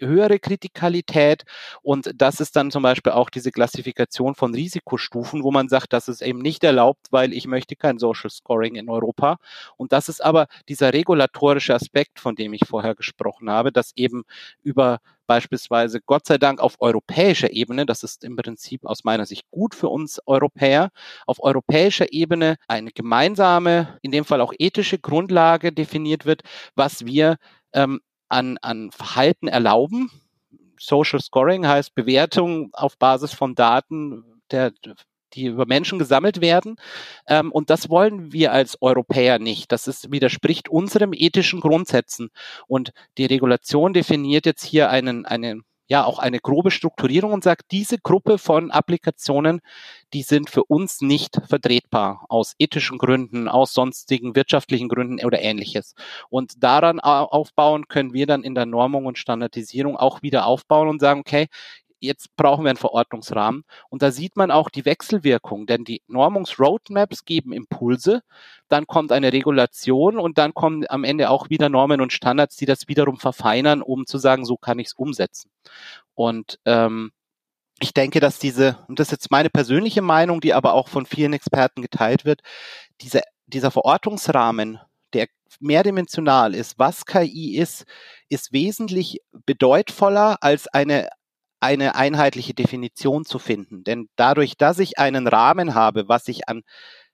höhere 0.00 0.38
Kritikalität. 0.38 1.44
Und 1.82 2.10
das 2.14 2.40
ist 2.40 2.56
dann 2.56 2.70
zum 2.70 2.82
Beispiel 2.82 3.12
auch 3.12 3.30
diese 3.30 3.52
Klassifikation 3.52 4.34
von 4.34 4.54
Risikostufen, 4.54 5.42
wo 5.42 5.50
man 5.50 5.68
sagt, 5.68 5.92
das 5.92 6.08
ist 6.08 6.22
eben 6.22 6.40
nicht 6.40 6.64
erlaubt, 6.64 7.06
weil 7.10 7.32
ich 7.32 7.46
möchte 7.46 7.76
kein 7.76 7.98
Social 7.98 8.30
Scoring 8.30 8.74
in 8.74 8.88
Europa. 8.88 9.38
Und 9.76 9.92
das 9.92 10.08
ist 10.08 10.24
aber 10.24 10.48
dieser 10.68 10.92
Regulator 10.92 11.35
regulatorische 11.36 11.74
Aspekt, 11.74 12.18
von 12.20 12.34
dem 12.34 12.52
ich 12.52 12.62
vorher 12.66 12.94
gesprochen 12.94 13.50
habe, 13.50 13.72
dass 13.72 13.92
eben 13.96 14.24
über 14.62 14.98
beispielsweise 15.26 16.00
Gott 16.00 16.26
sei 16.26 16.38
Dank 16.38 16.60
auf 16.60 16.76
europäischer 16.80 17.52
Ebene, 17.52 17.84
das 17.84 18.02
ist 18.02 18.24
im 18.24 18.36
Prinzip 18.36 18.84
aus 18.84 19.04
meiner 19.04 19.26
Sicht 19.26 19.44
gut 19.50 19.74
für 19.74 19.88
uns 19.88 20.20
Europäer, 20.26 20.90
auf 21.26 21.42
europäischer 21.42 22.12
Ebene 22.12 22.56
eine 22.68 22.92
gemeinsame, 22.92 23.98
in 24.02 24.12
dem 24.12 24.24
Fall 24.24 24.40
auch 24.40 24.52
ethische 24.58 24.98
Grundlage 24.98 25.72
definiert 25.72 26.26
wird, 26.26 26.42
was 26.74 27.04
wir 27.04 27.36
ähm, 27.72 28.00
an, 28.28 28.58
an 28.62 28.90
Verhalten 28.92 29.48
erlauben. 29.48 30.10
Social 30.78 31.20
Scoring 31.20 31.66
heißt 31.66 31.94
Bewertung 31.94 32.70
auf 32.72 32.98
Basis 32.98 33.32
von 33.32 33.54
Daten 33.54 34.42
der 34.50 34.72
die 35.34 35.46
über 35.46 35.66
Menschen 35.66 35.98
gesammelt 35.98 36.40
werden. 36.40 36.76
Ähm, 37.26 37.52
und 37.52 37.70
das 37.70 37.88
wollen 37.88 38.32
wir 38.32 38.52
als 38.52 38.80
Europäer 38.80 39.38
nicht. 39.38 39.72
Das 39.72 39.88
ist, 39.88 40.10
widerspricht 40.10 40.68
unserem 40.68 41.12
ethischen 41.12 41.60
Grundsätzen. 41.60 42.30
Und 42.66 42.92
die 43.18 43.26
Regulation 43.26 43.92
definiert 43.92 44.46
jetzt 44.46 44.64
hier 44.64 44.90
einen, 44.90 45.26
einen 45.26 45.64
ja 45.88 46.04
auch 46.04 46.18
eine 46.18 46.40
grobe 46.40 46.70
Strukturierung 46.70 47.32
und 47.32 47.44
sagt, 47.44 47.70
diese 47.70 47.98
Gruppe 47.98 48.38
von 48.38 48.70
Applikationen, 48.70 49.60
die 50.12 50.22
sind 50.22 50.50
für 50.50 50.64
uns 50.64 51.00
nicht 51.00 51.40
vertretbar 51.48 52.26
aus 52.28 52.54
ethischen 52.58 52.98
Gründen, 52.98 53.48
aus 53.48 53.72
sonstigen 53.72 54.34
wirtschaftlichen 54.34 54.88
Gründen 54.88 55.24
oder 55.24 55.40
ähnliches. 55.40 55.94
Und 56.28 56.62
daran 56.62 57.00
aufbauen 57.00 57.88
können 57.88 58.12
wir 58.12 58.26
dann 58.26 58.42
in 58.42 58.54
der 58.54 58.66
Normung 58.66 59.06
und 59.06 59.18
Standardisierung 59.18 59.96
auch 59.96 60.22
wieder 60.22 60.46
aufbauen 60.46 60.88
und 60.88 61.00
sagen, 61.00 61.20
okay, 61.20 61.46
jetzt 62.00 62.36
brauchen 62.36 62.64
wir 62.64 62.70
einen 62.70 62.78
Verordnungsrahmen. 62.78 63.64
Und 63.88 64.02
da 64.02 64.10
sieht 64.10 64.36
man 64.36 64.50
auch 64.50 64.70
die 64.70 64.84
Wechselwirkung, 64.84 65.66
denn 65.66 65.84
die 65.84 66.02
Normungsroadmaps 66.08 67.24
geben 67.24 67.52
Impulse, 67.52 68.22
dann 68.68 68.86
kommt 68.86 69.12
eine 69.12 69.32
Regulation 69.32 70.18
und 70.18 70.38
dann 70.38 70.54
kommen 70.54 70.84
am 70.88 71.04
Ende 71.04 71.30
auch 71.30 71.50
wieder 71.50 71.68
Normen 71.68 72.00
und 72.00 72.12
Standards, 72.12 72.56
die 72.56 72.66
das 72.66 72.88
wiederum 72.88 73.18
verfeinern, 73.18 73.82
um 73.82 74.06
zu 74.06 74.18
sagen, 74.18 74.44
so 74.44 74.56
kann 74.56 74.78
ich 74.78 74.88
es 74.88 74.92
umsetzen. 74.94 75.50
Und 76.14 76.58
ähm, 76.64 77.12
ich 77.80 77.92
denke, 77.92 78.20
dass 78.20 78.38
diese, 78.38 78.78
und 78.88 78.98
das 78.98 79.08
ist 79.08 79.12
jetzt 79.12 79.30
meine 79.30 79.50
persönliche 79.50 80.02
Meinung, 80.02 80.40
die 80.40 80.54
aber 80.54 80.74
auch 80.74 80.88
von 80.88 81.06
vielen 81.06 81.34
Experten 81.34 81.82
geteilt 81.82 82.24
wird, 82.24 82.40
diese, 83.00 83.22
dieser 83.46 83.70
Verortungsrahmen, 83.70 84.80
der 85.12 85.28
mehrdimensional 85.60 86.54
ist, 86.54 86.78
was 86.78 87.06
KI 87.06 87.56
ist, 87.56 87.84
ist 88.28 88.52
wesentlich 88.52 89.20
bedeutvoller 89.44 90.38
als 90.40 90.66
eine 90.68 91.08
eine 91.60 91.94
einheitliche 91.94 92.54
Definition 92.54 93.24
zu 93.24 93.38
finden. 93.38 93.84
Denn 93.84 94.08
dadurch, 94.16 94.56
dass 94.56 94.78
ich 94.78 94.98
einen 94.98 95.26
Rahmen 95.26 95.74
habe, 95.74 96.08
was 96.08 96.28
ich 96.28 96.48
an 96.48 96.62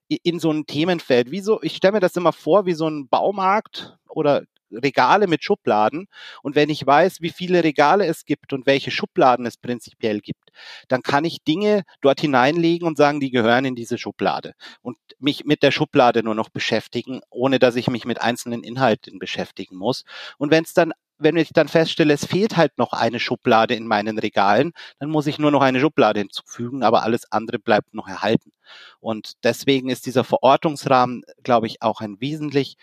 in 0.08 0.38
so 0.38 0.50
ein 0.50 0.66
Themenfeld, 0.66 1.30
wie 1.30 1.40
so, 1.40 1.62
ich 1.62 1.76
stelle 1.76 1.92
mir 1.92 2.00
das 2.00 2.16
immer 2.16 2.32
vor, 2.32 2.66
wie 2.66 2.74
so 2.74 2.86
ein 2.86 3.08
Baumarkt 3.08 3.96
oder 4.08 4.42
Regale 4.72 5.26
mit 5.26 5.44
Schubladen. 5.44 6.06
Und 6.42 6.54
wenn 6.54 6.70
ich 6.70 6.86
weiß, 6.86 7.20
wie 7.20 7.30
viele 7.30 7.64
Regale 7.64 8.06
es 8.06 8.24
gibt 8.24 8.52
und 8.52 8.66
welche 8.66 8.90
Schubladen 8.90 9.46
es 9.46 9.56
prinzipiell 9.56 10.20
gibt, 10.20 10.50
dann 10.88 11.02
kann 11.02 11.24
ich 11.24 11.44
Dinge 11.44 11.82
dort 12.00 12.20
hineinlegen 12.20 12.86
und 12.86 12.96
sagen, 12.96 13.20
die 13.20 13.30
gehören 13.30 13.64
in 13.64 13.74
diese 13.74 13.98
Schublade. 13.98 14.54
Und 14.80 14.96
mich 15.18 15.44
mit 15.44 15.62
der 15.62 15.70
Schublade 15.70 16.22
nur 16.22 16.34
noch 16.34 16.48
beschäftigen, 16.48 17.20
ohne 17.30 17.58
dass 17.58 17.76
ich 17.76 17.88
mich 17.88 18.04
mit 18.04 18.20
einzelnen 18.20 18.64
Inhalten 18.64 19.18
beschäftigen 19.18 19.76
muss. 19.76 20.04
Und 20.38 20.50
wenn 20.50 20.64
es 20.64 20.74
dann 20.74 20.92
wenn 21.22 21.36
ich 21.36 21.50
dann 21.52 21.68
feststelle, 21.68 22.14
es 22.14 22.26
fehlt 22.26 22.56
halt 22.56 22.76
noch 22.78 22.92
eine 22.92 23.20
Schublade 23.20 23.74
in 23.74 23.86
meinen 23.86 24.18
Regalen, 24.18 24.72
dann 24.98 25.10
muss 25.10 25.26
ich 25.26 25.38
nur 25.38 25.50
noch 25.50 25.62
eine 25.62 25.80
Schublade 25.80 26.20
hinzufügen, 26.20 26.82
aber 26.82 27.02
alles 27.02 27.30
andere 27.30 27.58
bleibt 27.58 27.94
noch 27.94 28.08
erhalten. 28.08 28.52
Und 29.00 29.32
deswegen 29.44 29.88
ist 29.88 30.06
dieser 30.06 30.24
Verortungsrahmen, 30.24 31.22
glaube 31.42 31.66
ich, 31.66 31.82
auch 31.82 32.00
ein 32.00 32.20
wesentlich 32.20 32.76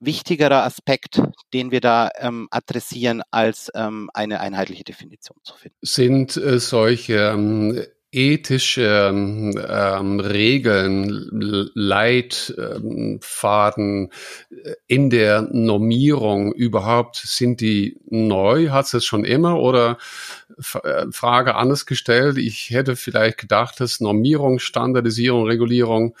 wichtigerer 0.00 0.64
Aspekt, 0.64 1.22
den 1.52 1.70
wir 1.70 1.80
da 1.80 2.10
ähm, 2.18 2.48
adressieren, 2.50 3.22
als 3.30 3.70
ähm, 3.74 4.10
eine 4.14 4.40
einheitliche 4.40 4.84
Definition 4.84 5.36
zu 5.42 5.54
finden. 5.54 5.76
Sind 5.82 6.36
äh, 6.36 6.58
solche 6.58 7.32
ähm, 7.34 7.84
ethische 8.12 9.08
ähm, 9.10 9.54
ähm 9.68 10.20
Regeln, 10.20 11.28
Leitfaden 11.74 12.50
äh, 14.50 14.72
in 14.86 15.10
der 15.10 15.42
Normierung 15.42 16.52
überhaupt, 16.52 17.16
sind 17.16 17.60
die 17.60 17.98
neu? 18.08 18.70
Hat 18.70 18.92
es 18.92 19.04
schon 19.04 19.24
immer? 19.24 19.60
Oder 19.60 19.98
äh, 20.82 21.06
Frage 21.10 21.54
anders 21.54 21.86
gestellt, 21.86 22.36
ich 22.38 22.70
hätte 22.70 22.96
vielleicht 22.96 23.38
gedacht, 23.38 23.80
dass 23.80 24.00
Normierung, 24.00 24.58
Standardisierung, 24.58 25.46
Regulierung 25.46 26.16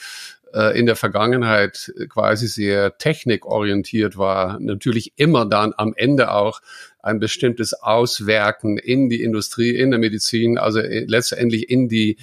äh, 0.52 0.78
in 0.78 0.86
der 0.86 0.96
Vergangenheit 0.96 1.92
quasi 2.08 2.48
sehr 2.48 2.96
technikorientiert 2.98 4.16
war, 4.16 4.58
natürlich 4.60 5.12
immer 5.16 5.46
dann 5.46 5.74
am 5.76 5.92
Ende 5.96 6.32
auch 6.32 6.60
ein 7.02 7.20
bestimmtes 7.20 7.74
Auswerken 7.74 8.78
in 8.78 9.08
die 9.08 9.22
Industrie, 9.22 9.76
in 9.76 9.90
der 9.90 10.00
Medizin, 10.00 10.58
also 10.58 10.80
letztendlich 10.80 11.70
in 11.70 11.88
die 11.88 12.18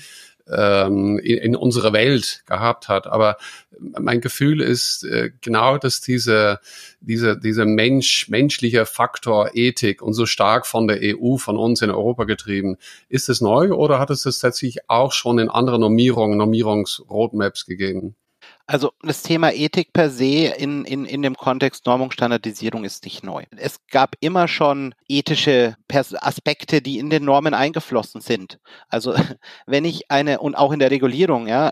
ähm, 0.50 1.20
in, 1.20 1.38
in 1.38 1.56
unsere 1.56 1.94
Welt 1.94 2.44
gehabt 2.46 2.88
hat. 2.88 3.08
Aber 3.08 3.38
mein 3.80 4.22
Gefühl 4.22 4.62
ist 4.62 5.04
äh, 5.04 5.32
genau, 5.42 5.78
dass 5.78 6.02
diese, 6.02 6.60
diese, 7.00 7.38
dieser 7.38 7.66
Mensch, 7.66 8.30
menschliche 8.30 8.86
Faktor 8.86 9.52
Ethik 9.54 10.02
und 10.02 10.14
so 10.14 10.26
stark 10.26 10.66
von 10.66 10.88
der 10.88 11.00
EU, 11.02 11.38
von 11.38 11.58
uns 11.58 11.82
in 11.82 11.90
Europa 11.90 12.24
getrieben. 12.24 12.78
Ist 13.10 13.30
es 13.30 13.42
neu 13.42 13.74
oder 13.74 14.00
hat 14.00 14.10
es 14.10 14.24
das 14.24 14.40
tatsächlich 14.40 14.90
auch 14.90 15.12
schon 15.12 15.40
in 15.40 15.50
anderen 15.50 15.82
Normierungen, 15.82 16.38
Normierungsroadmaps 16.38 17.66
gegeben? 17.66 18.16
Also 18.70 18.92
das 19.02 19.24
Thema 19.24 19.54
Ethik 19.54 19.94
per 19.94 20.10
se 20.10 20.54
in, 20.58 20.84
in, 20.84 21.06
in 21.06 21.22
dem 21.22 21.36
Kontext 21.36 21.86
Normung, 21.86 22.12
Standardisierung 22.12 22.84
ist 22.84 23.06
nicht 23.06 23.24
neu. 23.24 23.46
Es 23.56 23.80
gab 23.90 24.16
immer 24.20 24.50
schon 24.50 24.94
ethische 25.08 25.78
Aspekte, 25.90 26.82
die 26.82 27.00
in 27.00 27.10
den 27.10 27.24
Normen 27.24 27.54
eingeflossen 27.54 28.20
sind. 28.20 28.60
Also 28.90 29.16
wenn 29.66 29.86
ich 29.86 30.12
eine, 30.12 30.40
und 30.40 30.56
auch 30.56 30.74
in 30.74 30.80
der 30.80 30.92
Regulierung, 30.92 31.48
ja, 31.48 31.72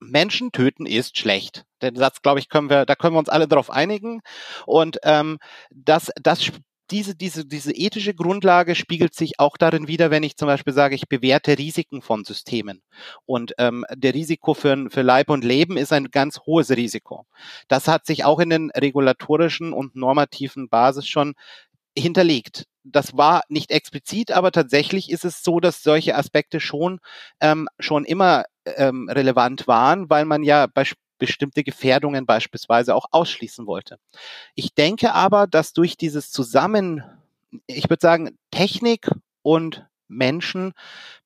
Menschen 0.00 0.50
töten 0.50 0.86
ist 0.86 1.18
schlecht. 1.18 1.64
Den 1.82 1.94
Satz, 1.94 2.20
glaube 2.20 2.40
ich, 2.40 2.48
können 2.48 2.68
wir, 2.68 2.84
da 2.84 2.96
können 2.96 3.14
wir 3.14 3.20
uns 3.20 3.28
alle 3.28 3.46
darauf 3.46 3.70
einigen. 3.70 4.20
Und 4.66 4.98
ähm, 5.04 5.38
das, 5.70 6.10
das 6.20 6.50
diese, 6.90 7.14
diese, 7.14 7.46
diese 7.46 7.72
ethische 7.72 8.14
Grundlage 8.14 8.74
spiegelt 8.74 9.14
sich 9.14 9.40
auch 9.40 9.56
darin 9.56 9.88
wieder, 9.88 10.10
wenn 10.10 10.22
ich 10.22 10.36
zum 10.36 10.46
Beispiel 10.46 10.72
sage, 10.72 10.94
ich 10.94 11.08
bewerte 11.08 11.56
Risiken 11.58 12.02
von 12.02 12.24
Systemen. 12.24 12.82
Und 13.26 13.54
ähm, 13.58 13.84
der 13.94 14.14
Risiko 14.14 14.54
für, 14.54 14.90
für 14.90 15.02
Leib 15.02 15.30
und 15.30 15.44
Leben 15.44 15.76
ist 15.76 15.92
ein 15.92 16.10
ganz 16.10 16.40
hohes 16.40 16.70
Risiko. 16.70 17.26
Das 17.68 17.88
hat 17.88 18.06
sich 18.06 18.24
auch 18.24 18.38
in 18.38 18.50
den 18.50 18.70
regulatorischen 18.70 19.72
und 19.72 19.96
normativen 19.96 20.68
Basis 20.68 21.06
schon 21.08 21.34
hinterlegt. 21.96 22.66
Das 22.82 23.16
war 23.16 23.42
nicht 23.48 23.70
explizit, 23.70 24.30
aber 24.30 24.52
tatsächlich 24.52 25.10
ist 25.10 25.24
es 25.24 25.42
so, 25.42 25.60
dass 25.60 25.82
solche 25.82 26.16
Aspekte 26.16 26.60
schon 26.60 27.00
ähm, 27.40 27.68
schon 27.78 28.04
immer 28.04 28.44
ähm, 28.66 29.08
relevant 29.08 29.66
waren, 29.66 30.10
weil 30.10 30.26
man 30.26 30.42
ja 30.42 30.66
bei 30.66 30.84
bestimmte 31.26 31.64
Gefährdungen 31.64 32.26
beispielsweise 32.26 32.94
auch 32.94 33.06
ausschließen 33.10 33.66
wollte. 33.66 33.98
Ich 34.54 34.74
denke 34.74 35.14
aber, 35.14 35.46
dass 35.46 35.72
durch 35.72 35.96
dieses 35.96 36.30
Zusammen, 36.30 37.02
ich 37.66 37.88
würde 37.88 38.00
sagen, 38.00 38.38
Technik 38.50 39.10
und 39.42 39.86
Menschen 40.08 40.72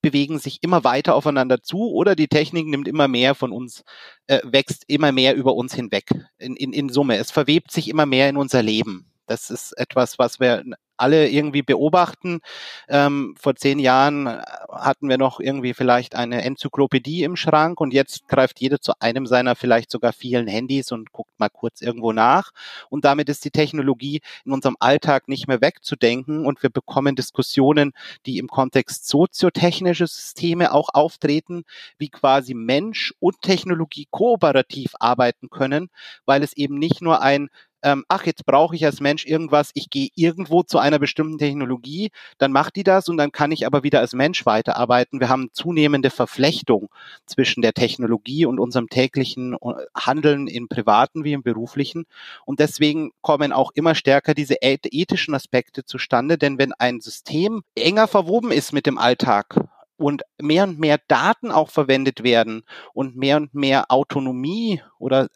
bewegen 0.01 0.39
sich 0.39 0.63
immer 0.63 0.85
weiter 0.85 1.15
aufeinander 1.15 1.63
zu 1.63 1.91
oder 1.91 2.15
die 2.15 2.29
Technik 2.29 2.67
nimmt 2.67 2.87
immer 2.87 3.09
mehr 3.09 3.35
von 3.35 3.53
uns, 3.53 3.83
äh, 4.29 4.41
wächst 4.45 4.85
immer 4.87 5.13
mehr 5.13 5.35
über 5.35 5.55
uns 5.55 5.75
hinweg 5.75 6.11
in, 6.39 6.55
in, 6.57 6.73
in 6.73 6.89
Summe. 6.89 7.17
Es 7.17 7.31
verwebt 7.31 7.73
sich 7.73 7.89
immer 7.89 8.07
mehr 8.07 8.29
in 8.29 8.37
unser 8.37 8.63
Leben. 8.63 9.11
Das 9.27 9.51
ist 9.51 9.73
etwas, 9.73 10.19
was 10.19 10.41
wir 10.41 10.65
alle 10.99 11.29
irgendwie 11.29 11.63
beobachten. 11.63 12.41
Ähm, 12.89 13.35
vor 13.39 13.55
zehn 13.55 13.79
Jahren 13.79 14.27
äh, 14.27 14.43
hatten 14.71 15.09
wir 15.09 15.19
noch 15.19 15.41
irgendwie 15.41 15.75
vielleicht 15.75 16.15
eine 16.15 16.43
Enzyklopädie 16.43 17.23
im 17.23 17.37
Schrank 17.37 17.81
und 17.81 17.93
jetzt 17.93 18.29
greift 18.29 18.61
jeder 18.61 18.81
zu 18.81 18.93
einem 19.01 19.27
seiner 19.27 19.57
vielleicht 19.57 19.91
sogar 19.91 20.13
vielen 20.13 20.47
Handys 20.47 20.93
und 20.93 21.13
guckt 21.13 21.39
mal 21.39 21.49
kurz 21.49 21.81
irgendwo 21.81 22.13
nach. 22.13 22.51
Und 22.91 23.05
damit 23.05 23.29
ist 23.29 23.45
die 23.45 23.51
Technologie 23.51 24.21
in 24.45 24.53
unserem 24.53 24.77
Alltag 24.81 25.29
nicht 25.29 25.49
mehr 25.49 25.61
wegzudenken 25.61 26.47
und 26.47 26.63
wir 26.63 26.71
bekommen 26.71 27.17
Diskussionen, 27.17 27.93
die 28.27 28.39
im 28.39 28.49
Kontext 28.49 29.09
soziotechnische 29.09 30.07
Systeme 30.07 30.73
auch 30.73 30.89
auftreten, 30.93 31.65
wie 31.99 32.09
quasi 32.09 32.55
Mensch 32.55 33.15
und 33.21 33.41
Technologie 33.43 34.07
kooperativ 34.11 34.93
arbeiten 35.01 35.51
können, 35.51 35.91
weil 36.27 36.43
es 36.43 36.53
eben 36.57 36.79
nicht 36.79 37.03
nur 37.03 37.23
ein 37.23 37.49
ähm, 37.83 38.05
ach, 38.09 38.26
jetzt 38.26 38.45
brauche 38.47 38.74
ich 38.74 38.85
als 38.85 39.01
Mensch 39.01 39.26
irgendwas, 39.26 39.70
ich 39.74 39.91
gehe 39.91 40.09
irgendwo 40.14 40.62
zu 40.62 40.79
einer 40.79 40.99
bestimmten 40.99 41.39
Technologie, 41.39 42.11
dann 42.39 42.53
macht 42.53 42.76
die 42.76 42.85
das 42.85 43.09
und 43.09 43.16
dann 43.16 43.33
kann 43.33 43.53
ich 43.53 43.66
aber 43.66 43.83
wieder 43.83 44.01
als 44.01 44.12
Mensch 44.12 44.47
weiterarbeiten. 44.47 45.20
Wir 45.20 45.29
haben 45.29 45.51
zunehmende 45.53 46.11
Verflechtung 46.11 46.89
zwischen 47.26 47.62
der 47.62 47.72
Technologie 47.72 48.47
und 48.47 48.59
unserem 48.59 48.89
täglichen 48.89 49.55
äh, 49.55 49.74
Handeln 49.95 50.47
im 50.47 50.68
privaten 50.68 51.24
wie 51.24 51.33
im 51.33 51.43
beruflichen. 51.43 52.07
Und 52.45 52.61
deswegen 52.61 53.11
kommen 53.20 53.53
auch 53.53 53.72
immer 53.74 53.95
stärker 53.95 54.35
diese 54.35 54.57
ethischen 54.61 55.35
Aspekte 55.35 55.85
zustande, 55.85 56.39
denn 56.39 56.59
wenn 56.59 56.72
ein 56.72 57.01
System 57.01 57.62
enger 57.74 58.09
verwoben 58.09 58.51
ist 58.51 58.72
mit 58.72 58.87
dem 58.87 58.99
Alltag, 58.99 59.55
und 59.99 60.22
mehr 60.41 60.64
und 60.64 60.79
mehr 60.79 60.99
Daten 61.09 61.51
auch 61.51 61.70
verwendet 61.70 62.22
werden 62.22 62.62
und 62.95 63.16
mehr 63.16 63.37
und 63.37 63.53
mehr 63.55 63.91
Autonomie 63.91 64.81
oder 64.99 65.24
äh, 65.24 65.29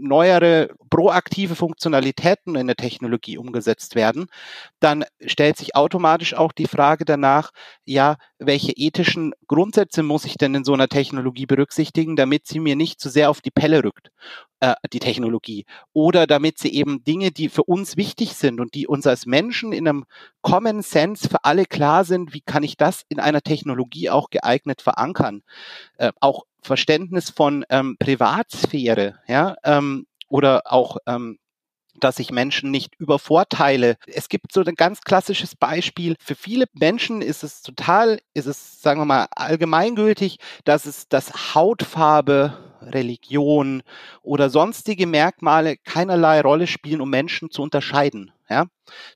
neuere 0.00 0.70
proaktive 0.90 1.54
Funktionalitäten 1.54 2.56
in 2.56 2.66
der 2.66 2.76
Technologie 2.76 3.38
umgesetzt 3.38 3.94
werden, 3.94 4.26
dann 4.80 5.04
stellt 5.24 5.56
sich 5.56 5.74
automatisch 5.76 6.34
auch 6.34 6.52
die 6.52 6.66
Frage 6.66 7.04
danach, 7.04 7.50
ja, 7.84 8.16
welche 8.38 8.72
ethischen 8.72 9.32
Grundsätze 9.46 10.02
muss 10.02 10.24
ich 10.24 10.36
denn 10.36 10.54
in 10.54 10.64
so 10.64 10.74
einer 10.74 10.88
Technologie 10.88 11.46
berücksichtigen, 11.46 12.16
damit 12.16 12.46
sie 12.46 12.60
mir 12.60 12.76
nicht 12.76 13.00
zu 13.00 13.08
sehr 13.08 13.30
auf 13.30 13.40
die 13.40 13.50
Pelle 13.50 13.84
rückt, 13.84 14.10
äh, 14.60 14.74
die 14.92 15.00
Technologie, 15.00 15.64
oder 15.92 16.26
damit 16.26 16.58
sie 16.58 16.72
eben 16.72 17.04
Dinge, 17.04 17.30
die 17.30 17.48
für 17.48 17.64
uns 17.64 17.96
wichtig 17.96 18.34
sind 18.34 18.60
und 18.60 18.74
die 18.74 18.86
uns 18.86 19.06
als 19.06 19.26
Menschen 19.26 19.72
in 19.72 19.86
einem 19.86 20.04
Common 20.42 20.82
Sense 20.82 21.28
für 21.28 21.44
alle 21.44 21.66
klar 21.66 22.04
sind, 22.04 22.34
wie 22.34 22.40
kann 22.40 22.62
ich 22.62 22.76
das 22.76 23.02
in 23.08 23.20
einer 23.20 23.42
Technologie 23.42 24.10
auch 24.10 24.30
geeignet 24.30 24.82
verankern? 24.82 25.42
Äh, 25.98 26.12
auch 26.20 26.44
Verständnis 26.62 27.30
von 27.30 27.64
ähm, 27.70 27.96
Privatsphäre, 27.98 29.18
ja, 29.28 29.56
ähm, 29.64 30.06
oder 30.28 30.62
auch 30.66 30.96
ähm, 31.06 31.38
dass 32.00 32.18
ich 32.18 32.30
Menschen 32.30 32.70
nicht 32.70 32.94
übervorteile. 32.98 33.96
Es 34.06 34.28
gibt 34.28 34.52
so 34.52 34.62
ein 34.62 34.74
ganz 34.74 35.02
klassisches 35.02 35.54
Beispiel. 35.54 36.16
Für 36.18 36.34
viele 36.34 36.66
Menschen 36.74 37.22
ist 37.22 37.42
es 37.44 37.62
total, 37.62 38.20
ist 38.34 38.46
es, 38.46 38.80
sagen 38.80 39.00
wir 39.00 39.04
mal, 39.04 39.26
allgemeingültig, 39.30 40.38
dass 40.64 40.86
es 40.86 41.08
das 41.08 41.54
Hautfarbe, 41.54 42.56
Religion 42.82 43.82
oder 44.22 44.50
sonstige 44.50 45.06
Merkmale 45.06 45.76
keinerlei 45.76 46.40
Rolle 46.40 46.66
spielen, 46.66 47.00
um 47.00 47.10
Menschen 47.10 47.50
zu 47.50 47.62
unterscheiden. 47.62 48.32
Ja, 48.48 48.66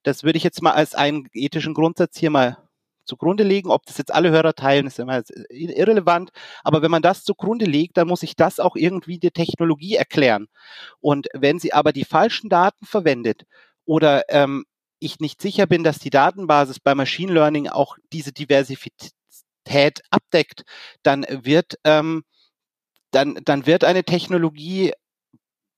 das 0.03 0.25
würde 0.25 0.39
ich 0.39 0.45
jetzt 0.45 0.63
mal 0.63 0.73
als 0.73 0.95
einen 0.95 1.29
ethischen 1.33 1.75
Grundsatz 1.75 2.19
hier 2.19 2.31
mal 2.31 2.57
zugrunde 3.05 3.45
legen. 3.45 3.71
Ob 3.71 3.87
das 3.87 3.99
jetzt 3.99 4.13
alle 4.13 4.31
Hörer 4.31 4.55
teilen, 4.55 4.87
ist 4.87 4.99
immer 4.99 5.23
irrelevant. 5.51 6.31
Aber 6.63 6.83
wenn 6.83 6.91
man 6.91 7.03
das 7.03 7.25
zugrunde 7.25 7.65
legt, 7.65 7.97
dann 7.97 8.09
muss 8.09 8.23
ich 8.23 8.37
das 8.37 8.61
auch 8.61 8.77
irgendwie 8.77 9.19
der 9.19 9.33
Technologie 9.33 9.97
erklären. 9.97 10.47
Und 11.01 11.29
wenn 11.35 11.59
sie 11.59 11.73
aber 11.73 11.93
die 11.93 12.05
falschen 12.05 12.49
Daten 12.49 12.87
verwendet 12.87 13.45
oder 13.85 14.25
ähm, 14.29 14.65
ich 14.99 15.21
nicht 15.21 15.41
sicher 15.41 15.67
bin, 15.67 15.83
dass 15.83 15.99
die 15.99 16.11
Datenbasis 16.11 16.81
bei 16.81 16.95
Machine 16.95 17.33
Learning 17.33 17.69
auch 17.69 17.97
diese 18.13 18.33
Diversität 18.33 19.13
abdeckt, 20.11 20.63
dann 21.03 21.27
wird 21.31 21.77
ähm, 21.85 22.23
dann, 23.11 23.39
dann 23.45 23.67
wird 23.67 23.85
eine 23.85 24.05
Technologie 24.05 24.93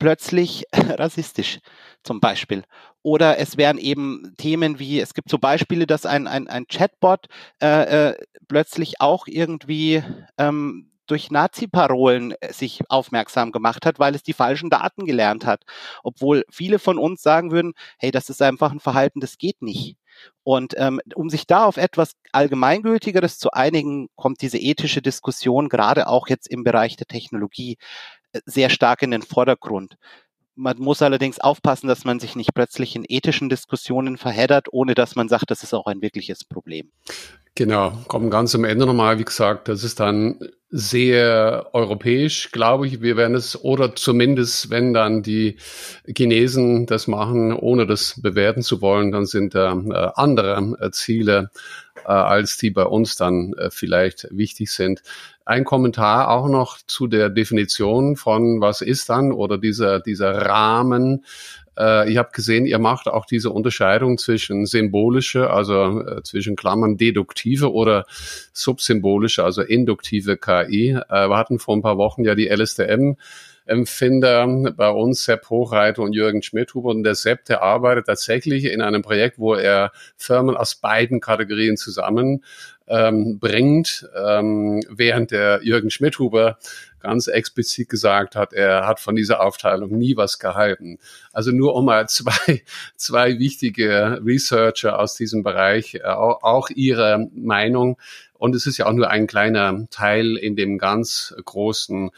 plötzlich 0.03 0.65
rassistisch 0.75 1.61
zum 2.03 2.19
Beispiel. 2.19 2.65
Oder 3.03 3.39
es 3.39 3.57
wären 3.57 3.79
eben 3.79 4.35
Themen 4.37 4.81
wie, 4.81 4.99
es 4.99 5.15
gibt 5.15 5.31
so 5.31 5.39
Beispiele, 5.39 5.87
dass 5.87 6.07
ein, 6.07 6.27
ein, 6.27 6.49
ein 6.49 6.67
Chatbot 6.67 7.29
äh, 7.63 8.09
äh, 8.09 8.17
plötzlich 8.49 9.01
auch 9.01 9.29
irgendwie 9.29 10.03
ähm, 10.39 10.91
durch 11.07 11.31
Nazi-Parolen 11.31 12.35
äh, 12.41 12.53
sich 12.53 12.81
aufmerksam 12.89 13.53
gemacht 13.53 13.87
hat, 13.87 14.01
weil 14.01 14.17
es 14.17 14.25
die 14.25 14.33
falschen 14.33 14.71
Daten 14.71 15.07
gelernt 15.07 15.47
hat. 15.47 15.63
Obwohl 16.03 16.45
viele 16.51 16.81
von 16.81 16.99
uns 16.99 17.23
sagen 17.23 17.53
würden, 17.53 17.73
hey, 17.99 18.11
das 18.11 18.29
ist 18.29 18.43
einfach 18.43 18.73
ein 18.73 18.81
Verhalten, 18.81 19.21
das 19.21 19.39
geht 19.39 19.63
nicht. 19.63 19.97
Und 20.43 20.75
ähm, 20.79 21.01
um 21.15 21.31
sich 21.31 21.47
da 21.47 21.65
auf 21.65 21.77
etwas 21.77 22.15
Allgemeingültigeres 22.33 23.39
zu 23.39 23.53
einigen, 23.53 24.09
kommt 24.17 24.43
diese 24.43 24.59
ethische 24.59 25.01
Diskussion 25.01 25.69
gerade 25.69 26.09
auch 26.09 26.27
jetzt 26.27 26.49
im 26.49 26.65
Bereich 26.65 26.97
der 26.97 27.07
Technologie 27.07 27.79
sehr 28.47 28.71
stark 28.71 29.03
in 29.03 29.11
den 29.11 29.23
Vordergrund. 29.23 29.97
Man 30.55 30.79
muss 30.79 31.01
allerdings 31.01 31.41
aufpassen, 31.41 31.89
dass 31.89 32.05
man 32.05 32.21
sich 32.21 32.37
nicht 32.37 32.55
plötzlich 32.55 32.95
in 32.95 33.05
ethischen 33.09 33.49
Diskussionen 33.49 34.19
verheddert, 34.19 34.69
ohne 34.71 34.95
dass 34.95 35.17
man 35.17 35.29
sagt, 35.29 35.51
das 35.51 35.63
ist 35.63 35.73
auch 35.73 35.87
ein 35.87 36.03
wirkliches 36.03 36.45
Problem. 36.45 36.91
Genau, 37.55 37.93
kommen 38.09 38.31
ganz 38.31 38.55
am 38.55 38.65
Ende 38.65 38.87
nochmal, 38.87 39.19
wie 39.19 39.27
gesagt, 39.27 39.69
das 39.69 39.85
ist 39.85 40.01
dann 40.01 40.39
sehr 40.71 41.69
europäisch, 41.75 42.51
glaube 42.51 42.87
ich. 42.87 43.03
Wir 43.03 43.19
werden 43.19 43.37
es, 43.37 43.63
oder 43.63 43.95
zumindest, 43.95 44.71
wenn 44.71 44.95
dann 44.95 45.23
die 45.23 45.59
Chinesen 46.17 46.87
das 46.87 47.09
machen, 47.09 47.53
ohne 47.53 47.87
das 47.87 48.19
bewerten 48.23 48.63
zu 48.63 48.81
wollen, 48.81 49.13
dann 49.13 49.27
sind 49.27 49.55
da 49.55 49.73
äh, 49.75 50.13
andere 50.15 50.77
äh, 50.81 50.91
Ziele, 50.93 51.51
äh, 52.07 52.09
als 52.09 52.57
die 52.57 52.71
bei 52.71 52.85
uns 52.85 53.17
dann 53.17 53.53
äh, 53.59 53.71
vielleicht 53.71 54.29
wichtig 54.31 54.73
sind. 54.73 55.03
Ein 55.45 55.65
Kommentar 55.65 56.31
auch 56.31 56.49
noch 56.49 56.79
zu 56.87 57.07
der 57.07 57.29
Definition 57.29 58.17
von 58.17 58.63
was 58.63 58.81
ist 58.81 59.11
dann 59.11 59.31
oder 59.31 59.59
dieser, 59.59 60.01
dieser 60.01 60.33
Rahmen. 60.33 61.27
Äh, 61.79 62.11
ich 62.11 62.17
habe 62.17 62.31
gesehen, 62.33 62.67
ihr 62.67 62.79
macht 62.79 63.09
auch 63.09 63.27
diese 63.27 63.51
Unterscheidung 63.51 64.19
zwischen 64.19 64.67
symbolische, 64.67 65.51
also 65.51 66.01
äh, 66.01 66.23
zwischen 66.23 66.57
Klammern 66.57 66.97
deduktive 66.97 67.73
oder 67.73 68.05
subsymbolische, 68.53 69.45
also 69.45 69.63
induktive 69.63 70.37
KI. 70.37 70.91
Äh, 70.91 71.29
wir 71.29 71.37
hatten 71.37 71.59
vor 71.59 71.77
ein 71.77 71.83
paar 71.83 71.99
Wochen 71.99 72.25
ja 72.25 72.35
die 72.35 72.49
LSTM 72.49 73.17
Empfinder 73.67 74.47
bei 74.77 74.91
uns, 74.91 75.25
Sepp 75.25 75.49
Hochreiter 75.51 76.03
und 76.03 76.13
Jürgen 76.13 76.43
Schmidhuber. 76.43 76.91
Und 76.91 77.03
der 77.05 77.15
Sepp, 77.15 77.45
der 77.45 77.63
arbeitet 77.63 78.07
tatsächlich 78.07 78.65
in 78.65 78.83
einem 78.83 79.03
Projekt, 79.03 79.39
wo 79.39 79.55
er 79.55 79.93
Firmen 80.17 80.57
aus 80.57 80.75
beiden 80.75 81.21
Kategorien 81.21 81.77
zusammen 81.77 82.45
ähm, 82.89 83.39
bringt, 83.39 84.09
ähm, 84.17 84.83
während 84.89 85.31
der 85.31 85.61
Jürgen 85.63 85.91
Schmidhuber 85.91 86.59
ganz 87.01 87.27
explizit 87.27 87.89
gesagt 87.89 88.37
hat, 88.37 88.53
er 88.53 88.87
hat 88.87 89.01
von 89.01 89.17
dieser 89.17 89.41
Aufteilung 89.41 89.97
nie 89.97 90.17
was 90.17 90.39
gehalten. 90.39 90.99
Also 91.33 91.51
nur 91.51 91.75
um 91.75 91.87
mal 91.87 92.09
zwei, 92.09 92.63
zwei 92.97 93.39
wichtige 93.39 94.21
Researcher 94.25 94.99
aus 94.99 95.15
diesem 95.17 95.43
Bereich 95.43 95.97
äh, 95.97 96.03
auch 96.03 96.71
ihre 96.71 97.29
Meinung 97.35 97.97
und 98.43 98.57
es 98.57 98.67
ist 98.67 98.77
ja 98.77 98.87
auch 98.87 98.93
nur 98.93 99.09
ein 99.09 99.29
kleiner 99.29 99.87
Teil 99.91 100.37
in 100.37 100.57
dem 100.57 100.77
ganz 100.77 101.33
großen 101.45 102.11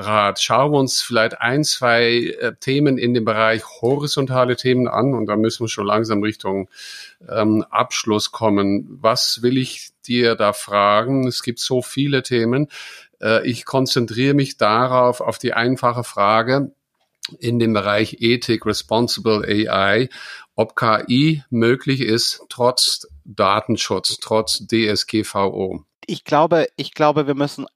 Rat. 0.00 0.40
Schauen 0.40 0.72
wir 0.72 0.78
uns 0.78 1.02
vielleicht 1.02 1.40
ein, 1.40 1.64
zwei 1.64 2.34
äh, 2.40 2.54
Themen 2.58 2.98
in 2.98 3.14
dem 3.14 3.24
Bereich 3.24 3.62
horizontale 3.80 4.56
Themen 4.56 4.88
an 4.88 5.14
und 5.14 5.26
da 5.26 5.36
müssen 5.36 5.64
wir 5.64 5.68
schon 5.68 5.86
langsam 5.86 6.22
Richtung 6.22 6.68
ähm, 7.28 7.64
Abschluss 7.70 8.32
kommen. 8.32 8.98
Was 9.00 9.42
will 9.42 9.58
ich 9.58 9.90
dir 10.06 10.34
da 10.34 10.52
fragen? 10.52 11.26
Es 11.26 11.42
gibt 11.42 11.58
so 11.58 11.82
viele 11.82 12.22
Themen. 12.22 12.68
Äh, 13.20 13.46
ich 13.48 13.64
konzentriere 13.64 14.34
mich 14.34 14.56
darauf, 14.56 15.20
auf 15.20 15.38
die 15.38 15.52
einfache 15.52 16.04
Frage, 16.04 16.72
in 17.38 17.58
dem 17.58 17.72
Bereich 17.72 18.16
Ethik, 18.20 18.66
Responsible 18.66 19.44
AI, 19.46 20.08
ob 20.56 20.74
KI 20.74 21.44
möglich 21.50 22.00
ist, 22.00 22.42
trotz 22.48 23.06
Datenschutz, 23.24 24.18
trotz 24.20 24.66
DSGVO. 24.66 25.84
Ich 26.06 26.24
glaube, 26.24 26.66
ich 26.76 26.92
glaube, 26.92 27.26
wir 27.26 27.34
müssen 27.34 27.66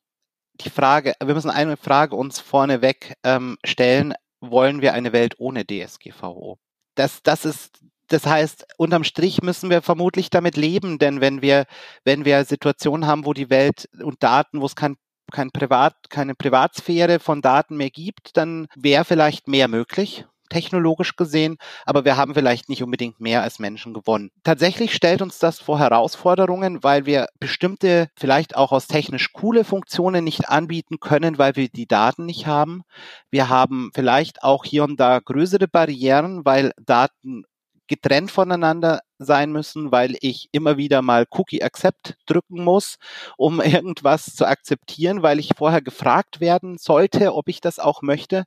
die 0.60 0.70
Frage, 0.70 1.14
wir 1.22 1.34
müssen 1.34 1.50
eine 1.50 1.76
Frage 1.76 2.16
uns 2.16 2.40
vorneweg 2.40 3.14
ähm, 3.24 3.58
stellen, 3.64 4.14
wollen 4.40 4.82
wir 4.82 4.94
eine 4.94 5.12
Welt 5.12 5.34
ohne 5.38 5.64
DSGVO? 5.64 6.58
Das, 6.94 7.22
das 7.22 7.44
ist, 7.44 7.80
das 8.08 8.26
heißt, 8.26 8.66
unterm 8.76 9.04
Strich 9.04 9.42
müssen 9.42 9.70
wir 9.70 9.82
vermutlich 9.82 10.30
damit 10.30 10.56
leben, 10.56 10.98
denn 10.98 11.20
wenn 11.20 11.42
wir, 11.42 11.64
wenn 12.04 12.24
wir 12.24 12.44
Situationen 12.44 13.06
haben, 13.06 13.24
wo 13.24 13.32
die 13.32 13.50
Welt 13.50 13.88
und 14.02 14.22
Daten, 14.22 14.60
wo 14.60 14.66
es 14.66 14.76
kein 14.76 14.96
kein 15.32 15.50
Privat, 15.50 16.10
keine 16.10 16.34
Privatsphäre 16.34 17.18
von 17.18 17.40
Daten 17.40 17.76
mehr 17.78 17.88
gibt, 17.88 18.36
dann 18.36 18.66
wäre 18.76 19.06
vielleicht 19.06 19.48
mehr 19.48 19.68
möglich 19.68 20.26
technologisch 20.48 21.16
gesehen, 21.16 21.56
aber 21.86 22.04
wir 22.04 22.16
haben 22.16 22.34
vielleicht 22.34 22.68
nicht 22.68 22.82
unbedingt 22.82 23.20
mehr 23.20 23.42
als 23.42 23.58
Menschen 23.58 23.94
gewonnen. 23.94 24.30
Tatsächlich 24.42 24.94
stellt 24.94 25.22
uns 25.22 25.38
das 25.38 25.58
vor 25.58 25.78
Herausforderungen, 25.78 26.82
weil 26.82 27.06
wir 27.06 27.28
bestimmte, 27.40 28.08
vielleicht 28.16 28.56
auch 28.56 28.72
aus 28.72 28.86
technisch 28.86 29.32
coole 29.32 29.64
Funktionen 29.64 30.24
nicht 30.24 30.48
anbieten 30.48 31.00
können, 31.00 31.38
weil 31.38 31.56
wir 31.56 31.68
die 31.68 31.86
Daten 31.86 32.26
nicht 32.26 32.46
haben. 32.46 32.82
Wir 33.30 33.48
haben 33.48 33.90
vielleicht 33.94 34.42
auch 34.42 34.64
hier 34.64 34.84
und 34.84 35.00
da 35.00 35.18
größere 35.18 35.68
Barrieren, 35.68 36.44
weil 36.44 36.72
Daten 36.78 37.44
getrennt 37.86 38.30
voneinander 38.30 39.00
sein 39.18 39.52
müssen, 39.52 39.92
weil 39.92 40.16
ich 40.20 40.48
immer 40.52 40.76
wieder 40.76 41.02
mal 41.02 41.26
Cookie 41.30 41.62
Accept 41.62 42.16
drücken 42.26 42.62
muss, 42.62 42.96
um 43.36 43.60
irgendwas 43.60 44.34
zu 44.34 44.46
akzeptieren, 44.46 45.22
weil 45.22 45.38
ich 45.38 45.50
vorher 45.56 45.82
gefragt 45.82 46.40
werden 46.40 46.78
sollte, 46.78 47.34
ob 47.34 47.48
ich 47.48 47.60
das 47.60 47.78
auch 47.78 48.02
möchte. 48.02 48.44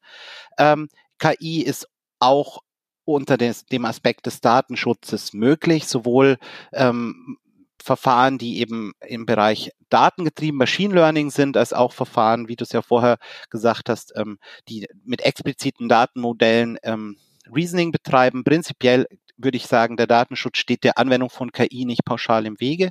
Ähm, 0.58 0.90
KI 1.20 1.62
ist 1.62 1.88
auch 2.20 2.60
unter 3.06 3.38
des, 3.38 3.66
dem 3.66 3.86
Aspekt 3.86 4.26
des 4.26 4.42
Datenschutzes 4.42 5.34
möglich, 5.34 5.88
sowohl 5.88 6.38
ähm, 6.74 7.38
Verfahren, 7.82 8.38
die 8.38 8.60
eben 8.60 8.92
im 9.06 9.26
Bereich 9.26 9.72
datengetrieben 9.90 10.58
Machine 10.58 10.94
Learning 10.94 11.32
sind, 11.32 11.56
als 11.56 11.72
auch 11.72 11.94
Verfahren, 11.94 12.50
wie 12.50 12.58
du 12.58 12.66
es 12.66 12.74
ja 12.74 12.82
vorher 12.82 13.18
gesagt 13.50 13.90
hast, 13.90 14.14
ähm, 14.18 14.40
die 14.68 14.88
mit 15.06 15.22
expliziten 15.22 15.88
Datenmodellen 15.88 16.78
ähm, 16.84 17.18
Reasoning 17.50 17.92
betreiben. 17.92 18.44
Prinzipiell 18.44 19.08
würde 19.38 19.58
ich 19.58 19.68
sagen, 19.68 19.96
der 19.96 20.08
Datenschutz 20.08 20.58
steht 20.58 20.84
der 20.84 20.98
Anwendung 20.98 21.30
von 21.30 21.52
KI 21.52 21.86
nicht 21.86 22.04
pauschal 22.04 22.46
im 22.46 22.60
Wege, 22.60 22.90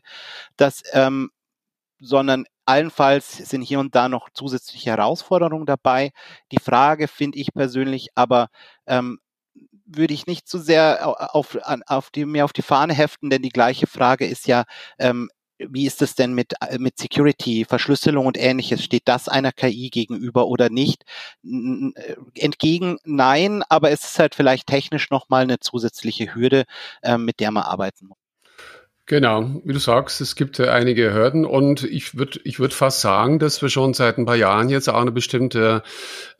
dass, 0.56 0.82
ähm, 0.92 1.30
sondern 2.00 2.44
allenfalls 2.66 3.36
sind 3.38 3.62
hier 3.62 3.80
und 3.80 3.94
da 3.94 4.08
noch 4.08 4.30
zusätzliche 4.30 4.90
Herausforderungen 4.90 5.66
dabei. 5.66 6.10
Die 6.52 6.60
Frage 6.60 7.08
finde 7.08 7.38
ich 7.38 7.52
persönlich 7.54 8.08
aber, 8.14 8.48
ähm, 8.86 9.18
würde 9.86 10.14
ich 10.14 10.26
nicht 10.26 10.48
zu 10.48 10.58
sehr 10.58 11.34
auf, 11.34 11.56
auf 11.86 12.10
die, 12.10 12.24
mehr 12.26 12.44
auf 12.44 12.52
die 12.52 12.62
Fahne 12.62 12.94
heften, 12.94 13.30
denn 13.30 13.42
die 13.42 13.50
gleiche 13.50 13.86
Frage 13.86 14.26
ist 14.26 14.46
ja, 14.48 14.64
ähm, 14.98 15.28
wie 15.58 15.86
ist 15.86 16.02
es 16.02 16.14
denn 16.14 16.34
mit, 16.34 16.54
äh, 16.60 16.78
mit 16.78 16.98
Security, 16.98 17.64
Verschlüsselung 17.64 18.26
und 18.26 18.36
ähnliches? 18.38 18.82
Steht 18.84 19.04
das 19.06 19.28
einer 19.28 19.52
KI 19.52 19.90
gegenüber 19.90 20.48
oder 20.48 20.68
nicht? 20.70 21.04
Äh, 21.44 22.16
entgegen 22.34 22.98
nein, 23.04 23.62
aber 23.68 23.90
es 23.90 24.04
ist 24.04 24.18
halt 24.18 24.34
vielleicht 24.34 24.66
technisch 24.66 25.10
nochmal 25.10 25.42
eine 25.44 25.58
zusätzliche 25.60 26.34
Hürde, 26.34 26.64
äh, 27.02 27.16
mit 27.18 27.40
der 27.40 27.50
man 27.52 27.62
arbeiten 27.64 28.06
muss. 28.08 28.25
Genau, 29.08 29.62
wie 29.64 29.72
du 29.72 29.78
sagst, 29.78 30.20
es 30.20 30.34
gibt 30.34 30.58
äh, 30.58 30.66
einige 30.68 31.14
Hürden 31.14 31.44
und 31.44 31.84
ich 31.84 32.18
würde 32.18 32.40
ich 32.42 32.58
würd 32.58 32.74
fast 32.74 33.00
sagen, 33.00 33.38
dass 33.38 33.62
wir 33.62 33.68
schon 33.68 33.94
seit 33.94 34.18
ein 34.18 34.26
paar 34.26 34.34
Jahren 34.34 34.68
jetzt 34.68 34.88
auch 34.88 35.00
eine 35.00 35.12
bestimmte, 35.12 35.84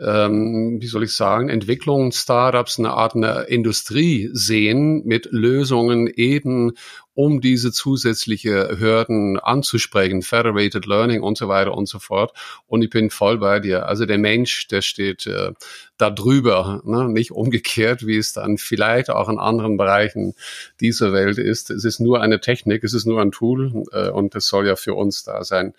ähm, 0.01 0.79
wie 0.81 0.87
soll 0.89 1.05
ich 1.05 1.15
sagen, 1.15 1.49
Entwicklung, 1.49 2.11
Startups, 2.11 2.81
eine 2.81 2.91
Art 2.91 3.15
eine 3.15 3.43
Industrie 3.43 4.31
sehen 4.33 5.05
mit 5.05 5.29
Lösungen 5.31 6.09
eben 6.09 6.73
um 7.17 7.41
diese 7.41 7.73
zusätzliche 7.73 8.77
Hürden 8.79 9.41
anzusprechen, 9.41 10.21
Federated 10.21 10.85
Learning 10.85 11.23
und 11.23 11.39
so 11.39 11.49
weiter 11.49 11.73
und 11.73 11.89
so 11.89 11.99
fort. 11.99 12.33
Und 12.67 12.83
ich 12.83 12.91
bin 12.91 13.09
voll 13.09 13.39
bei 13.39 13.59
dir. 13.59 13.87
Also 13.87 14.05
der 14.05 14.19
Mensch, 14.19 14.69
der 14.69 14.83
steht 14.83 15.27
äh, 15.27 15.53
da 15.97 16.11
drüber, 16.11 16.83
ne? 16.85 17.09
nicht 17.09 17.31
umgekehrt, 17.31 18.07
wie 18.07 18.19
es 18.19 18.35
dann 18.35 18.59
vielleicht 18.59 19.09
auch 19.09 19.31
in 19.31 19.39
anderen 19.39 19.79
Bereichen 19.79 20.35
dieser 20.79 21.15
Welt 21.15 21.39
ist. 21.39 21.71
Es 21.71 21.85
ist 21.85 22.01
nur 22.01 22.21
eine 22.21 22.39
Technik, 22.39 22.85
es 22.85 22.93
ist 22.93 23.07
nur 23.07 23.23
ein 23.23 23.33
Tool 23.33 23.85
äh, 23.93 24.11
und 24.11 24.35
es 24.35 24.47
soll 24.47 24.67
ja 24.67 24.77
für 24.77 24.93
uns 24.93 25.25
da 25.25 25.43
sein. 25.43 25.73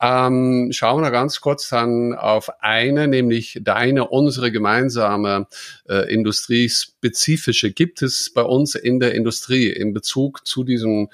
Ähm, 0.00 0.70
schauen 0.72 1.02
wir 1.02 1.10
ganz 1.10 1.40
kurz 1.40 1.68
dann 1.68 2.14
auf 2.14 2.50
eine, 2.60 3.06
nämlich 3.06 3.60
deine, 3.62 4.08
unsere 4.08 4.50
gemeinsame 4.50 5.46
äh, 5.88 6.12
industriespezifische. 6.12 7.72
Gibt 7.72 8.02
es 8.02 8.32
bei 8.32 8.42
uns 8.42 8.74
in 8.74 8.98
der 8.98 9.14
Industrie 9.14 9.68
in 9.68 9.92
Bezug 9.92 10.46
zu 10.46 10.64
diesem 10.64 11.08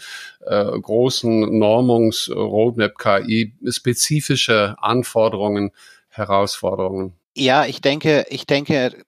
äh, 0.45 0.65
großen 0.65 1.59
Normungs-Roadmap 1.59 2.97
KI 2.99 3.55
spezifische 3.69 4.77
Anforderungen, 4.79 5.73
Herausforderungen? 6.09 7.13
Ja, 7.37 7.67
ich 7.67 7.81
denke, 7.81 8.27
ich 8.31 8.47
denke, 8.47 9.05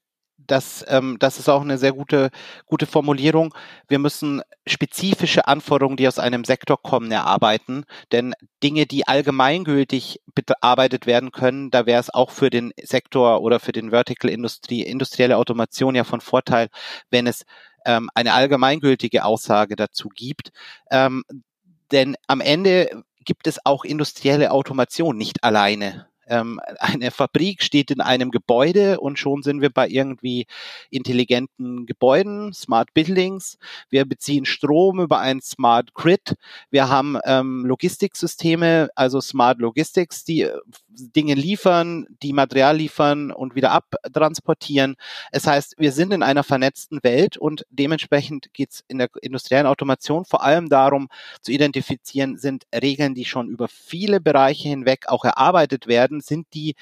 das, 0.47 0.85
ähm, 0.89 1.17
das 1.19 1.39
ist 1.39 1.49
auch 1.49 1.63
eine 1.63 1.79
sehr 1.79 1.93
gute, 1.93 2.31
gute 2.67 2.87
Formulierung. 2.87 3.55
Wir 3.89 3.99
müssen 3.99 4.43
spezifische 4.67 5.47
Anforderungen, 5.47 5.97
die 5.97 6.09
aus 6.09 6.19
einem 6.19 6.45
Sektor 6.45 6.81
kommen, 6.81 7.11
erarbeiten. 7.11 7.85
Denn 8.13 8.35
Dinge, 8.63 8.87
die 8.87 9.07
allgemeingültig 9.07 10.21
bearbeitet 10.35 11.07
werden 11.07 11.33
können, 11.33 11.71
da 11.71 11.87
wäre 11.87 12.01
es 12.01 12.13
auch 12.13 12.31
für 12.31 12.51
den 12.51 12.73
Sektor 12.83 13.41
oder 13.43 13.61
für 13.61 13.73
den 13.73 13.91
Vertical 13.91 14.31
Industrie, 14.31 14.83
industrielle 14.83 15.37
Automation 15.37 15.95
ja 15.95 16.05
von 16.05 16.21
Vorteil, 16.21 16.69
wenn 17.11 17.27
es 17.27 17.45
ähm, 17.85 18.09
eine 18.15 18.35
allgemeingültige 18.35 19.25
Aussage 19.25 19.77
dazu 19.77 20.09
gibt. 20.09 20.51
Ähm, 20.91 21.25
denn 21.91 22.17
am 22.27 22.41
Ende 22.41 23.03
gibt 23.25 23.47
es 23.47 23.65
auch 23.65 23.85
industrielle 23.85 24.51
Automation 24.51 25.17
nicht 25.17 25.45
alleine 25.45 26.12
ähm, 26.33 26.61
eine 26.79 27.11
Fabrik 27.11 27.63
steht 27.63 27.91
in 27.91 28.01
einem 28.01 28.31
Gebäude 28.31 29.01
und 29.01 29.19
schon 29.19 29.43
sind 29.43 29.61
wir 29.61 29.71
bei 29.71 29.89
irgendwie 29.89 30.47
intelligenten 30.91 31.87
Gebäuden, 31.87 32.53
Smart 32.53 32.95
Buildings. 32.95 33.59
Wir 33.91 34.07
beziehen 34.07 34.47
Strom 34.47 35.01
über 35.01 35.21
ein 35.21 35.43
Smart 35.43 35.93
Grid. 35.95 36.35
Wir 36.71 36.89
haben 36.89 37.19
ähm, 37.25 37.67
Logistiksysteme, 37.67 38.89
also 38.95 39.21
Smart 39.21 39.59
Logistics, 39.59 40.25
die 40.25 40.43
äh, 40.43 40.59
Dinge 40.89 41.35
liefern, 41.35 42.07
die 42.23 42.33
Material 42.33 42.77
liefern 42.77 43.31
und 43.31 43.55
wieder 43.55 43.73
abtransportieren. 43.73 44.97
Es 45.31 45.47
heißt, 45.47 45.75
wir 45.79 45.93
sind 45.93 46.13
in 46.13 46.23
einer 46.23 46.45
vernetzten 46.45 47.03
Welt 47.03 47.37
und 47.37 47.67
dementsprechend 47.71 48.53
geht 48.53 48.71
es 48.71 48.85
in 48.89 48.99
der 48.99 49.09
industriellen 49.21 49.67
Automation 49.67 50.25
vor 50.25 50.43
allem 50.43 50.69
darum 50.69 51.09
zu 51.41 51.53
identifizieren, 51.53 52.37
sind 52.37 52.65
Regeln, 52.75 53.15
die 53.15 53.25
schon 53.25 53.49
über 53.49 53.69
viele 53.69 54.21
Bereiche 54.21 54.69
hinweg 54.69 55.09
auch 55.09 55.25
erarbeitet 55.25 55.87
werden, 55.87 56.22
sind 56.23 56.47
die, 56.55 56.75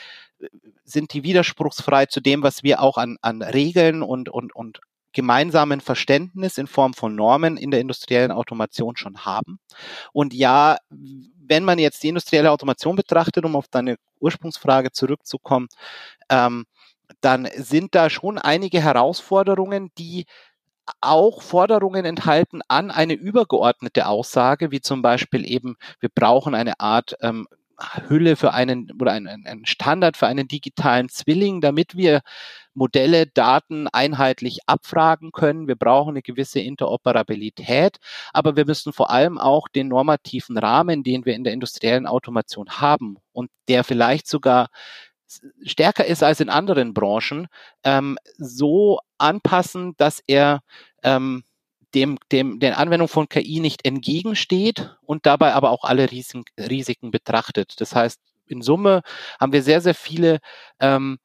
sind 0.85 1.13
die 1.13 1.23
widerspruchsfrei 1.23 2.07
zu 2.07 2.21
dem, 2.21 2.43
was 2.43 2.63
wir 2.63 2.81
auch 2.81 2.99
an, 2.99 3.17
an 3.23 3.43
Regeln 3.43 4.03
und, 4.03 4.29
und, 4.29 4.55
und 4.55 4.81
gemeinsamen 5.13 5.81
Verständnis 5.81 6.59
in 6.59 6.67
Form 6.67 6.95
von 6.95 7.15
Normen 7.15 7.57
in 7.57 7.71
der 7.71 7.81
industriellen 7.81 8.31
Automation 8.31 8.97
schon 8.97 9.25
haben. 9.25 9.59
Und 10.13 10.33
ja, 10.35 10.77
wenn 10.91 11.65
man 11.65 11.79
jetzt 11.79 12.03
die 12.03 12.09
industrielle 12.09 12.51
Automation 12.51 12.97
betrachtet, 12.97 13.45
um 13.45 13.57
auf 13.57 13.67
deine 13.69 13.97
Ursprungsfrage 14.21 14.93
zurückzukommen, 14.93 15.69
ähm, 16.29 16.67
dann 17.21 17.49
sind 17.57 17.95
da 17.95 18.09
schon 18.09 18.39
einige 18.39 18.81
Herausforderungen, 18.81 19.91
die 19.99 20.27
auch 21.01 21.43
Forderungen 21.43 22.05
enthalten 22.05 22.63
an 22.69 22.91
eine 22.91 23.15
übergeordnete 23.15 24.07
Aussage, 24.07 24.71
wie 24.71 24.81
zum 24.81 25.03
Beispiel 25.03 25.49
eben, 25.49 25.77
wir 26.01 26.09
brauchen 26.09 26.55
eine 26.55 26.81
Art 26.81 27.17
ähm, 27.21 27.47
Hülle 28.09 28.37
für 28.37 28.53
einen 28.53 28.91
oder 29.01 29.13
einen, 29.13 29.47
einen 29.47 29.67
Standard 29.67 30.17
für 30.17 30.27
einen 30.27 30.49
digitalen 30.49 31.09
Zwilling, 31.09 31.61
damit 31.61 31.97
wir 31.97 32.21
Modelle, 32.75 33.27
Daten 33.27 33.89
einheitlich 33.89 34.61
abfragen 34.67 35.33
können. 35.33 35.67
Wir 35.67 35.77
brauchen 35.77 36.11
eine 36.11 36.23
gewisse 36.23 36.61
Interoperabilität, 36.61 37.99
aber 38.33 38.57
wir 38.57 38.67
müssen 38.67 38.93
vor 38.93 39.11
allem 39.11 39.39
auch 39.39 39.69
den 39.69 39.89
normativen 39.89 40.57
Rahmen, 40.57 41.03
den 41.03 41.25
wir 41.25 41.35
in 41.35 41.45
der 41.45 41.53
industriellen 41.53 42.07
Automation 42.07 42.69
haben 42.71 43.17
und 43.33 43.51
der 43.69 43.85
vielleicht 43.85 44.29
sogar 44.29 44.69
stärker 45.65 46.05
ist 46.05 46.23
als 46.23 46.41
in 46.41 46.49
anderen 46.49 46.93
Branchen, 46.95 47.47
ähm, 47.85 48.19
so 48.37 48.99
anpassen, 49.19 49.95
dass 49.97 50.23
er 50.27 50.61
ähm, 51.03 51.45
dem, 51.95 52.19
dem, 52.33 52.61
der 52.61 52.79
Anwendung 52.79 53.09
von 53.09 53.29
KI 53.29 53.61
nicht 53.61 53.87
entgegensteht 53.87 54.97
und 55.03 55.27
dabei 55.27 55.55
aber 55.55 55.71
auch 55.71 55.85
alle 55.85 56.11
Risiken, 56.11 56.45
Risiken 56.59 57.11
betrachtet. 57.11 57.81
Das 57.81 57.95
heißt, 57.95 58.21
in 58.47 58.63
Summe 58.63 59.03
haben 59.39 59.53
wir 59.53 59.63
sehr, 59.63 59.81
sehr 59.81 59.95
viele 59.95 60.39
ähm, 60.81 61.19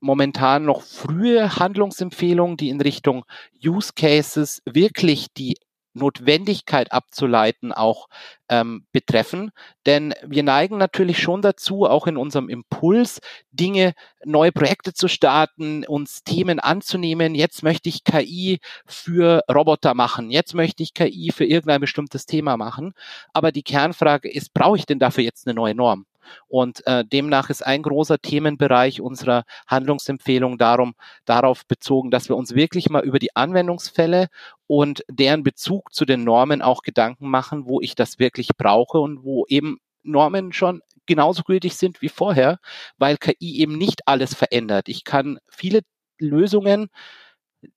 momentan 0.00 0.64
noch 0.64 0.82
frühe 0.82 1.56
Handlungsempfehlungen, 1.56 2.56
die 2.56 2.68
in 2.68 2.80
Richtung 2.80 3.24
Use 3.64 3.92
Cases 3.96 4.60
wirklich 4.66 5.28
die 5.32 5.56
Notwendigkeit 5.94 6.92
abzuleiten 6.92 7.72
auch 7.72 8.08
ähm, 8.48 8.86
betreffen. 8.92 9.50
Denn 9.86 10.14
wir 10.22 10.42
neigen 10.42 10.76
natürlich 10.76 11.20
schon 11.22 11.42
dazu, 11.42 11.86
auch 11.86 12.06
in 12.06 12.16
unserem 12.16 12.48
Impuls, 12.48 13.20
Dinge, 13.52 13.94
neue 14.24 14.52
Projekte 14.52 14.92
zu 14.92 15.08
starten, 15.08 15.84
uns 15.86 16.24
Themen 16.24 16.60
anzunehmen. 16.60 17.34
Jetzt 17.34 17.62
möchte 17.62 17.88
ich 17.88 18.04
KI 18.04 18.60
für 18.86 19.42
Roboter 19.50 19.94
machen. 19.94 20.30
Jetzt 20.30 20.54
möchte 20.54 20.82
ich 20.82 20.94
KI 20.94 21.32
für 21.34 21.44
irgendein 21.44 21.80
bestimmtes 21.80 22.26
Thema 22.26 22.56
machen. 22.56 22.92
Aber 23.32 23.52
die 23.52 23.62
Kernfrage 23.62 24.30
ist, 24.30 24.52
brauche 24.52 24.76
ich 24.76 24.86
denn 24.86 24.98
dafür 24.98 25.24
jetzt 25.24 25.46
eine 25.46 25.54
neue 25.54 25.74
Norm? 25.74 26.06
Und 26.48 26.86
äh, 26.86 27.04
demnach 27.04 27.50
ist 27.50 27.64
ein 27.64 27.82
großer 27.82 28.18
Themenbereich 28.18 29.00
unserer 29.00 29.44
Handlungsempfehlung 29.66 30.58
darum, 30.58 30.94
darauf 31.24 31.66
bezogen, 31.66 32.10
dass 32.10 32.28
wir 32.28 32.36
uns 32.36 32.54
wirklich 32.54 32.90
mal 32.90 33.04
über 33.04 33.18
die 33.18 33.34
Anwendungsfälle 33.36 34.28
und 34.66 35.04
deren 35.08 35.42
Bezug 35.42 35.92
zu 35.92 36.04
den 36.04 36.24
Normen 36.24 36.62
auch 36.62 36.82
Gedanken 36.82 37.28
machen, 37.28 37.66
wo 37.66 37.80
ich 37.80 37.94
das 37.94 38.18
wirklich 38.18 38.48
brauche 38.56 38.98
und 38.98 39.24
wo 39.24 39.44
eben 39.48 39.78
Normen 40.02 40.52
schon 40.52 40.82
genauso 41.06 41.42
gültig 41.42 41.76
sind 41.76 42.00
wie 42.02 42.08
vorher, 42.08 42.58
weil 42.96 43.16
KI 43.16 43.60
eben 43.60 43.76
nicht 43.76 44.06
alles 44.06 44.34
verändert. 44.34 44.88
Ich 44.88 45.04
kann 45.04 45.38
viele 45.48 45.80
Lösungen 46.18 46.88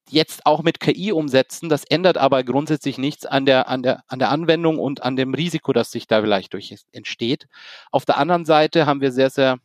jetzt 0.09 0.45
auch 0.45 0.63
mit 0.63 0.79
KI 0.79 1.11
umsetzen. 1.11 1.69
Das 1.69 1.83
ändert 1.83 2.17
aber 2.17 2.43
grundsätzlich 2.43 2.97
nichts 2.97 3.25
an 3.25 3.45
der, 3.45 3.69
an 3.69 3.83
der, 3.83 4.03
an 4.07 4.19
der 4.19 4.31
Anwendung 4.31 4.79
und 4.79 5.03
an 5.03 5.15
dem 5.15 5.33
Risiko, 5.33 5.73
das 5.73 5.91
sich 5.91 6.07
da 6.07 6.21
vielleicht 6.21 6.53
durch 6.53 6.75
entsteht. 6.91 7.47
Auf 7.91 8.05
der 8.05 8.17
anderen 8.17 8.45
Seite 8.45 8.85
haben 8.85 9.01
wir 9.01 9.11
sehr, 9.11 9.29
sehr 9.29 9.59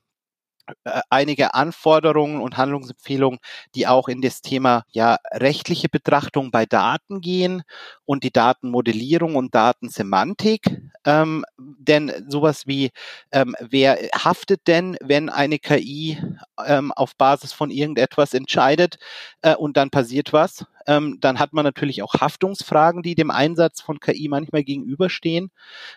einige 1.11 1.55
Anforderungen 1.55 2.41
und 2.41 2.57
Handlungsempfehlungen, 2.57 3.41
die 3.75 3.87
auch 3.87 4.09
in 4.09 4.23
das 4.23 4.43
Thema 4.43 4.85
ja 4.91 5.19
rechtliche 5.33 5.89
Betrachtung 5.89 6.51
bei 6.51 6.67
Daten 6.67 7.21
gehen 7.21 7.63
und 8.05 8.25
die 8.25 8.33
Datenmodellierung 8.33 9.37
und 9.37 9.55
Datensemantik. 9.55 10.81
Ähm, 11.05 11.45
denn 11.59 12.13
sowas 12.29 12.67
wie 12.67 12.91
ähm, 13.33 13.57
wer 13.61 13.97
haftet 14.15 14.61
denn, 14.67 14.97
wenn 15.01 15.29
eine 15.29 15.59
KI 15.59 16.19
ähm, 16.65 16.93
auf 16.93 17.17
Basis 17.17 17.53
von 17.53 17.71
irgendetwas 17.71 18.35
entscheidet 18.35 18.99
äh, 19.43 19.55
und 19.57 19.77
dann 19.77 19.91
passiert 19.91 20.33
was? 20.33 20.65
Ähm, 20.87 21.19
dann 21.21 21.39
hat 21.39 21.53
man 21.53 21.65
natürlich 21.65 22.03
auch 22.03 22.15
Haftungsfragen, 22.15 23.03
die 23.03 23.15
dem 23.15 23.31
Einsatz 23.31 23.81
von 23.81 24.01
KI 24.01 24.29
manchmal 24.29 24.65
gegenüberstehen. 24.65 25.51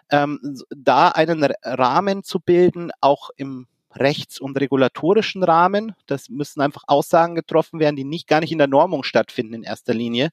Ähm, 0.09 0.59
da 0.69 1.09
einen 1.09 1.43
Rahmen 1.63 2.23
zu 2.23 2.39
bilden, 2.39 2.91
auch 3.01 3.29
im 3.35 3.67
rechts- 3.95 4.39
und 4.39 4.59
regulatorischen 4.59 5.43
Rahmen. 5.43 5.95
Das 6.05 6.29
müssen 6.29 6.61
einfach 6.61 6.83
Aussagen 6.87 7.35
getroffen 7.35 7.79
werden, 7.79 7.95
die 7.95 8.03
nicht 8.03 8.27
gar 8.27 8.41
nicht 8.41 8.51
in 8.51 8.57
der 8.57 8.67
Normung 8.67 9.03
stattfinden 9.03 9.53
in 9.53 9.63
erster 9.63 9.93
Linie. 9.93 10.29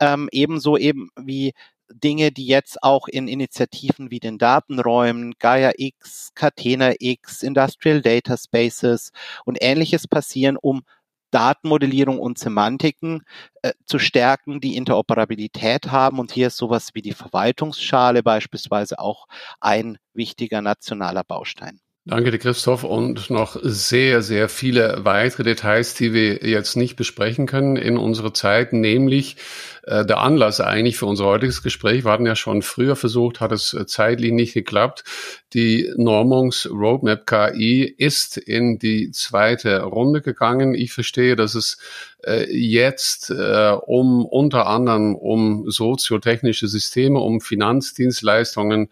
Ähm, 0.00 0.28
ebenso 0.32 0.76
eben 0.76 1.10
wie 1.16 1.52
Dinge, 1.90 2.32
die 2.32 2.46
jetzt 2.46 2.82
auch 2.82 3.08
in 3.08 3.28
Initiativen 3.28 4.10
wie 4.10 4.20
den 4.20 4.38
Datenräumen, 4.38 5.34
Gaia 5.38 5.72
X, 5.76 6.32
Catena 6.34 6.92
X, 6.98 7.42
Industrial 7.42 8.02
Data 8.02 8.36
Spaces 8.36 9.12
und 9.44 9.58
ähnliches 9.60 10.06
passieren, 10.06 10.56
um 10.60 10.82
Datenmodellierung 11.30 12.18
und 12.18 12.38
Semantiken 12.38 13.22
äh, 13.62 13.72
zu 13.84 13.98
stärken, 13.98 14.60
die 14.60 14.76
Interoperabilität 14.76 15.90
haben. 15.90 16.18
Und 16.18 16.32
hier 16.32 16.46
ist 16.48 16.56
sowas 16.56 16.90
wie 16.94 17.02
die 17.02 17.12
Verwaltungsschale 17.12 18.22
beispielsweise 18.22 18.98
auch 18.98 19.26
ein 19.60 19.98
wichtiger 20.14 20.62
nationaler 20.62 21.24
Baustein. 21.24 21.80
Danke 22.08 22.30
dir, 22.30 22.38
Christoph. 22.38 22.84
Und 22.84 23.28
noch 23.28 23.58
sehr, 23.60 24.22
sehr 24.22 24.48
viele 24.48 25.04
weitere 25.04 25.42
Details, 25.42 25.92
die 25.92 26.14
wir 26.14 26.36
jetzt 26.36 26.74
nicht 26.74 26.96
besprechen 26.96 27.44
können 27.44 27.76
in 27.76 27.98
unserer 27.98 28.32
Zeit, 28.32 28.72
nämlich 28.72 29.36
äh, 29.82 30.06
der 30.06 30.16
Anlass 30.16 30.62
eigentlich 30.62 30.96
für 30.96 31.04
unser 31.04 31.26
heutiges 31.26 31.62
Gespräch. 31.62 32.06
Wir 32.06 32.10
hatten 32.10 32.24
ja 32.24 32.34
schon 32.34 32.62
früher 32.62 32.96
versucht, 32.96 33.40
hat 33.40 33.52
es 33.52 33.74
äh, 33.74 33.84
zeitlich 33.84 34.32
nicht 34.32 34.54
geklappt. 34.54 35.04
Die 35.52 35.92
Normungs-Roadmap 35.98 37.26
KI 37.26 37.84
ist 37.84 38.38
in 38.38 38.78
die 38.78 39.10
zweite 39.10 39.82
Runde 39.82 40.22
gegangen. 40.22 40.74
Ich 40.74 40.94
verstehe, 40.94 41.36
dass 41.36 41.54
es 41.54 41.76
äh, 42.24 42.50
jetzt 42.50 43.28
äh, 43.30 43.76
um 43.86 44.24
unter 44.24 44.66
anderem 44.66 45.14
um 45.14 45.70
soziotechnische 45.70 46.68
Systeme, 46.68 47.20
um 47.20 47.42
Finanzdienstleistungen 47.42 48.88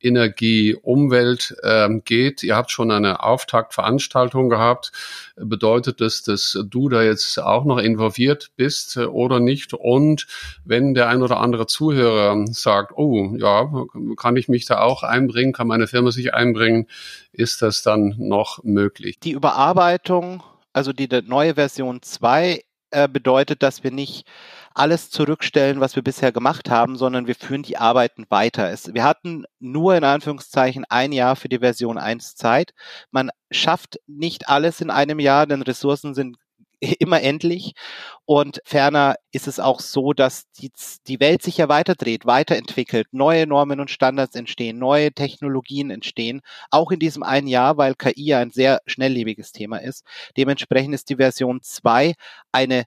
Energie, 0.00 0.74
Umwelt 0.74 1.56
ähm, 1.62 2.02
geht. 2.04 2.42
Ihr 2.42 2.56
habt 2.56 2.70
schon 2.70 2.90
eine 2.90 3.22
Auftaktveranstaltung 3.22 4.48
gehabt. 4.48 4.92
Bedeutet 5.36 6.00
das, 6.00 6.22
dass 6.22 6.58
du 6.68 6.88
da 6.88 7.02
jetzt 7.02 7.38
auch 7.38 7.64
noch 7.64 7.78
involviert 7.78 8.50
bist 8.56 8.96
oder 8.96 9.40
nicht? 9.40 9.74
Und 9.74 10.26
wenn 10.64 10.94
der 10.94 11.08
ein 11.08 11.22
oder 11.22 11.40
andere 11.40 11.66
Zuhörer 11.66 12.46
sagt, 12.48 12.92
oh 12.96 13.34
ja, 13.36 13.70
kann 14.16 14.36
ich 14.36 14.48
mich 14.48 14.66
da 14.66 14.80
auch 14.80 15.02
einbringen, 15.02 15.52
kann 15.52 15.68
meine 15.68 15.86
Firma 15.86 16.10
sich 16.10 16.34
einbringen, 16.34 16.86
ist 17.32 17.62
das 17.62 17.82
dann 17.82 18.14
noch 18.18 18.62
möglich? 18.62 19.18
Die 19.20 19.32
Überarbeitung, 19.32 20.42
also 20.72 20.92
die 20.92 21.08
neue 21.26 21.54
Version 21.54 22.02
2 22.02 22.62
äh, 22.90 23.08
bedeutet, 23.08 23.62
dass 23.62 23.84
wir 23.84 23.90
nicht 23.90 24.26
alles 24.78 25.10
zurückstellen, 25.10 25.80
was 25.80 25.96
wir 25.96 26.02
bisher 26.02 26.32
gemacht 26.32 26.70
haben, 26.70 26.96
sondern 26.96 27.26
wir 27.26 27.34
führen 27.34 27.62
die 27.62 27.78
Arbeiten 27.78 28.26
weiter. 28.28 28.70
Es, 28.70 28.94
wir 28.94 29.04
hatten 29.04 29.44
nur 29.58 29.96
in 29.96 30.04
Anführungszeichen 30.04 30.84
ein 30.88 31.12
Jahr 31.12 31.36
für 31.36 31.48
die 31.48 31.58
Version 31.58 31.98
1 31.98 32.36
Zeit. 32.36 32.72
Man 33.10 33.30
schafft 33.50 33.98
nicht 34.06 34.48
alles 34.48 34.80
in 34.80 34.90
einem 34.90 35.18
Jahr, 35.18 35.46
denn 35.46 35.62
Ressourcen 35.62 36.14
sind 36.14 36.36
immer 36.98 37.22
endlich. 37.22 37.74
Und 38.24 38.60
ferner 38.64 39.16
ist 39.32 39.48
es 39.48 39.58
auch 39.58 39.80
so, 39.80 40.12
dass 40.12 40.44
die, 40.58 40.70
die 41.06 41.20
Welt 41.20 41.42
sich 41.42 41.56
ja 41.56 41.68
weiterdreht, 41.68 42.26
weiterentwickelt, 42.26 43.08
neue 43.12 43.46
Normen 43.46 43.80
und 43.80 43.90
Standards 43.90 44.34
entstehen, 44.36 44.78
neue 44.78 45.12
Technologien 45.12 45.90
entstehen, 45.90 46.40
auch 46.70 46.90
in 46.90 47.00
diesem 47.00 47.22
einen 47.22 47.48
Jahr, 47.48 47.78
weil 47.78 47.94
KI 47.94 48.26
ja 48.26 48.38
ein 48.38 48.50
sehr 48.50 48.80
schnelllebiges 48.86 49.52
Thema 49.52 49.78
ist. 49.78 50.04
Dementsprechend 50.36 50.94
ist 50.94 51.10
die 51.10 51.16
Version 51.16 51.60
2 51.62 52.14
eine 52.52 52.84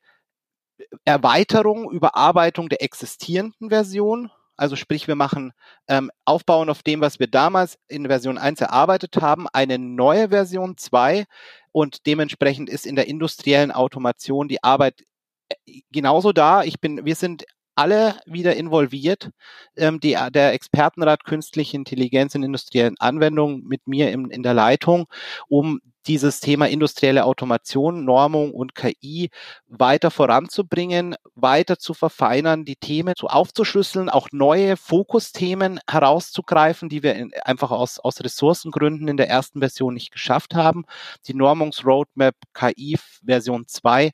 Erweiterung, 1.05 1.91
Überarbeitung 1.91 2.69
der 2.69 2.81
existierenden 2.83 3.69
Version. 3.69 4.31
Also 4.57 4.75
sprich, 4.75 5.07
wir 5.07 5.15
machen 5.15 5.53
ähm, 5.87 6.11
aufbauen 6.25 6.69
auf 6.69 6.83
dem, 6.83 7.01
was 7.01 7.19
wir 7.19 7.27
damals 7.27 7.79
in 7.87 8.05
Version 8.05 8.37
1 8.37 8.61
erarbeitet 8.61 9.17
haben, 9.17 9.47
eine 9.51 9.79
neue 9.79 10.29
Version 10.29 10.77
2 10.77 11.25
und 11.71 12.05
dementsprechend 12.05 12.69
ist 12.69 12.85
in 12.85 12.95
der 12.95 13.07
industriellen 13.07 13.71
Automation 13.71 14.47
die 14.47 14.63
Arbeit 14.63 15.03
äh, 15.49 15.81
genauso 15.91 16.31
da. 16.31 16.63
Ich 16.63 16.79
bin, 16.79 17.05
wir 17.05 17.15
sind 17.15 17.45
alle 17.81 18.15
wieder 18.25 18.55
involviert. 18.55 19.31
Ähm, 19.75 19.99
die, 19.99 20.15
der 20.31 20.53
Expertenrat 20.53 21.23
Künstliche 21.23 21.77
Intelligenz 21.77 22.35
in 22.35 22.43
industriellen 22.43 22.95
Anwendungen 22.99 23.63
mit 23.67 23.87
mir 23.87 24.11
in, 24.11 24.29
in 24.29 24.43
der 24.43 24.53
Leitung, 24.53 25.07
um 25.47 25.81
dieses 26.07 26.39
Thema 26.39 26.67
industrielle 26.67 27.25
Automation, 27.25 28.05
Normung 28.05 28.51
und 28.53 28.75
KI 28.75 29.29
weiter 29.67 30.11
voranzubringen, 30.11 31.15
weiter 31.35 31.77
zu 31.77 31.93
verfeinern, 31.93 32.65
die 32.65 32.75
Themen 32.75 33.13
so 33.17 33.27
aufzuschlüsseln, 33.27 34.09
auch 34.09 34.27
neue 34.31 34.77
Fokusthemen 34.77 35.79
herauszugreifen, 35.89 36.89
die 36.89 37.03
wir 37.03 37.15
in, 37.15 37.31
einfach 37.43 37.71
aus, 37.71 37.99
aus 37.99 38.21
Ressourcengründen 38.21 39.07
in 39.07 39.17
der 39.17 39.29
ersten 39.29 39.59
Version 39.59 39.93
nicht 39.93 40.11
geschafft 40.11 40.55
haben. 40.55 40.85
Die 41.27 41.33
Normungsroadmap 41.33 42.35
KI 42.53 42.97
Version 43.23 43.67
2 43.67 44.11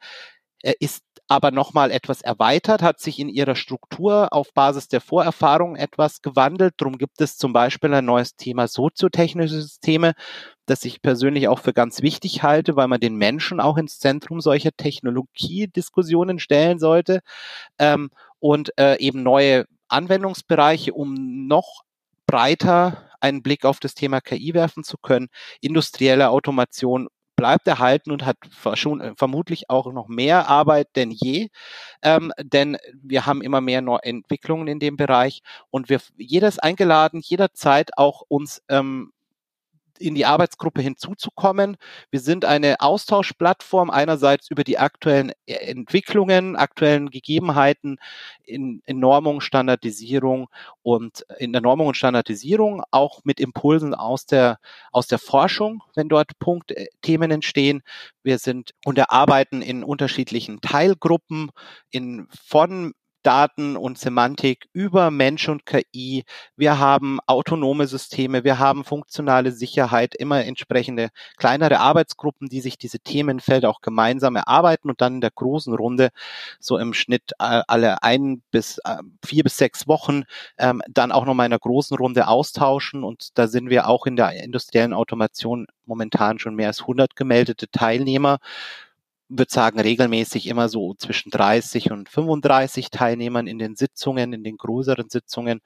äh, 0.63 0.73
ist 0.79 1.06
aber 1.27 1.51
nochmal 1.51 1.91
etwas 1.91 2.21
erweitert, 2.21 2.81
hat 2.81 2.99
sich 2.99 3.19
in 3.19 3.29
ihrer 3.29 3.55
Struktur 3.55 4.31
auf 4.31 4.53
Basis 4.53 4.87
der 4.87 5.01
Vorerfahrung 5.01 5.75
etwas 5.75 6.21
gewandelt. 6.21 6.75
Darum 6.77 6.97
gibt 6.97 7.19
es 7.21 7.37
zum 7.37 7.53
Beispiel 7.53 7.93
ein 7.93 8.05
neues 8.05 8.35
Thema 8.35 8.67
soziotechnische 8.67 9.61
Systeme, 9.61 10.13
das 10.65 10.85
ich 10.85 11.01
persönlich 11.01 11.47
auch 11.47 11.59
für 11.59 11.73
ganz 11.73 12.01
wichtig 12.01 12.43
halte, 12.43 12.75
weil 12.75 12.87
man 12.87 12.99
den 12.99 13.15
Menschen 13.15 13.59
auch 13.59 13.77
ins 13.77 13.99
Zentrum 13.99 14.39
solcher 14.39 14.71
Technologiediskussionen 14.71 16.39
stellen 16.39 16.79
sollte 16.79 17.21
ähm, 17.77 18.09
und 18.39 18.71
äh, 18.79 18.97
eben 18.99 19.23
neue 19.23 19.65
Anwendungsbereiche, 19.89 20.93
um 20.93 21.47
noch 21.47 21.83
breiter 22.25 23.09
einen 23.19 23.41
Blick 23.41 23.65
auf 23.65 23.79
das 23.79 23.95
Thema 23.95 24.21
KI 24.21 24.53
werfen 24.53 24.83
zu 24.83 24.97
können. 24.97 25.29
Industrielle 25.61 26.29
Automation 26.29 27.07
bleibt 27.37 27.67
erhalten 27.67 28.11
und 28.11 28.25
hat 28.25 28.37
schon 28.75 29.01
äh, 29.01 29.13
vermutlich 29.17 29.69
auch 29.69 29.93
noch 29.93 30.09
mehr 30.09 30.49
Arbeit 30.49 30.89
denn 30.97 31.11
je, 31.11 31.49
ähm, 32.03 32.33
denn 32.41 32.77
wir 32.93 33.25
haben 33.25 33.41
immer 33.41 33.61
mehr 33.61 33.81
Entwicklungen 34.03 34.67
in 34.67 34.79
dem 34.79 34.97
Bereich 34.97 35.41
und 35.71 35.89
wir 35.89 36.01
jeder 36.17 36.49
ist 36.49 36.63
eingeladen, 36.63 37.21
jederzeit 37.23 37.97
auch 37.97 38.23
uns 38.27 38.61
ähm, 38.69 39.13
in 39.97 40.15
die 40.15 40.25
Arbeitsgruppe 40.25 40.81
hinzuzukommen. 40.81 41.77
Wir 42.11 42.19
sind 42.19 42.45
eine 42.45 42.79
Austauschplattform 42.79 43.89
einerseits 43.89 44.49
über 44.49 44.63
die 44.63 44.77
aktuellen 44.77 45.31
e-, 45.45 45.53
Entwicklungen, 45.53 46.55
aktuellen 46.55 47.09
Gegebenheiten 47.09 47.97
in, 48.43 48.81
in 48.85 48.99
Normung, 48.99 49.41
Standardisierung 49.41 50.47
und 50.81 51.25
in 51.37 51.51
der 51.51 51.61
Normung 51.61 51.87
und 51.87 51.97
Standardisierung 51.97 52.83
auch 52.91 53.21
mit 53.23 53.39
Impulsen 53.39 53.93
aus 53.93 54.25
der, 54.25 54.59
aus 54.91 55.07
der 55.07 55.19
Forschung, 55.19 55.83
wenn 55.95 56.09
dort 56.09 56.37
Punktthemen 56.39 57.31
entstehen. 57.31 57.81
Wir 58.23 58.39
sind 58.39 58.71
und 58.85 58.97
erarbeiten 58.97 59.61
in 59.61 59.83
unterschiedlichen 59.83 60.61
Teilgruppen 60.61 61.51
in, 61.91 62.27
von 62.31 62.93
Daten 63.27 63.75
und 63.75 63.97
Semantik 63.97 64.69
über 64.71 65.11
Mensch 65.11 65.49
und 65.49 65.65
KI. 65.65 66.23
Wir 66.55 66.79
haben 66.79 67.19
autonome 67.27 67.85
Systeme, 67.85 68.45
wir 68.45 68.57
haben 68.57 68.85
funktionale 68.85 69.51
Sicherheit, 69.51 70.15
immer 70.15 70.45
entsprechende 70.45 71.09
kleinere 71.35 71.81
Arbeitsgruppen, 71.81 72.47
die 72.47 72.61
sich 72.61 72.77
diese 72.77 72.99
Themenfelder 72.99 73.69
auch 73.69 73.81
gemeinsam 73.81 74.37
erarbeiten 74.37 74.89
und 74.89 75.01
dann 75.01 75.15
in 75.15 75.21
der 75.21 75.31
großen 75.31 75.73
Runde 75.73 76.11
so 76.61 76.77
im 76.77 76.93
Schnitt 76.93 77.33
äh, 77.39 77.63
alle 77.67 78.01
ein 78.01 78.43
bis 78.49 78.77
äh, 78.85 78.95
vier 79.25 79.43
bis 79.43 79.57
sechs 79.57 79.89
Wochen 79.89 80.23
ähm, 80.57 80.81
dann 80.89 81.11
auch 81.11 81.25
nochmal 81.25 81.47
in 81.47 81.51
einer 81.51 81.59
großen 81.59 81.97
Runde 81.97 82.29
austauschen. 82.29 83.03
Und 83.03 83.37
da 83.37 83.47
sind 83.47 83.69
wir 83.69 83.89
auch 83.89 84.05
in 84.05 84.15
der 84.15 84.41
industriellen 84.41 84.93
Automation 84.93 85.67
momentan 85.85 86.39
schon 86.39 86.55
mehr 86.55 86.67
als 86.67 86.79
100 86.79 87.17
gemeldete 87.17 87.69
Teilnehmer 87.69 88.39
würde 89.29 89.51
sagen, 89.51 89.79
regelmäßig 89.79 90.47
immer 90.47 90.69
so 90.69 90.93
zwischen 90.95 91.29
30 91.29 91.91
und 91.91 92.09
35 92.09 92.89
Teilnehmern 92.89 93.47
in 93.47 93.59
den 93.59 93.75
Sitzungen, 93.75 94.33
in 94.33 94.43
den 94.43 94.57
größeren 94.57 95.09
Sitzungen. 95.09 95.61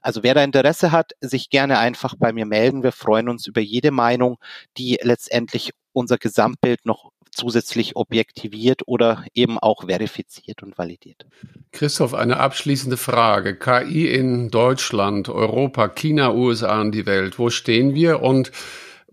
Also 0.00 0.22
wer 0.22 0.34
da 0.34 0.44
Interesse 0.44 0.92
hat, 0.92 1.12
sich 1.20 1.50
gerne 1.50 1.78
einfach 1.78 2.14
bei 2.18 2.32
mir 2.32 2.46
melden. 2.46 2.82
Wir 2.82 2.92
freuen 2.92 3.28
uns 3.28 3.46
über 3.46 3.60
jede 3.60 3.90
Meinung, 3.90 4.38
die 4.76 4.98
letztendlich 5.02 5.72
unser 5.92 6.18
Gesamtbild 6.18 6.84
noch 6.84 7.10
zusätzlich 7.36 7.96
objektiviert 7.96 8.82
oder 8.86 9.24
eben 9.34 9.58
auch 9.58 9.84
verifiziert 9.86 10.62
und 10.62 10.78
validiert. 10.78 11.26
Christoph, 11.72 12.14
eine 12.14 12.38
abschließende 12.38 12.96
Frage. 12.96 13.58
KI 13.58 14.08
in 14.08 14.50
Deutschland, 14.50 15.28
Europa, 15.28 15.88
China, 15.88 16.32
USA 16.32 16.80
und 16.80 16.92
die 16.92 17.06
Welt. 17.06 17.38
Wo 17.38 17.50
stehen 17.50 17.94
wir 17.94 18.22
und 18.22 18.52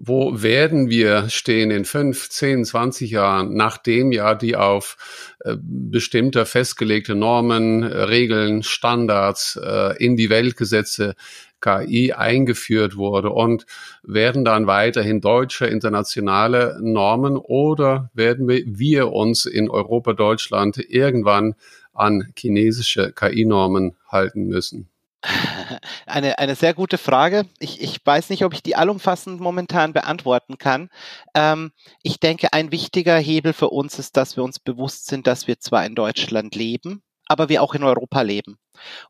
wo 0.05 0.41
werden 0.41 0.89
wir 0.89 1.29
stehen 1.29 1.71
in 1.71 1.85
fünf, 1.85 2.27
zehn, 2.29 2.65
zwanzig 2.65 3.11
Jahren, 3.11 3.55
nachdem 3.55 4.11
ja 4.11 4.35
die 4.35 4.57
auf 4.57 4.97
äh, 5.39 5.55
bestimmte 5.57 6.45
festgelegte 6.45 7.15
Normen, 7.15 7.83
äh, 7.83 8.01
Regeln, 8.03 8.63
Standards 8.63 9.57
äh, 9.63 9.95
in 10.03 10.17
die 10.17 10.29
Weltgesetze 10.29 11.15
KI 11.61 12.11
eingeführt 12.11 12.97
wurde 12.97 13.29
und 13.29 13.65
werden 14.03 14.43
dann 14.43 14.67
weiterhin 14.67 15.21
deutsche 15.21 15.67
internationale 15.67 16.79
Normen 16.81 17.37
oder 17.37 18.11
werden 18.13 18.49
wir, 18.49 18.63
wir 18.65 19.13
uns 19.13 19.45
in 19.45 19.69
Europa, 19.69 20.11
Deutschland 20.11 20.77
irgendwann 20.89 21.55
an 21.93 22.33
chinesische 22.37 23.13
KI-Normen 23.13 23.95
halten 24.09 24.47
müssen? 24.47 24.89
Eine, 26.05 26.37
eine 26.37 26.55
sehr 26.55 26.73
gute 26.73 26.97
Frage. 26.97 27.45
Ich, 27.59 27.81
ich 27.81 27.99
weiß 28.03 28.29
nicht, 28.29 28.43
ob 28.43 28.53
ich 28.53 28.61
die 28.61 28.75
allumfassend 28.75 29.39
momentan 29.39 29.93
beantworten 29.93 30.57
kann. 30.57 30.89
Ähm, 31.33 31.71
ich 32.01 32.19
denke, 32.19 32.51
ein 32.53 32.71
wichtiger 32.71 33.17
Hebel 33.17 33.53
für 33.53 33.69
uns 33.69 33.99
ist, 33.99 34.17
dass 34.17 34.35
wir 34.35 34.43
uns 34.43 34.59
bewusst 34.59 35.07
sind, 35.07 35.27
dass 35.27 35.47
wir 35.47 35.59
zwar 35.59 35.85
in 35.85 35.95
Deutschland 35.95 36.55
leben, 36.55 37.03
aber 37.25 37.49
wir 37.49 37.63
auch 37.63 37.73
in 37.73 37.83
Europa 37.83 38.21
leben. 38.21 38.57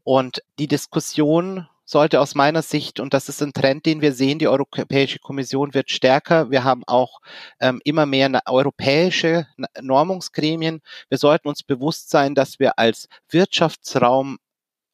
Und 0.03 0.43
die 0.59 0.68
Diskussion 0.68 1.68
sollte 1.86 2.22
aus 2.22 2.36
meiner 2.36 2.61
Sicht, 2.61 2.99
und 2.99 3.14
das 3.14 3.28
ist 3.28 3.41
ein 3.41 3.53
Trend, 3.53 3.86
den 3.86 4.01
wir 4.01 4.14
sehen, 4.14 4.39
die 4.39 4.47
Europäische 4.47 5.20
Kommission 5.20 5.74
wird 5.74 5.91
stärker. 5.91 6.49
Wir 6.49 6.64
haben 6.64 6.84
auch 6.88 7.20
ähm, 7.59 7.82
immer 7.84 8.05
mehr 8.05 8.41
europäische 8.45 9.47
Normungsgremien. 9.82 10.82
Wir 11.09 11.18
sollten 11.18 11.47
uns 11.49 11.64
bewusst 11.64 12.09
sein, 12.09 12.36
dass 12.36 12.59
wir 12.59 12.80
als 12.80 13.07
Wirtschaftsraum 13.30 14.38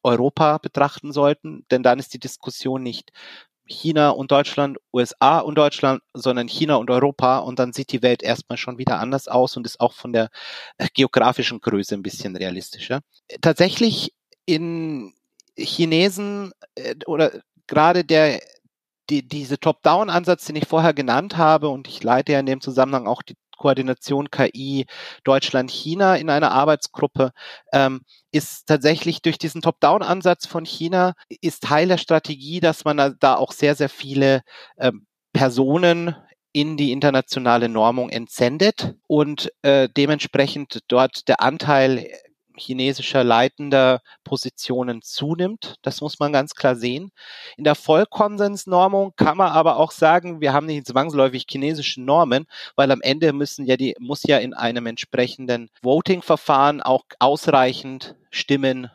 Europa 0.04 0.58
betrachten 0.58 1.12
sollten, 1.12 1.66
denn 1.72 1.84
dann 1.84 2.00
ist 2.00 2.14
die 2.14 2.20
Diskussion 2.20 2.84
nicht 2.84 3.12
China 3.66 4.10
und 4.10 4.32
Deutschland, 4.32 4.78
USA 4.94 5.40
und 5.40 5.56
Deutschland, 5.56 6.02
sondern 6.14 6.48
China 6.48 6.76
und 6.76 6.90
Europa 6.90 7.40
und 7.40 7.60
dann 7.60 7.72
sieht 7.72 7.92
die 7.92 8.02
Welt 8.02 8.24
erstmal 8.24 8.58
schon 8.58 8.78
wieder 8.78 9.00
anders 9.00 9.28
aus 9.28 9.56
und 9.56 9.66
ist 9.66 9.80
auch 9.80 9.94
von 9.94 10.12
der 10.12 10.30
äh, 10.78 10.88
geografischen 10.94 11.62
Größe 11.62 11.96
ein 11.96 12.02
bisschen 12.02 12.36
realistischer. 12.36 13.02
Tatsächlich 13.42 14.14
in 14.46 15.14
Chinesen 15.56 16.52
äh, 16.76 16.96
oder 17.06 17.32
gerade 17.68 18.04
der 18.04 18.40
die, 19.10 19.28
diese 19.28 19.60
Top-Down-Ansatz, 19.60 20.46
den 20.46 20.56
ich 20.56 20.68
vorher 20.68 20.94
genannt 20.94 21.38
habe, 21.38 21.70
und 21.70 21.88
ich 21.88 22.04
leite 22.04 22.34
ja 22.34 22.40
in 22.40 22.46
dem 22.46 22.62
Zusammenhang 22.62 23.08
auch 23.08 23.24
die 23.24 23.36
Koordination 23.60 24.32
KI 24.32 24.86
Deutschland-China 25.24 26.16
in 26.16 26.30
einer 26.30 26.52
Arbeitsgruppe, 26.52 27.32
ähm, 27.74 28.02
ist 28.32 28.66
tatsächlich 28.68 29.22
durch 29.22 29.38
diesen 29.38 29.62
Top-Down-Ansatz 29.62 30.48
von 30.48 30.66
China, 30.66 31.14
ist 31.42 31.64
Teil 31.64 31.90
der 31.90 31.98
Strategie, 31.98 32.60
dass 32.60 32.86
man 32.86 33.16
da 33.20 33.36
auch 33.36 33.52
sehr, 33.52 33.76
sehr 33.76 33.90
viele 33.90 34.42
ähm, 34.80 35.06
Personen 35.34 36.16
in 36.52 36.78
die 36.78 36.92
internationale 36.92 37.70
Normung 37.70 38.10
entsendet 38.10 38.96
und 39.08 39.52
äh, 39.62 39.88
dementsprechend 39.96 40.80
dort 40.88 41.28
der 41.28 41.42
Anteil 41.42 42.08
chinesischer 42.60 43.24
leitender 43.24 44.02
Positionen 44.24 45.02
zunimmt. 45.02 45.76
Das 45.82 46.02
muss 46.02 46.20
man 46.20 46.34
ganz 46.34 46.54
klar 46.56 46.76
sehen. 46.76 47.12
In 47.58 47.64
der 47.64 47.76
Vollkonsensnormung 47.76 49.14
kann 49.16 49.38
man 49.38 49.52
aber 49.52 49.78
auch 49.78 49.92
sagen, 49.92 50.42
wir 50.42 50.54
haben 50.54 50.68
nicht 50.68 50.88
zwangsläufig 50.88 51.46
chinesische 51.50 52.02
Normen, 52.02 52.46
weil 52.76 52.92
am 52.92 53.02
Ende 53.02 53.34
müssen 53.34 53.66
ja 53.66 53.78
die, 53.78 53.96
muss 54.00 54.24
ja 54.24 54.38
in 54.38 54.54
einem 54.54 54.86
entsprechenden 54.86 55.70
Voting-Verfahren 55.82 56.82
auch 56.82 57.06
ausreichend 57.20 58.16
Stimmen 58.30 58.92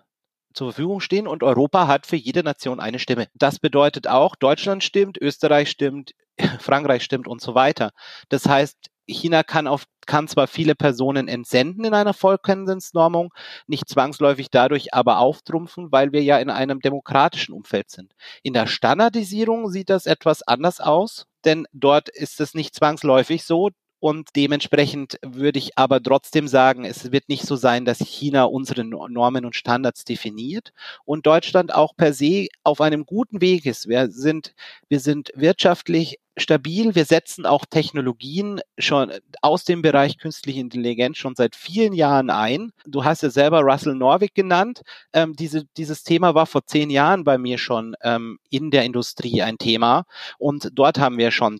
zur 0.54 0.72
Verfügung 0.72 1.00
stehen 1.00 1.26
und 1.26 1.42
Europa 1.42 1.86
hat 1.88 2.06
für 2.06 2.16
jede 2.16 2.42
Nation 2.42 2.80
eine 2.80 2.98
Stimme. 2.98 3.26
Das 3.34 3.58
bedeutet 3.58 4.06
auch, 4.06 4.36
Deutschland 4.36 4.84
stimmt, 4.84 5.18
Österreich 5.20 5.68
stimmt, 5.68 6.12
Frankreich 6.60 7.02
stimmt 7.04 7.28
und 7.28 7.40
so 7.40 7.54
weiter. 7.54 7.90
Das 8.28 8.46
heißt, 8.46 8.90
China 9.06 9.42
kann 9.42 9.66
auf 9.66 9.84
kann 10.06 10.28
zwar 10.28 10.46
viele 10.46 10.74
Personen 10.74 11.28
entsenden 11.28 11.84
in 11.84 11.94
einer 11.94 12.12
Vollkonsensnormung, 12.12 13.32
nicht 13.66 13.88
zwangsläufig 13.88 14.50
dadurch 14.50 14.92
aber 14.92 15.18
auftrumpfen, 15.18 15.92
weil 15.92 16.12
wir 16.12 16.22
ja 16.22 16.38
in 16.38 16.50
einem 16.50 16.80
demokratischen 16.80 17.54
Umfeld 17.54 17.90
sind. 17.90 18.14
In 18.42 18.52
der 18.52 18.66
Standardisierung 18.66 19.70
sieht 19.70 19.88
das 19.88 20.04
etwas 20.04 20.42
anders 20.42 20.80
aus, 20.80 21.26
denn 21.46 21.66
dort 21.72 22.10
ist 22.10 22.40
es 22.40 22.52
nicht 22.54 22.74
zwangsläufig 22.74 23.44
so, 23.44 23.70
und 24.04 24.36
dementsprechend 24.36 25.18
würde 25.24 25.58
ich 25.58 25.78
aber 25.78 26.02
trotzdem 26.02 26.46
sagen, 26.46 26.84
es 26.84 27.10
wird 27.10 27.30
nicht 27.30 27.46
so 27.46 27.56
sein, 27.56 27.86
dass 27.86 28.00
China 28.00 28.44
unsere 28.44 28.84
Normen 28.84 29.46
und 29.46 29.56
Standards 29.56 30.04
definiert 30.04 30.74
und 31.06 31.24
Deutschland 31.24 31.74
auch 31.74 31.96
per 31.96 32.12
se 32.12 32.48
auf 32.64 32.82
einem 32.82 33.06
guten 33.06 33.40
Weg 33.40 33.64
ist. 33.64 33.88
Wir 33.88 34.10
sind, 34.10 34.54
wir 34.90 35.00
sind 35.00 35.30
wirtschaftlich 35.34 36.18
stabil. 36.36 36.94
Wir 36.94 37.06
setzen 37.06 37.46
auch 37.46 37.64
Technologien 37.64 38.60
schon 38.76 39.10
aus 39.40 39.64
dem 39.64 39.80
Bereich 39.80 40.18
künstliche 40.18 40.60
Intelligenz 40.60 41.16
schon 41.16 41.34
seit 41.34 41.56
vielen 41.56 41.94
Jahren 41.94 42.28
ein. 42.28 42.72
Du 42.84 43.04
hast 43.04 43.22
ja 43.22 43.30
selber 43.30 43.62
Russell 43.62 43.94
Norvig 43.94 44.34
genannt. 44.34 44.82
Ähm, 45.14 45.32
diese, 45.34 45.64
dieses 45.78 46.02
Thema 46.02 46.34
war 46.34 46.44
vor 46.44 46.66
zehn 46.66 46.90
Jahren 46.90 47.24
bei 47.24 47.38
mir 47.38 47.56
schon 47.56 47.96
ähm, 48.02 48.38
in 48.50 48.70
der 48.70 48.84
Industrie 48.84 49.40
ein 49.40 49.56
Thema. 49.56 50.04
Und 50.36 50.68
dort 50.74 50.98
haben 50.98 51.16
wir 51.16 51.30
schon 51.30 51.58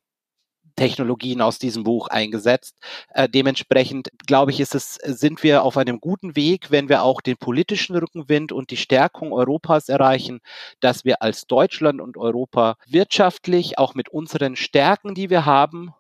Technologien 0.77 1.41
aus 1.41 1.59
diesem 1.59 1.85
Buch 1.85 2.09
eingesetzt. 2.09 2.77
Äh, 3.11 3.29
dementsprechend 3.29 4.09
glaube 4.27 4.51
ich, 4.51 4.61
ist 4.61 4.75
es, 4.75 4.95
sind 4.95 5.43
wir 5.43 5.63
auf 5.63 5.77
einem 5.77 6.01
guten 6.01 6.37
Weg, 6.37 6.71
wenn 6.71 6.89
wir 6.89 7.03
auch 7.03 7.21
den 7.21 7.37
politischen 7.37 7.97
Rückenwind 7.97 8.53
und 8.53 8.71
die 8.71 8.77
Stärkung 8.77 9.33
Europas 9.33 9.89
erreichen, 9.89 10.41
dass 10.81 11.05
wir 11.05 11.23
als 11.23 11.47
Deutschland 11.47 12.01
und 12.01 12.17
Europa 12.17 12.77
wirtschaftlich 12.87 13.79
auch 13.79 13.95
mit 13.95 14.09
unseren 14.09 14.57
Stärken, 14.57 15.15
die 15.15 15.31
wir 15.31 15.47
haben, 15.47 15.95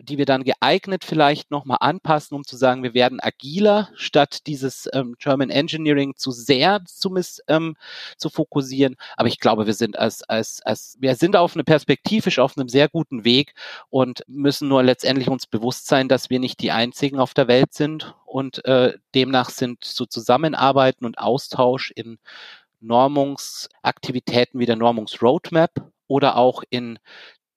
die 0.00 0.18
wir 0.18 0.26
dann 0.26 0.44
geeignet 0.44 1.04
vielleicht 1.04 1.50
nochmal 1.50 1.78
anpassen, 1.80 2.36
um 2.36 2.44
zu 2.44 2.56
sagen, 2.56 2.82
wir 2.82 2.94
werden 2.94 3.18
agiler, 3.20 3.88
statt 3.94 4.46
dieses 4.46 4.88
ähm, 4.92 5.16
German 5.18 5.50
Engineering 5.50 6.14
zu 6.16 6.30
sehr 6.30 6.84
zu, 6.84 7.10
miss, 7.10 7.42
ähm, 7.48 7.76
zu 8.16 8.30
fokussieren. 8.30 8.96
Aber 9.16 9.28
ich 9.28 9.40
glaube, 9.40 9.66
wir 9.66 9.74
sind 9.74 9.98
als, 9.98 10.22
als, 10.22 10.62
als, 10.62 10.96
wir 11.00 11.14
sind 11.16 11.36
auf 11.36 11.54
eine 11.54 11.64
perspektivisch 11.64 12.38
auf 12.38 12.56
einem 12.56 12.68
sehr 12.68 12.88
guten 12.88 13.24
Weg 13.24 13.54
und 13.90 14.22
müssen 14.28 14.68
nur 14.68 14.82
letztendlich 14.82 15.28
uns 15.28 15.46
bewusst 15.46 15.86
sein, 15.86 16.08
dass 16.08 16.30
wir 16.30 16.38
nicht 16.38 16.60
die 16.60 16.70
einzigen 16.70 17.18
auf 17.18 17.34
der 17.34 17.48
Welt 17.48 17.74
sind 17.74 18.14
und 18.24 18.64
äh, 18.64 18.94
demnach 19.14 19.50
sind 19.50 19.82
so 19.84 20.06
Zusammenarbeiten 20.06 21.04
und 21.04 21.18
Austausch 21.18 21.90
in 21.90 22.18
Normungsaktivitäten 22.80 24.60
wie 24.60 24.66
der 24.66 24.76
Normungsroadmap 24.76 25.90
oder 26.06 26.36
auch 26.36 26.62
in 26.70 26.98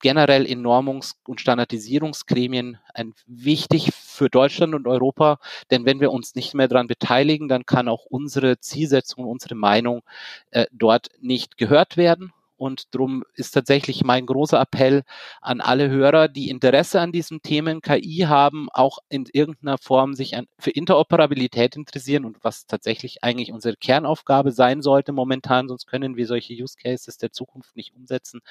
generell 0.01 0.45
in 0.45 0.61
Normungs- 0.61 1.15
und 1.27 1.41
Standardisierungsgremien 1.41 2.79
ein, 2.93 3.13
wichtig 3.27 3.91
für 3.93 4.29
Deutschland 4.29 4.75
und 4.75 4.87
Europa, 4.87 5.39
denn 5.69 5.85
wenn 5.85 5.99
wir 5.99 6.11
uns 6.11 6.35
nicht 6.35 6.53
mehr 6.53 6.67
daran 6.67 6.87
beteiligen, 6.87 7.47
dann 7.47 7.65
kann 7.65 7.87
auch 7.87 8.05
unsere 8.05 8.59
Zielsetzung, 8.59 9.25
unsere 9.25 9.55
Meinung 9.55 10.03
äh, 10.51 10.65
dort 10.71 11.09
nicht 11.19 11.57
gehört 11.57 11.97
werden 11.97 12.33
Und 12.61 12.93
darum 12.93 13.23
ist 13.33 13.55
tatsächlich 13.55 14.03
mein 14.03 14.27
großer 14.27 14.61
Appell 14.61 15.01
an 15.41 15.61
alle 15.61 15.89
Hörer, 15.89 16.27
die 16.27 16.47
Interesse 16.47 17.01
an 17.01 17.11
diesen 17.11 17.41
Themen 17.41 17.81
KI 17.81 18.25
haben, 18.27 18.67
auch 18.71 18.99
in 19.09 19.25
irgendeiner 19.33 19.79
Form 19.79 20.13
sich 20.13 20.37
an, 20.37 20.45
für 20.59 20.69
Interoperabilität 20.69 21.75
interessieren 21.75 22.23
und 22.23 22.37
was 22.43 22.67
tatsächlich 22.67 23.23
eigentlich 23.23 23.51
unsere 23.51 23.77
Kernaufgabe 23.77 24.51
sein 24.51 24.83
sollte 24.83 25.11
momentan, 25.11 25.69
sonst 25.69 25.87
können 25.87 26.17
wir 26.17 26.27
solche 26.27 26.53
Use 26.53 26.75
Cases 26.77 27.17
der 27.17 27.31
Zukunft 27.31 27.75
nicht 27.75 27.95
umsetzen. 27.95 28.41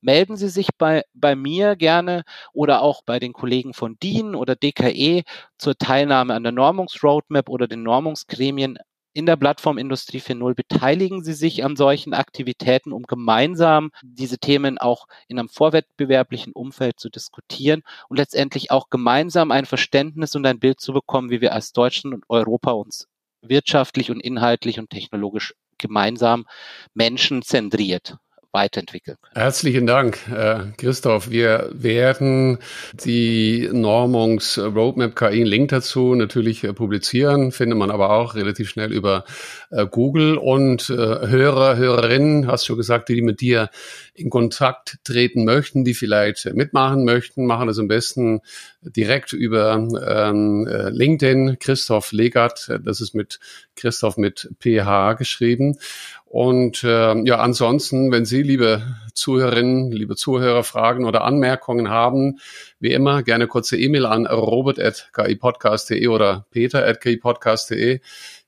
Melden 0.00 0.38
Sie 0.38 0.48
sich 0.48 0.68
bei, 0.78 1.04
bei 1.12 1.36
mir 1.36 1.76
gerne 1.76 2.24
oder 2.54 2.80
auch 2.80 3.02
bei 3.04 3.18
den 3.18 3.34
Kollegen 3.34 3.74
von 3.74 3.98
DIN 4.02 4.34
oder 4.34 4.56
DKE 4.56 5.24
zur 5.58 5.76
Teilnahme 5.76 6.32
an 6.32 6.42
der 6.42 6.52
Normungsroadmap 6.52 7.50
oder 7.50 7.68
den 7.68 7.82
Normungsgremien 7.82 8.78
in 9.14 9.26
der 9.26 9.36
Plattformindustrie 9.36 10.20
für 10.20 10.34
Null 10.34 10.54
beteiligen 10.54 11.22
Sie 11.22 11.34
sich 11.34 11.64
an 11.64 11.76
solchen 11.76 12.14
Aktivitäten, 12.14 12.92
um 12.92 13.02
gemeinsam 13.02 13.90
diese 14.02 14.38
Themen 14.38 14.78
auch 14.78 15.06
in 15.28 15.38
einem 15.38 15.48
vorwettbewerblichen 15.48 16.52
Umfeld 16.52 16.98
zu 16.98 17.10
diskutieren 17.10 17.82
und 18.08 18.16
letztendlich 18.18 18.70
auch 18.70 18.88
gemeinsam 18.90 19.50
ein 19.50 19.66
Verständnis 19.66 20.34
und 20.34 20.46
ein 20.46 20.58
Bild 20.58 20.80
zu 20.80 20.92
bekommen, 20.92 21.30
wie 21.30 21.40
wir 21.40 21.52
als 21.52 21.72
Deutschland 21.72 22.14
und 22.14 22.24
Europa 22.28 22.72
uns 22.72 23.08
wirtschaftlich 23.42 24.10
und 24.10 24.20
inhaltlich 24.20 24.78
und 24.78 24.90
technologisch 24.90 25.54
gemeinsam 25.78 26.46
menschenzentriert 26.94 28.16
weiterentwickeln 28.52 29.16
können. 29.20 29.34
Herzlichen 29.34 29.86
Dank, 29.86 30.18
äh, 30.28 30.60
Christoph. 30.76 31.30
Wir 31.30 31.70
werden 31.72 32.58
die 33.04 33.68
Normungs-Roadmap 33.72 35.16
KI, 35.16 35.26
einen 35.26 35.46
Link 35.46 35.70
dazu 35.70 36.14
natürlich 36.14 36.64
äh, 36.64 36.72
publizieren, 36.72 37.52
findet 37.52 37.78
man 37.78 37.90
aber 37.90 38.10
auch 38.10 38.34
relativ 38.34 38.68
schnell 38.68 38.92
über 38.92 39.24
äh, 39.70 39.86
Google 39.86 40.36
und 40.36 40.88
Hörer, 40.88 41.76
Hörerinnen, 41.76 42.46
hast 42.46 42.68
du 42.68 42.76
gesagt, 42.76 43.08
die 43.08 43.22
mit 43.22 43.40
dir 43.40 43.70
in 44.14 44.28
Kontakt 44.28 44.98
treten 45.04 45.44
möchten, 45.44 45.84
die 45.84 45.94
vielleicht 45.94 46.52
mitmachen 46.54 47.04
möchten, 47.04 47.46
machen 47.46 47.66
das 47.66 47.78
am 47.78 47.88
besten 47.88 48.40
direkt 48.82 49.32
über 49.32 49.74
ähm, 49.74 50.66
äh, 50.66 50.90
LinkedIn, 50.90 51.58
Christoph 51.58 52.12
Legert, 52.12 52.70
das 52.84 53.00
ist 53.00 53.14
mit 53.14 53.40
Christoph 53.74 54.18
mit 54.18 54.50
PH 54.60 55.14
geschrieben. 55.14 55.78
Und 56.26 56.82
äh, 56.82 57.14
ja, 57.24 57.38
ansonsten, 57.38 58.10
wenn 58.10 58.24
Sie, 58.24 58.42
liebe 58.42 58.82
Zuhörerinnen, 59.12 59.92
liebe 59.92 60.16
Zuhörer, 60.16 60.64
Fragen 60.64 61.04
oder 61.04 61.24
Anmerkungen 61.24 61.90
haben, 61.90 62.38
wie 62.80 62.92
immer 62.92 63.22
gerne 63.22 63.46
kurze 63.46 63.78
E-Mail 63.78 64.06
an 64.06 64.26
robert.kipodcast.de 64.26 66.06
oder 66.08 66.46
peter.kipodcast.de. 66.50 68.00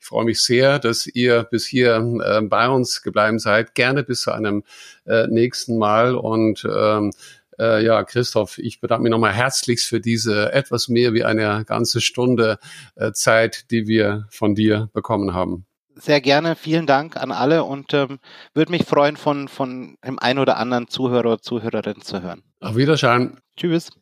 Ich 0.05 0.09
freue 0.09 0.27
mich 0.27 0.43
sehr, 0.43 0.79
dass 0.79 1.07
ihr 1.07 1.45
bis 1.45 1.65
hier 1.65 1.97
äh, 1.97 2.43
bei 2.43 2.69
uns 2.69 3.01
geblieben 3.01 3.39
seid. 3.39 3.75
Gerne 3.75 4.03
bis 4.03 4.21
zu 4.21 4.33
einem 4.33 4.63
äh, 5.07 5.27
nächsten 5.29 5.79
Mal 5.79 6.15
und 6.15 6.63
ähm, 6.71 7.11
äh, 7.59 7.83
ja, 7.83 8.05
Christoph, 8.05 8.59
ich 8.59 8.81
bedanke 8.81 9.05
mich 9.05 9.11
nochmal 9.11 9.33
herzlichst 9.33 9.89
für 9.89 10.03
diese 10.03 10.53
etwas 10.53 10.89
mehr 10.89 11.15
wie 11.15 11.25
eine 11.25 11.65
ganze 11.65 12.03
Stunde 12.03 12.59
äh, 12.97 13.13
Zeit, 13.13 13.71
die 13.71 13.87
wir 13.87 14.27
von 14.29 14.55
dir 14.55 14.91
bekommen 14.93 15.33
haben 15.33 15.65
sehr 15.97 16.21
gerne. 16.21 16.57
Vielen 16.57 16.87
Dank 16.87 17.17
an 17.17 17.31
alle 17.31 17.63
und 17.63 17.95
ähm, 17.95 18.19
würde 18.53 18.73
mich 18.73 18.85
freuen, 18.85 19.17
von, 19.17 19.47
von 19.47 19.97
dem 20.05 20.19
einen 20.19 20.41
oder 20.41 20.57
anderen 20.57 20.89
Zuhörer 20.89 21.21
oder 21.21 21.41
Zuhörerin 21.41 22.01
zu 22.01 22.21
hören. 22.21 22.43
Auf 22.59 22.75
Wiedersehen. 22.75 23.39
Tschüss. 23.57 23.93